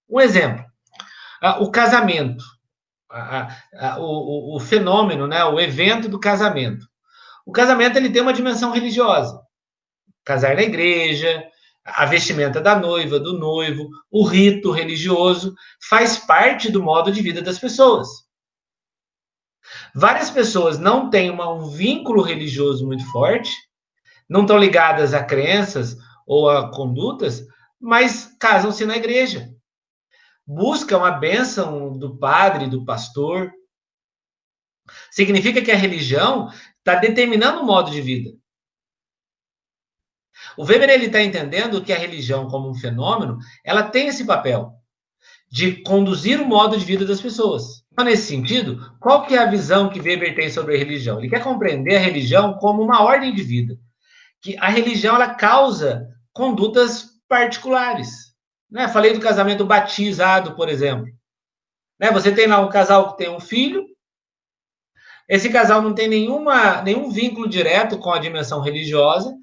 Um 0.09 0.21
exemplo: 0.21 0.63
ah, 1.41 1.61
o 1.61 1.71
casamento 1.71 2.43
a, 3.09 3.55
a, 3.73 3.99
o, 3.99 4.55
o, 4.55 4.59
fenômeno, 4.59 5.27
né, 5.27 5.43
o 5.45 5.59
evento 5.59 6.07
do 6.09 6.19
casamento. 6.19 6.85
O 7.45 7.51
casamento 7.51 7.97
ele 7.97 8.09
tem 8.09 8.21
uma 8.21 8.33
dimensão 8.33 8.71
religiosa. 8.71 9.41
Casar 10.25 10.55
na 10.55 10.63
igreja, 10.63 11.43
A 11.89 12.05
vestimenta 12.05 12.59
da 12.59 12.77
noiva, 12.77 13.17
do 13.17 13.39
noivo, 13.39 13.89
o 14.11 14.25
rito 14.25 14.71
religioso 14.71 15.55
faz 15.89 16.17
parte 16.17 16.69
do 16.69 16.83
modo 16.83 17.11
de 17.11 17.21
vida 17.21 17.41
das 17.41 17.57
pessoas. 17.57 18.09
Várias 19.95 20.29
pessoas 20.29 20.77
não 20.77 21.09
têm 21.09 21.29
uma, 21.29 21.49
um 21.49 21.69
vínculo 21.69 22.21
religioso 22.21 22.85
muito 22.85 23.09
forte, 23.09 23.51
não 24.29 24.41
estão 24.41 24.57
ligadas 24.57 25.13
a 25.13 25.23
crenças 25.23 25.97
ou 26.25 26.49
a 26.49 26.69
condutas, 26.71 27.45
mas 27.79 28.35
casam-se 28.37 28.85
na 28.85 28.97
igreja. 28.97 29.49
Buscam 30.45 31.05
a 31.05 31.11
bênção 31.11 31.97
do 31.97 32.17
padre, 32.17 32.67
do 32.67 32.83
pastor. 32.83 33.51
Significa 35.09 35.61
que 35.61 35.71
a 35.71 35.75
religião 35.75 36.49
está 36.79 36.95
determinando 36.95 37.61
o 37.61 37.65
modo 37.65 37.91
de 37.91 38.01
vida. 38.01 38.31
O 40.57 40.63
Weber 40.63 40.89
ele 40.89 41.05
está 41.05 41.21
entendendo 41.21 41.81
que 41.81 41.93
a 41.93 41.97
religião, 41.97 42.47
como 42.47 42.69
um 42.69 42.75
fenômeno, 42.75 43.37
ela 43.63 43.83
tem 43.83 44.07
esse 44.07 44.25
papel 44.25 44.73
de 45.49 45.81
conduzir 45.83 46.41
o 46.41 46.45
modo 46.45 46.77
de 46.77 46.85
vida 46.85 47.05
das 47.05 47.21
pessoas. 47.21 47.83
Então, 47.91 48.05
nesse 48.05 48.27
sentido, 48.27 48.93
qual 48.99 49.25
que 49.25 49.35
é 49.35 49.39
a 49.39 49.49
visão 49.49 49.89
que 49.89 49.99
Weber 49.99 50.35
tem 50.35 50.49
sobre 50.49 50.75
a 50.75 50.77
religião? 50.77 51.17
Ele 51.17 51.29
quer 51.29 51.43
compreender 51.43 51.95
a 51.95 51.99
religião 51.99 52.53
como 52.53 52.83
uma 52.83 53.01
ordem 53.01 53.33
de 53.33 53.41
vida, 53.41 53.77
que 54.41 54.57
a 54.57 54.69
religião 54.69 55.15
ela 55.15 55.33
causa 55.33 56.07
condutas 56.33 57.09
particulares. 57.27 58.33
Né? 58.69 58.87
Falei 58.87 59.13
do 59.13 59.19
casamento 59.19 59.65
batizado, 59.65 60.55
por 60.55 60.69
exemplo. 60.69 61.07
Né? 61.99 62.11
Você 62.11 62.31
tem 62.31 62.47
lá 62.47 62.59
um 62.59 62.69
casal 62.69 63.11
que 63.11 63.17
tem 63.17 63.29
um 63.29 63.39
filho, 63.39 63.83
esse 65.27 65.49
casal 65.49 65.81
não 65.81 65.93
tem 65.93 66.07
nenhuma, 66.07 66.81
nenhum 66.81 67.09
vínculo 67.09 67.49
direto 67.49 67.97
com 67.97 68.11
a 68.11 68.19
dimensão 68.19 68.61
religiosa, 68.61 69.35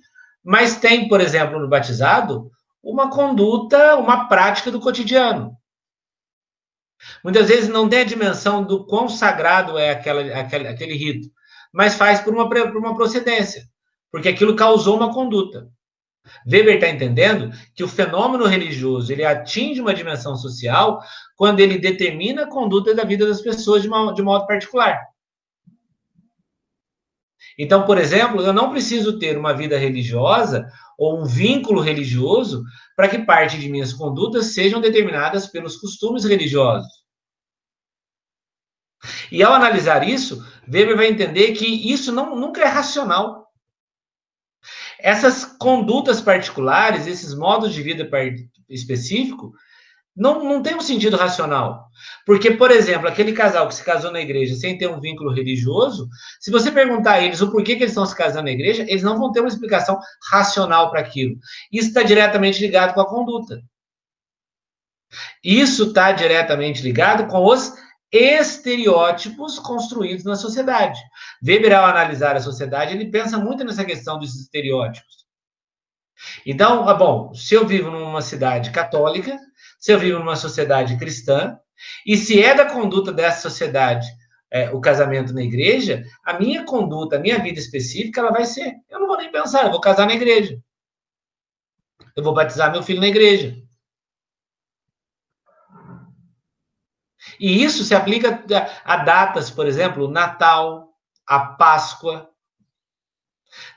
mas 0.45 0.77
tem, 0.77 1.09
por 1.09 1.21
exemplo, 1.21 1.59
no 1.59 1.69
batizado, 1.69 2.51
uma 2.83 3.09
conduta, 3.11 3.97
uma 3.97 4.29
prática 4.29 4.71
do 4.71 4.79
cotidiano. 4.79 5.57
Muitas 7.23 7.49
vezes 7.49 7.69
não 7.69 7.89
tem 7.89 8.01
a 8.01 8.05
dimensão 8.05 8.63
do 8.63 8.85
quão 8.87 9.09
sagrado 9.09 9.79
é 9.79 9.91
aquela, 9.91 10.21
aquele, 10.39 10.69
aquele 10.69 10.95
rito, 10.95 11.29
mas 11.73 11.95
faz 11.95 12.21
por 12.21 12.35
uma, 12.35 12.49
por 12.49 12.77
uma 12.77 12.95
procedência, 12.95 13.65
porque 14.13 14.29
aquilo 14.29 14.55
causou 14.55 14.97
uma 14.97 15.13
conduta. 15.13 15.69
Weber 16.47 16.77
está 16.77 16.89
entendendo 16.89 17.51
que 17.75 17.85
o 17.85 17.89
fenômeno 17.89 18.47
religioso 18.47 19.13
ele 19.13 19.25
atinge 19.25 19.81
uma 19.81 19.95
dimensão 19.95 20.37
social 20.37 21.03
quando 21.37 21.61
ele 21.61 21.79
determina 21.79 22.45
a 22.45 22.49
conduta 22.49 22.95
da 22.95 23.05
vida 23.05 23.27
das 23.27 23.43
pessoas 23.43 23.83
de, 23.83 23.89
uma, 23.89 24.13
de 24.15 24.23
modo 24.23 24.47
particular. 24.47 24.99
Então, 27.59 27.85
por 27.85 27.99
exemplo, 27.99 28.43
eu 28.43 28.53
não 28.53 28.71
preciso 28.71 29.19
ter 29.19 29.39
uma 29.39 29.53
vida 29.53 29.79
religiosa 29.79 30.67
ou 30.99 31.21
um 31.21 31.25
vínculo 31.25 31.81
religioso 31.81 32.65
para 32.97 33.09
que 33.09 33.19
parte 33.19 33.59
de 33.59 33.69
minhas 33.69 33.93
condutas 33.93 34.47
sejam 34.47 34.81
determinadas 34.81 35.47
pelos 35.47 35.77
costumes 35.77 36.25
religiosos. 36.25 37.05
E 39.31 39.43
ao 39.43 39.53
analisar 39.53 40.09
isso, 40.09 40.45
Weber 40.67 40.97
vai 40.97 41.09
entender 41.09 41.53
que 41.53 41.67
isso 41.67 42.11
não, 42.11 42.37
nunca 42.37 42.63
é 42.63 42.67
racional. 42.67 43.45
Essas 44.99 45.45
condutas 45.45 46.21
particulares, 46.21 47.07
esses 47.07 47.35
modos 47.35 47.75
de 47.75 47.83
vida 47.83 48.09
específico, 48.69 49.53
não, 50.17 50.45
não 50.45 50.63
tem 50.63 50.75
um 50.75 50.81
sentido 50.81 51.17
racional. 51.17 51.89
Porque, 52.25 52.53
por 52.53 52.71
exemplo, 52.71 53.09
aquele 53.09 53.33
casal 53.33 53.67
que 53.69 53.75
se 53.75 53.85
casou 53.85 54.13
na 54.13 54.21
igreja 54.21 54.55
sem 54.55 54.79
ter 54.79 54.89
um 54.89 55.01
vínculo 55.01 55.33
religioso, 55.33 56.09
se 56.41 56.51
você 56.51 56.71
perguntar 56.71 57.15
a 57.15 57.21
eles 57.21 57.41
o 57.41 57.51
porquê 57.51 57.75
que 57.75 57.83
eles 57.83 57.91
estão 57.91 58.07
se 58.07 58.17
casando 58.17 58.45
na 58.45 58.53
igreja, 58.53 58.83
eles 58.89 59.03
não 59.03 59.19
vão 59.19 59.33
ter 59.33 59.41
uma 59.41 59.49
explicação 59.49 59.99
racional 60.31 60.91
para 60.91 61.01
aquilo. 61.01 61.37
Isso 61.73 61.89
está 61.89 62.03
diretamente 62.03 62.61
ligado 62.61 62.95
com 62.95 63.01
a 63.01 63.09
conduta. 63.09 63.61
Isso 65.43 65.85
está 65.85 66.13
diretamente 66.13 66.83
ligado 66.83 67.27
com 67.29 67.45
os 67.45 67.73
estereótipos 68.11 69.59
construídos 69.59 70.25
na 70.25 70.37
sociedade. 70.37 71.01
Weber, 71.45 71.77
ao 71.77 71.87
analisar 71.87 72.37
a 72.37 72.41
sociedade, 72.41 72.95
ele 72.95 73.11
pensa 73.11 73.39
muito 73.39 73.65
nessa 73.65 73.85
questão 73.85 74.19
dos 74.19 74.35
estereótipos. 74.37 75.24
Então, 76.47 76.89
ah, 76.89 76.95
bom, 76.95 77.35
se 77.35 77.55
eu 77.55 77.67
vivo 77.67 77.91
numa 77.91 78.23
cidade 78.23 78.71
católica, 78.71 79.39
se 79.79 79.93
eu 79.93 79.99
vivo 79.99 80.19
numa 80.19 80.37
sociedade 80.37 80.97
cristã, 80.97 81.59
e 82.07 82.17
se 82.17 82.43
é 82.43 82.55
da 82.55 82.71
conduta 82.71 83.13
dessa 83.13 83.49
sociedade 83.49 84.07
é, 84.51 84.71
o 84.71 84.81
casamento 84.81 85.35
na 85.35 85.43
igreja, 85.43 86.05
a 86.25 86.39
minha 86.39 86.65
conduta, 86.65 87.17
a 87.17 87.19
minha 87.19 87.41
vida 87.41 87.59
específica, 87.59 88.21
ela 88.21 88.31
vai 88.31 88.45
ser. 88.45 88.75
Eu 88.89 89.01
não 89.01 89.09
vou 89.09 89.17
nem 89.17 89.31
pensar, 89.31 89.65
eu 89.65 89.71
vou 89.73 89.81
casar 89.81 90.07
na 90.07 90.15
igreja. 90.15 90.63
Eu 92.17 92.23
vou 92.23 92.33
batizar 92.33 92.71
meu 92.71 92.83
filho 92.83 93.01
na 93.01 93.09
igreja. 93.09 93.61
E 97.41 97.65
isso 97.65 97.83
se 97.83 97.95
aplica 97.95 98.45
a 98.85 98.97
datas, 98.99 99.51
por 99.51 99.67
exemplo, 99.67 100.09
Natal, 100.09 100.89
a 101.27 101.41
Páscoa, 101.41 102.31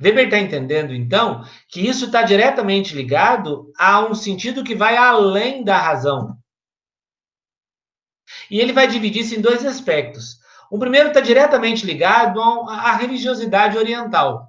Weber 0.01 0.25
está 0.25 0.39
entendendo, 0.39 0.93
então, 0.93 1.43
que 1.69 1.81
isso 1.81 2.05
está 2.05 2.21
diretamente 2.21 2.95
ligado 2.95 3.71
a 3.77 4.05
um 4.05 4.13
sentido 4.13 4.63
que 4.63 4.75
vai 4.75 4.95
além 4.95 5.63
da 5.63 5.77
razão. 5.77 6.37
E 8.49 8.59
ele 8.59 8.73
vai 8.73 8.87
dividir 8.87 9.23
isso 9.23 9.35
em 9.35 9.41
dois 9.41 9.65
aspectos. 9.65 10.37
O 10.69 10.77
primeiro 10.77 11.09
está 11.09 11.19
diretamente 11.19 11.85
ligado 11.85 12.41
à 12.41 12.95
religiosidade 12.95 13.77
oriental, 13.77 14.47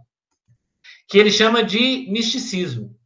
que 1.09 1.19
ele 1.19 1.31
chama 1.31 1.63
de 1.63 2.07
misticismo. 2.11 2.97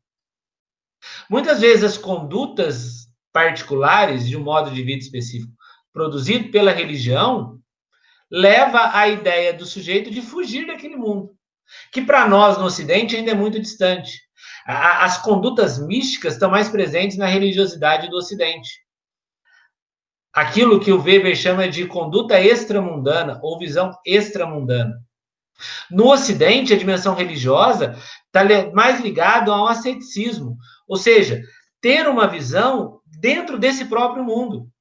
Muitas 1.29 1.61
vezes 1.61 1.85
as 1.85 1.99
condutas 1.99 3.09
particulares 3.33 4.27
de 4.27 4.37
um 4.37 4.43
modo 4.43 4.71
de 4.71 4.83
vida 4.83 5.03
específico 5.03 5.53
produzido 5.93 6.51
pela 6.51 6.73
religião 6.73 7.59
leva 8.31 8.97
à 8.97 9.09
ideia 9.09 9.53
do 9.53 9.67
sujeito 9.67 10.11
de 10.11 10.23
fugir 10.23 10.67
daquele 10.67 10.97
mundo 10.97 11.37
que 11.93 12.03
para 12.03 12.29
nós 12.29 12.59
no 12.59 12.65
Ocidente 12.65 13.17
ainda 13.17 13.33
é 13.33 13.35
muito 13.35 13.61
distante. 13.61 14.21
As 14.67 15.19
condutas 15.19 15.79
místicas 15.79 16.35
estão 16.35 16.51
mais 16.51 16.69
presentes 16.69 17.17
na 17.17 17.27
religiosidade 17.27 18.09
do 18.09 18.17
Ocidente. 18.17 18.81
Aquilo 20.33 20.81
que 20.81 20.93
o 20.93 21.03
Weber 21.03 21.37
chama 21.37 21.69
de 21.69 21.87
conduta 21.87 22.41
extramundana 22.41 23.39
ou 23.43 23.59
visão 23.59 23.93
extramundana. 24.07 24.95
No 25.91 26.11
Ocidente, 26.11 26.73
a 26.73 26.79
dimensão 26.79 27.15
religiosa 27.15 27.97
está 28.27 28.73
mais 28.73 29.01
ligada 29.01 29.53
ao 29.53 29.67
asceticismo, 29.67 30.57
ou 30.89 30.97
seja, 30.97 31.43
ter 31.81 32.09
uma 32.09 32.27
visão 32.27 33.01
dentro 33.05 33.59
desse 33.59 33.85
próprio 33.85 34.25
mundo. 34.25 34.72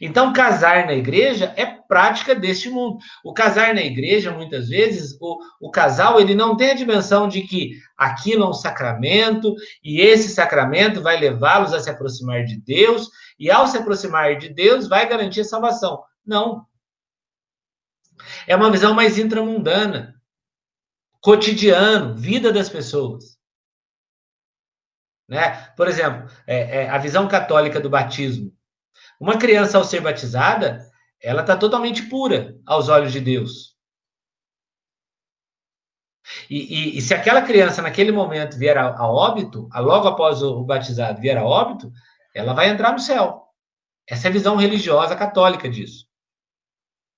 Então, 0.00 0.32
casar 0.32 0.86
na 0.86 0.94
igreja 0.94 1.52
é 1.56 1.66
prática 1.66 2.34
deste 2.34 2.68
mundo. 2.68 2.98
O 3.24 3.32
casar 3.32 3.74
na 3.74 3.82
igreja, 3.82 4.30
muitas 4.30 4.68
vezes, 4.68 5.16
o, 5.20 5.38
o 5.60 5.70
casal 5.70 6.20
ele 6.20 6.34
não 6.34 6.56
tem 6.56 6.70
a 6.70 6.74
dimensão 6.74 7.28
de 7.28 7.42
que 7.42 7.72
aquilo 7.96 8.44
é 8.44 8.48
um 8.48 8.52
sacramento 8.52 9.54
e 9.82 10.00
esse 10.00 10.28
sacramento 10.28 11.02
vai 11.02 11.18
levá-los 11.18 11.72
a 11.72 11.80
se 11.80 11.90
aproximar 11.90 12.44
de 12.44 12.60
Deus 12.60 13.08
e, 13.38 13.50
ao 13.50 13.66
se 13.66 13.76
aproximar 13.76 14.36
de 14.36 14.48
Deus, 14.48 14.88
vai 14.88 15.08
garantir 15.08 15.40
a 15.40 15.44
salvação. 15.44 16.02
Não. 16.24 16.66
É 18.46 18.54
uma 18.56 18.70
visão 18.70 18.94
mais 18.94 19.18
intramundana, 19.18 20.14
cotidiano, 21.20 22.14
vida 22.16 22.52
das 22.52 22.68
pessoas. 22.68 23.38
Né? 25.28 25.54
Por 25.76 25.86
exemplo, 25.86 26.30
é, 26.46 26.82
é, 26.82 26.88
a 26.88 26.98
visão 26.98 27.28
católica 27.28 27.78
do 27.78 27.90
batismo. 27.90 28.56
Uma 29.20 29.38
criança, 29.38 29.76
ao 29.76 29.84
ser 29.84 30.00
batizada, 30.00 30.86
ela 31.20 31.40
está 31.40 31.56
totalmente 31.56 32.02
pura 32.02 32.56
aos 32.64 32.88
olhos 32.88 33.12
de 33.12 33.20
Deus. 33.20 33.76
E, 36.48 36.56
e, 36.56 36.98
e, 36.98 37.00
se 37.00 37.14
aquela 37.14 37.42
criança, 37.42 37.82
naquele 37.82 38.12
momento, 38.12 38.58
vier 38.58 38.76
a, 38.76 38.96
a 38.96 39.10
óbito, 39.10 39.68
a, 39.72 39.80
logo 39.80 40.06
após 40.06 40.42
o, 40.42 40.60
o, 40.60 40.64
batizado 40.64 41.20
vier 41.20 41.38
a 41.38 41.44
óbito, 41.44 41.90
ela 42.34 42.52
vai 42.52 42.68
entrar 42.68 42.92
no 42.92 42.98
céu. 42.98 43.44
Essa 44.06 44.28
é 44.28 44.30
a 44.30 44.32
visão 44.32 44.56
religiosa 44.56 45.16
católica 45.16 45.68
disso. 45.68 46.06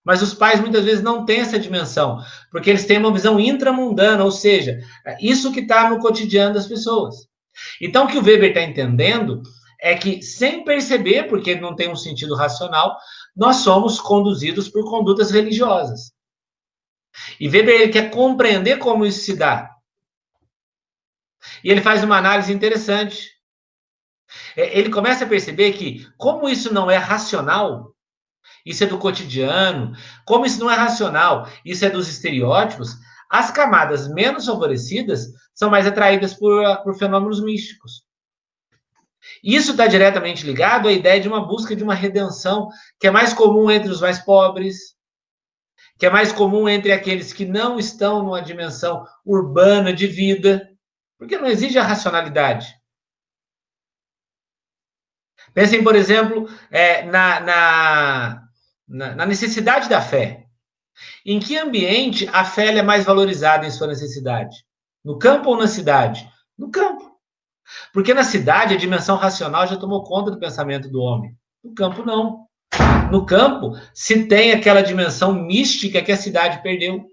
Mas 0.04 0.22
os 0.22 0.32
pais 0.32 0.60
muitas 0.60 0.84
vezes 0.84 1.02
não 1.02 1.24
têm 1.24 1.40
essa 1.40 1.58
dimensão, 1.58 2.18
porque 2.50 2.70
eles 2.70 2.86
têm 2.86 2.98
uma 2.98 3.12
visão 3.12 3.38
intramundana, 3.38 4.24
ou 4.24 4.30
seja, 4.30 4.80
isso 5.20 5.52
que 5.52 5.60
está 5.60 5.90
no 5.90 5.98
cotidiano 5.98 6.54
das 6.54 6.66
pessoas. 6.66 7.28
Então, 7.80 8.04
o 8.04 8.08
que 8.08 8.16
o 8.16 8.24
Weber 8.24 8.50
está 8.50 8.62
entendendo 8.62 9.42
é 9.82 9.94
que, 9.94 10.22
sem 10.22 10.64
perceber, 10.64 11.24
porque 11.24 11.54
não 11.54 11.74
tem 11.74 11.90
um 11.90 11.96
sentido 11.96 12.34
racional, 12.34 12.98
nós 13.34 13.56
somos 13.56 14.00
conduzidos 14.00 14.68
por 14.68 14.84
condutas 14.88 15.30
religiosas. 15.30 16.12
E 17.38 17.48
Weber 17.48 17.90
quer 17.90 18.10
compreender 18.10 18.78
como 18.78 19.04
isso 19.06 19.20
se 19.20 19.36
dá. 19.36 19.70
E 21.64 21.70
ele 21.70 21.80
faz 21.80 22.04
uma 22.04 22.18
análise 22.18 22.52
interessante. 22.52 23.30
É, 24.56 24.78
ele 24.78 24.90
começa 24.90 25.24
a 25.24 25.28
perceber 25.28 25.72
que, 25.72 26.06
como 26.16 26.48
isso 26.48 26.72
não 26.72 26.90
é 26.90 26.96
racional, 26.96 27.94
isso 28.64 28.84
é 28.84 28.86
do 28.86 28.98
cotidiano, 28.98 29.92
como 30.26 30.44
isso 30.46 30.60
não 30.60 30.70
é 30.70 30.74
racional, 30.74 31.48
isso 31.64 31.84
é 31.84 31.90
dos 31.90 32.08
estereótipos, 32.08 32.96
as 33.28 33.50
camadas 33.50 34.08
menos 34.08 34.46
favorecidas 34.46 35.28
são 35.54 35.70
mais 35.70 35.86
atraídas 35.86 36.34
por, 36.34 36.82
por 36.82 36.96
fenômenos 36.96 37.42
místicos. 37.42 38.04
Isso 39.42 39.72
está 39.72 39.86
diretamente 39.86 40.46
ligado 40.46 40.88
à 40.88 40.92
ideia 40.92 41.20
de 41.20 41.28
uma 41.28 41.46
busca 41.46 41.76
de 41.76 41.84
uma 41.84 41.94
redenção 41.94 42.68
que 42.98 43.06
é 43.06 43.10
mais 43.10 43.32
comum 43.32 43.70
entre 43.70 43.90
os 43.90 44.00
mais 44.00 44.18
pobres, 44.18 44.96
que 45.98 46.06
é 46.06 46.10
mais 46.10 46.32
comum 46.32 46.68
entre 46.68 46.92
aqueles 46.92 47.32
que 47.32 47.44
não 47.44 47.78
estão 47.78 48.22
numa 48.22 48.40
dimensão 48.40 49.06
urbana 49.24 49.92
de 49.92 50.06
vida, 50.06 50.68
porque 51.18 51.36
não 51.36 51.46
exige 51.46 51.78
a 51.78 51.82
racionalidade. 51.82 52.74
Pensem, 55.52 55.82
por 55.82 55.94
exemplo, 55.94 56.48
é, 56.70 57.02
na, 57.04 57.40
na, 57.40 58.48
na, 58.88 59.26
necessidade 59.26 59.88
da 59.88 60.00
fé. 60.00 60.46
Em 61.24 61.40
que 61.40 61.58
ambiente 61.58 62.28
a 62.32 62.44
fé 62.44 62.76
é 62.76 62.82
mais 62.82 63.04
valorizada 63.04 63.66
em 63.66 63.70
sua 63.70 63.86
necessidade? 63.86 64.56
No 65.04 65.18
campo 65.18 65.50
ou 65.50 65.56
na 65.56 65.66
cidade? 65.66 66.28
No 66.56 66.70
campo. 66.70 67.09
Porque 67.92 68.14
na 68.14 68.24
cidade 68.24 68.74
a 68.74 68.78
dimensão 68.78 69.16
racional 69.16 69.66
já 69.66 69.76
tomou 69.76 70.04
conta 70.04 70.30
do 70.30 70.38
pensamento 70.38 70.88
do 70.88 71.00
homem. 71.00 71.36
No 71.62 71.74
campo, 71.74 72.04
não. 72.04 72.46
No 73.10 73.26
campo 73.26 73.72
se 73.92 74.26
tem 74.26 74.52
aquela 74.52 74.82
dimensão 74.82 75.32
mística 75.32 76.02
que 76.02 76.12
a 76.12 76.16
cidade 76.16 76.62
perdeu. 76.62 77.06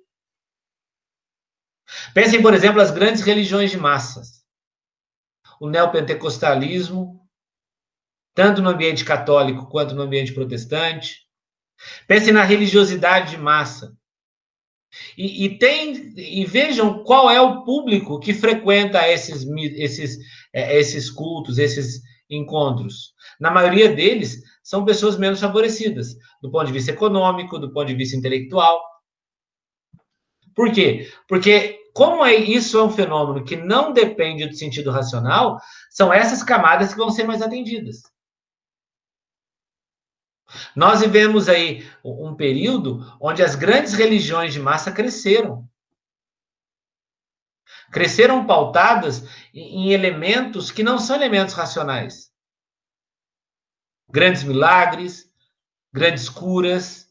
Pensem, 2.14 2.42
por 2.42 2.54
exemplo, 2.54 2.82
as 2.82 2.92
grandes 2.92 3.22
religiões 3.22 3.72
de 3.72 3.78
massas. 3.78 4.44
O 5.60 5.70
neopentecostalismo, 5.70 7.28
tanto 8.36 8.62
no 8.62 8.70
ambiente 8.70 9.04
católico 9.04 9.68
quanto 9.68 9.96
no 9.96 10.04
ambiente 10.04 10.34
protestante. 10.34 11.28
Pensem 12.08 12.34
na 12.34 12.44
religiosidade 12.44 13.32
de 13.32 13.38
massa. 13.38 13.98
E, 15.18 15.46
e, 15.46 15.58
tem, 15.58 16.14
e 16.16 16.46
vejam 16.46 17.04
qual 17.04 17.30
é 17.30 17.42
o 17.42 17.64
público 17.64 18.20
que 18.20 18.34
frequenta 18.34 19.08
esses, 19.08 19.46
esses, 19.76 20.18
é, 20.54 20.78
esses 20.78 21.10
cultos, 21.10 21.58
esses 21.58 22.02
encontros. 22.30 23.14
Na 23.40 23.52
maioria 23.52 23.94
deles, 23.94 24.42
são 24.64 24.84
pessoas 24.84 25.18
menos 25.18 25.40
favorecidas, 25.40 26.16
do 26.42 26.52
ponto 26.52 26.68
de 26.68 26.74
vista 26.74 26.92
econômico, 26.92 27.58
do 27.58 27.72
ponto 27.72 27.88
de 27.88 27.96
vista 27.96 28.18
intelectual. 28.18 28.82
Por 30.54 30.72
quê? 30.72 31.10
Porque, 31.28 31.80
como 31.94 32.26
é, 32.26 32.36
isso 32.36 32.78
é 32.78 32.84
um 32.84 32.90
fenômeno 32.90 33.46
que 33.46 33.56
não 33.56 33.94
depende 33.94 34.48
do 34.48 34.56
sentido 34.56 34.92
racional, 34.92 35.60
são 35.90 36.12
essas 36.12 36.44
camadas 36.44 36.92
que 36.92 37.00
vão 37.00 37.12
ser 37.12 37.24
mais 37.24 37.42
atendidas. 37.42 38.02
Nós 40.76 41.02
vivemos 41.02 41.50
aí 41.50 41.90
um 42.04 42.36
período 42.36 43.06
onde 43.20 43.44
as 43.44 43.56
grandes 43.56 43.94
religiões 43.94 44.54
de 44.54 44.60
massa 44.60 44.92
cresceram. 44.92 45.68
Cresceram 47.92 48.46
pautadas 48.46 49.24
em 49.54 49.92
elementos 49.92 50.72
que 50.72 50.84
não 50.84 51.00
são 51.00 51.16
elementos 51.16 51.54
racionais. 51.54 52.32
Grandes 54.10 54.44
milagres, 54.44 55.32
grandes 55.94 56.30
curas. 56.30 57.08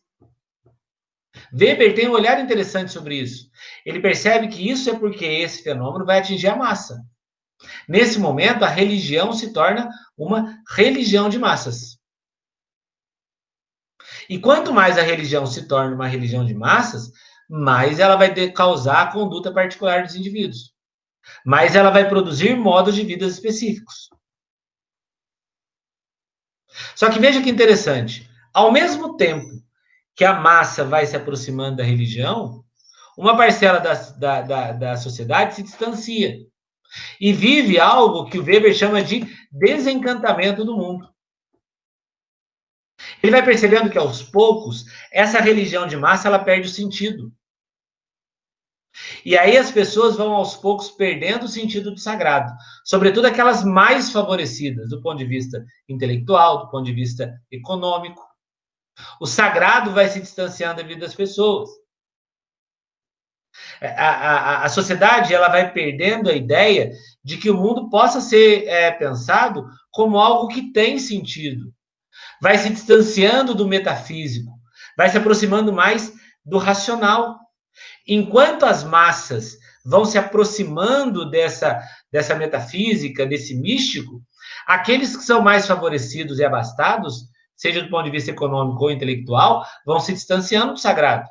Weber 1.52 1.94
tem 1.94 2.08
um 2.08 2.12
olhar 2.12 2.40
interessante 2.40 2.92
sobre 2.92 3.16
isso. 3.16 3.50
Ele 3.84 4.00
percebe 4.00 4.48
que 4.48 4.68
isso 4.70 4.90
é 4.90 4.98
porque 4.98 5.24
esse 5.24 5.62
fenômeno 5.62 6.04
vai 6.04 6.18
atingir 6.18 6.48
a 6.48 6.56
massa. 6.56 7.04
Nesse 7.88 8.18
momento, 8.18 8.64
a 8.64 8.68
religião 8.68 9.32
se 9.32 9.52
torna 9.52 9.88
uma 10.16 10.62
religião 10.70 11.28
de 11.28 11.38
massas. 11.38 11.95
E 14.28 14.38
quanto 14.38 14.72
mais 14.72 14.98
a 14.98 15.02
religião 15.02 15.46
se 15.46 15.66
torna 15.66 15.94
uma 15.94 16.08
religião 16.08 16.44
de 16.44 16.54
massas, 16.54 17.12
mais 17.48 17.98
ela 17.98 18.16
vai 18.16 18.50
causar 18.50 19.02
a 19.02 19.12
conduta 19.12 19.52
particular 19.52 20.02
dos 20.02 20.14
indivíduos. 20.14 20.74
Mais 21.44 21.74
ela 21.74 21.90
vai 21.90 22.08
produzir 22.08 22.56
modos 22.56 22.94
de 22.94 23.02
vida 23.02 23.26
específicos. 23.26 24.10
Só 26.94 27.10
que 27.10 27.18
veja 27.18 27.42
que 27.42 27.50
interessante. 27.50 28.28
Ao 28.52 28.70
mesmo 28.72 29.16
tempo 29.16 29.46
que 30.14 30.24
a 30.24 30.34
massa 30.34 30.84
vai 30.84 31.06
se 31.06 31.16
aproximando 31.16 31.76
da 31.76 31.84
religião, 31.84 32.64
uma 33.16 33.36
parcela 33.36 33.78
da, 33.78 33.94
da, 33.94 34.42
da, 34.42 34.72
da 34.72 34.96
sociedade 34.96 35.54
se 35.54 35.62
distancia 35.62 36.38
e 37.20 37.32
vive 37.32 37.78
algo 37.78 38.28
que 38.28 38.38
o 38.38 38.44
Weber 38.44 38.74
chama 38.74 39.02
de 39.02 39.26
desencantamento 39.50 40.64
do 40.64 40.76
mundo. 40.76 41.08
Ele 43.26 43.32
vai 43.32 43.44
percebendo 43.44 43.90
que 43.90 43.98
aos 43.98 44.22
poucos 44.22 44.84
essa 45.10 45.40
religião 45.40 45.84
de 45.84 45.96
massa 45.96 46.28
ela 46.28 46.38
perde 46.38 46.68
o 46.68 46.70
sentido. 46.70 47.32
E 49.24 49.36
aí 49.36 49.56
as 49.56 49.70
pessoas 49.70 50.16
vão 50.16 50.32
aos 50.32 50.56
poucos 50.56 50.90
perdendo 50.90 51.44
o 51.44 51.48
sentido 51.48 51.90
do 51.90 51.98
sagrado, 51.98 52.52
sobretudo 52.84 53.26
aquelas 53.26 53.64
mais 53.64 54.10
favorecidas 54.12 54.88
do 54.88 55.02
ponto 55.02 55.18
de 55.18 55.26
vista 55.26 55.66
intelectual, 55.88 56.60
do 56.60 56.70
ponto 56.70 56.84
de 56.84 56.92
vista 56.92 57.34
econômico. 57.50 58.22
O 59.20 59.26
sagrado 59.26 59.90
vai 59.90 60.08
se 60.08 60.20
distanciando 60.20 60.80
da 60.80 60.86
vida 60.86 61.00
das 61.00 61.14
pessoas. 61.14 61.68
É, 63.80 63.88
a, 63.88 64.10
a, 64.10 64.64
a 64.64 64.68
sociedade 64.68 65.34
ela 65.34 65.48
vai 65.48 65.72
perdendo 65.72 66.30
a 66.30 66.34
ideia 66.34 66.92
de 67.24 67.38
que 67.38 67.50
o 67.50 67.56
mundo 67.56 67.90
possa 67.90 68.20
ser 68.20 68.68
é, 68.68 68.92
pensado 68.92 69.66
como 69.90 70.18
algo 70.18 70.48
que 70.48 70.72
tem 70.72 70.98
sentido, 70.98 71.74
vai 72.40 72.58
se 72.58 72.70
distanciando 72.70 73.54
do 73.54 73.66
metafísico, 73.66 74.52
vai 74.96 75.08
se 75.08 75.16
aproximando 75.16 75.72
mais 75.72 76.12
do 76.44 76.58
racional. 76.58 77.38
Enquanto 78.06 78.64
as 78.64 78.84
massas 78.84 79.56
vão 79.84 80.04
se 80.04 80.18
aproximando 80.18 81.28
dessa, 81.30 81.80
dessa 82.10 82.34
metafísica, 82.34 83.26
desse 83.26 83.54
místico, 83.54 84.22
aqueles 84.66 85.16
que 85.16 85.22
são 85.22 85.40
mais 85.40 85.66
favorecidos 85.66 86.38
e 86.38 86.44
abastados, 86.44 87.26
seja 87.54 87.82
do 87.82 87.90
ponto 87.90 88.04
de 88.04 88.10
vista 88.10 88.30
econômico 88.30 88.84
ou 88.84 88.90
intelectual, 88.90 89.64
vão 89.84 90.00
se 90.00 90.12
distanciando 90.12 90.74
do 90.74 90.78
sagrado. 90.78 91.28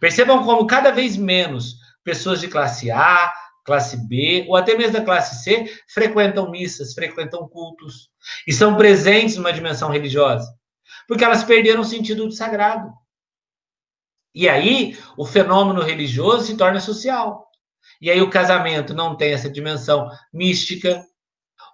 Percebam 0.00 0.44
como 0.44 0.66
cada 0.66 0.90
vez 0.90 1.16
menos 1.16 1.76
pessoas 2.04 2.40
de 2.40 2.48
classe 2.48 2.90
A, 2.90 3.32
classe 3.64 3.96
B, 3.96 4.46
ou 4.48 4.56
até 4.56 4.76
mesmo 4.76 4.92
da 4.92 5.04
classe 5.04 5.42
C, 5.42 5.72
frequentam 5.92 6.50
missas, 6.50 6.94
frequentam 6.94 7.48
cultos, 7.48 8.10
e 8.46 8.52
são 8.52 8.76
presentes 8.76 9.36
numa 9.36 9.52
dimensão 9.52 9.90
religiosa, 9.90 10.46
porque 11.06 11.24
elas 11.24 11.44
perderam 11.44 11.82
o 11.82 11.84
sentido 11.84 12.26
do 12.26 12.32
sagrado. 12.32 12.92
E 14.34 14.48
aí, 14.48 14.96
o 15.16 15.26
fenômeno 15.26 15.82
religioso 15.82 16.46
se 16.46 16.56
torna 16.56 16.80
social. 16.80 17.46
E 18.00 18.10
aí, 18.10 18.20
o 18.22 18.30
casamento 18.30 18.94
não 18.94 19.14
tem 19.16 19.32
essa 19.32 19.50
dimensão 19.50 20.08
mística, 20.32 21.04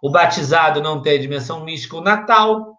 o 0.03 0.11
batizado 0.11 0.81
não 0.81 1.01
tem 1.01 1.19
a 1.19 1.21
dimensão 1.21 1.65
mística, 1.65 1.97
o 1.97 2.01
Natal. 2.01 2.77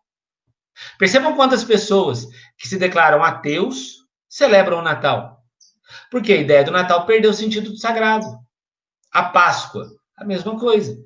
Percebam 0.97 1.35
quantas 1.35 1.63
pessoas 1.63 2.27
que 2.57 2.67
se 2.67 2.77
declaram 2.77 3.23
ateus 3.23 4.05
celebram 4.27 4.79
o 4.79 4.83
Natal. 4.83 5.41
Porque 6.11 6.33
a 6.33 6.37
ideia 6.37 6.63
do 6.63 6.71
Natal 6.71 7.05
perdeu 7.05 7.31
o 7.31 7.33
sentido 7.33 7.71
do 7.71 7.77
sagrado. 7.77 8.38
A 9.11 9.23
Páscoa, 9.23 9.89
a 10.15 10.23
mesma 10.23 10.59
coisa. 10.59 10.97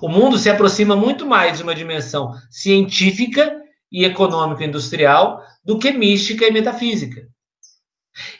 O 0.00 0.08
mundo 0.08 0.38
se 0.38 0.48
aproxima 0.48 0.96
muito 0.96 1.26
mais 1.26 1.58
de 1.58 1.62
uma 1.62 1.74
dimensão 1.74 2.32
científica 2.50 3.60
e 3.90 4.04
econômico-industrial 4.04 5.42
do 5.64 5.78
que 5.78 5.92
mística 5.92 6.46
e 6.46 6.50
metafísica. 6.50 7.28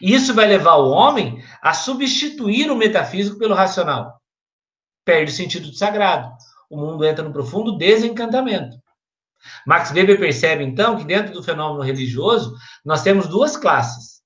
Isso 0.00 0.34
vai 0.34 0.46
levar 0.46 0.76
o 0.76 0.90
homem 0.90 1.42
a 1.60 1.74
substituir 1.74 2.70
o 2.70 2.76
metafísico 2.76 3.38
pelo 3.38 3.54
racional. 3.54 4.20
Perde 5.04 5.32
o 5.32 5.34
sentido 5.34 5.68
do 5.68 5.76
sagrado. 5.76 6.30
O 6.70 6.76
mundo 6.76 7.04
entra 7.04 7.24
no 7.24 7.32
profundo 7.32 7.76
desencantamento. 7.76 8.76
Max 9.66 9.90
Weber 9.90 10.18
percebe, 10.18 10.62
então, 10.62 10.96
que 10.96 11.04
dentro 11.04 11.32
do 11.32 11.42
fenômeno 11.42 11.82
religioso, 11.82 12.54
nós 12.84 13.02
temos 13.02 13.26
duas 13.26 13.56
classes. 13.56 14.22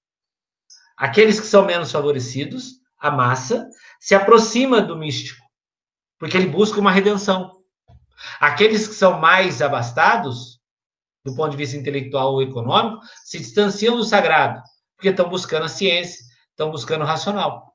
Aqueles 0.96 1.40
que 1.40 1.46
são 1.46 1.64
menos 1.64 1.90
favorecidos 1.90 2.80
a 2.98 3.10
massa, 3.10 3.68
se 4.00 4.14
aproxima 4.14 4.80
do 4.80 4.96
místico, 4.96 5.44
porque 6.18 6.36
ele 6.36 6.48
busca 6.48 6.80
uma 6.80 6.90
redenção. 6.90 7.52
Aqueles 8.40 8.88
que 8.88 8.94
são 8.94 9.18
mais 9.20 9.60
abastados, 9.60 10.60
do 11.24 11.34
ponto 11.34 11.50
de 11.50 11.56
vista 11.56 11.76
intelectual 11.76 12.32
ou 12.32 12.42
econômico, 12.42 13.02
se 13.24 13.38
distanciam 13.38 13.96
do 13.96 14.04
sagrado, 14.04 14.62
porque 14.96 15.08
estão 15.08 15.28
buscando 15.28 15.64
a 15.64 15.68
ciência, 15.68 16.24
estão 16.50 16.70
buscando 16.70 17.02
o 17.02 17.06
racional. 17.06 17.74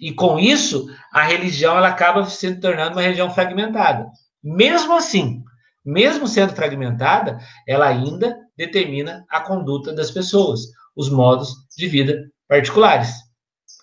E 0.00 0.12
com 0.12 0.38
isso, 0.38 0.86
a 1.12 1.22
religião 1.22 1.76
ela 1.76 1.88
acaba 1.88 2.24
se 2.24 2.58
tornando 2.60 2.92
uma 2.92 3.02
religião 3.02 3.30
fragmentada. 3.30 4.06
Mesmo 4.42 4.94
assim, 4.94 5.42
mesmo 5.84 6.26
sendo 6.26 6.54
fragmentada, 6.54 7.38
ela 7.66 7.86
ainda 7.86 8.36
determina 8.56 9.24
a 9.28 9.40
conduta 9.40 9.92
das 9.92 10.10
pessoas, 10.10 10.60
os 10.96 11.08
modos 11.08 11.54
de 11.76 11.86
vida 11.86 12.28
particulares. 12.48 13.12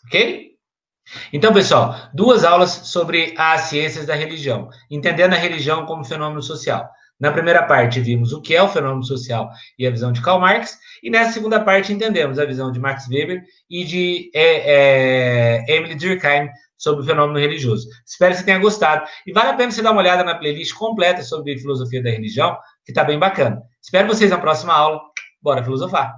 Ok? 0.07 0.52
Então, 1.31 1.53
pessoal, 1.53 1.95
duas 2.13 2.43
aulas 2.43 2.71
sobre 2.71 3.33
as 3.37 3.61
ciências 3.61 4.05
da 4.05 4.15
religião, 4.15 4.69
entendendo 4.89 5.33
a 5.33 5.37
religião 5.37 5.85
como 5.85 6.05
fenômeno 6.05 6.41
social. 6.41 6.89
Na 7.19 7.31
primeira 7.31 7.63
parte, 7.63 8.01
vimos 8.01 8.33
o 8.33 8.41
que 8.41 8.55
é 8.55 8.61
o 8.61 8.67
fenômeno 8.67 9.03
social 9.03 9.49
e 9.77 9.87
a 9.87 9.91
visão 9.91 10.11
de 10.11 10.21
Karl 10.21 10.39
Marx, 10.39 10.77
e 11.01 11.09
nessa 11.09 11.31
segunda 11.31 11.59
parte, 11.59 11.93
entendemos 11.93 12.39
a 12.39 12.45
visão 12.45 12.71
de 12.71 12.79
Max 12.79 13.07
Weber 13.07 13.41
e 13.69 13.83
de 13.83 14.31
é, 14.33 15.63
é, 15.67 15.75
Emily 15.75 15.95
Durkheim 15.95 16.49
sobre 16.77 17.03
o 17.03 17.05
fenômeno 17.05 17.39
religioso. 17.39 17.87
Espero 18.05 18.33
que 18.33 18.39
você 18.39 18.45
tenha 18.45 18.59
gostado. 18.59 19.05
E 19.25 19.31
vale 19.31 19.49
a 19.49 19.53
pena 19.53 19.71
você 19.71 19.81
dar 19.81 19.91
uma 19.91 20.01
olhada 20.01 20.23
na 20.23 20.35
playlist 20.35 20.73
completa 20.73 21.21
sobre 21.21 21.57
filosofia 21.57 22.03
da 22.03 22.09
religião, 22.09 22.57
que 22.83 22.91
está 22.91 23.03
bem 23.03 23.17
bacana. 23.17 23.61
Espero 23.81 24.07
vocês 24.07 24.29
na 24.29 24.37
próxima 24.37 24.73
aula. 24.73 24.99
Bora 25.41 25.63
filosofar! 25.63 26.13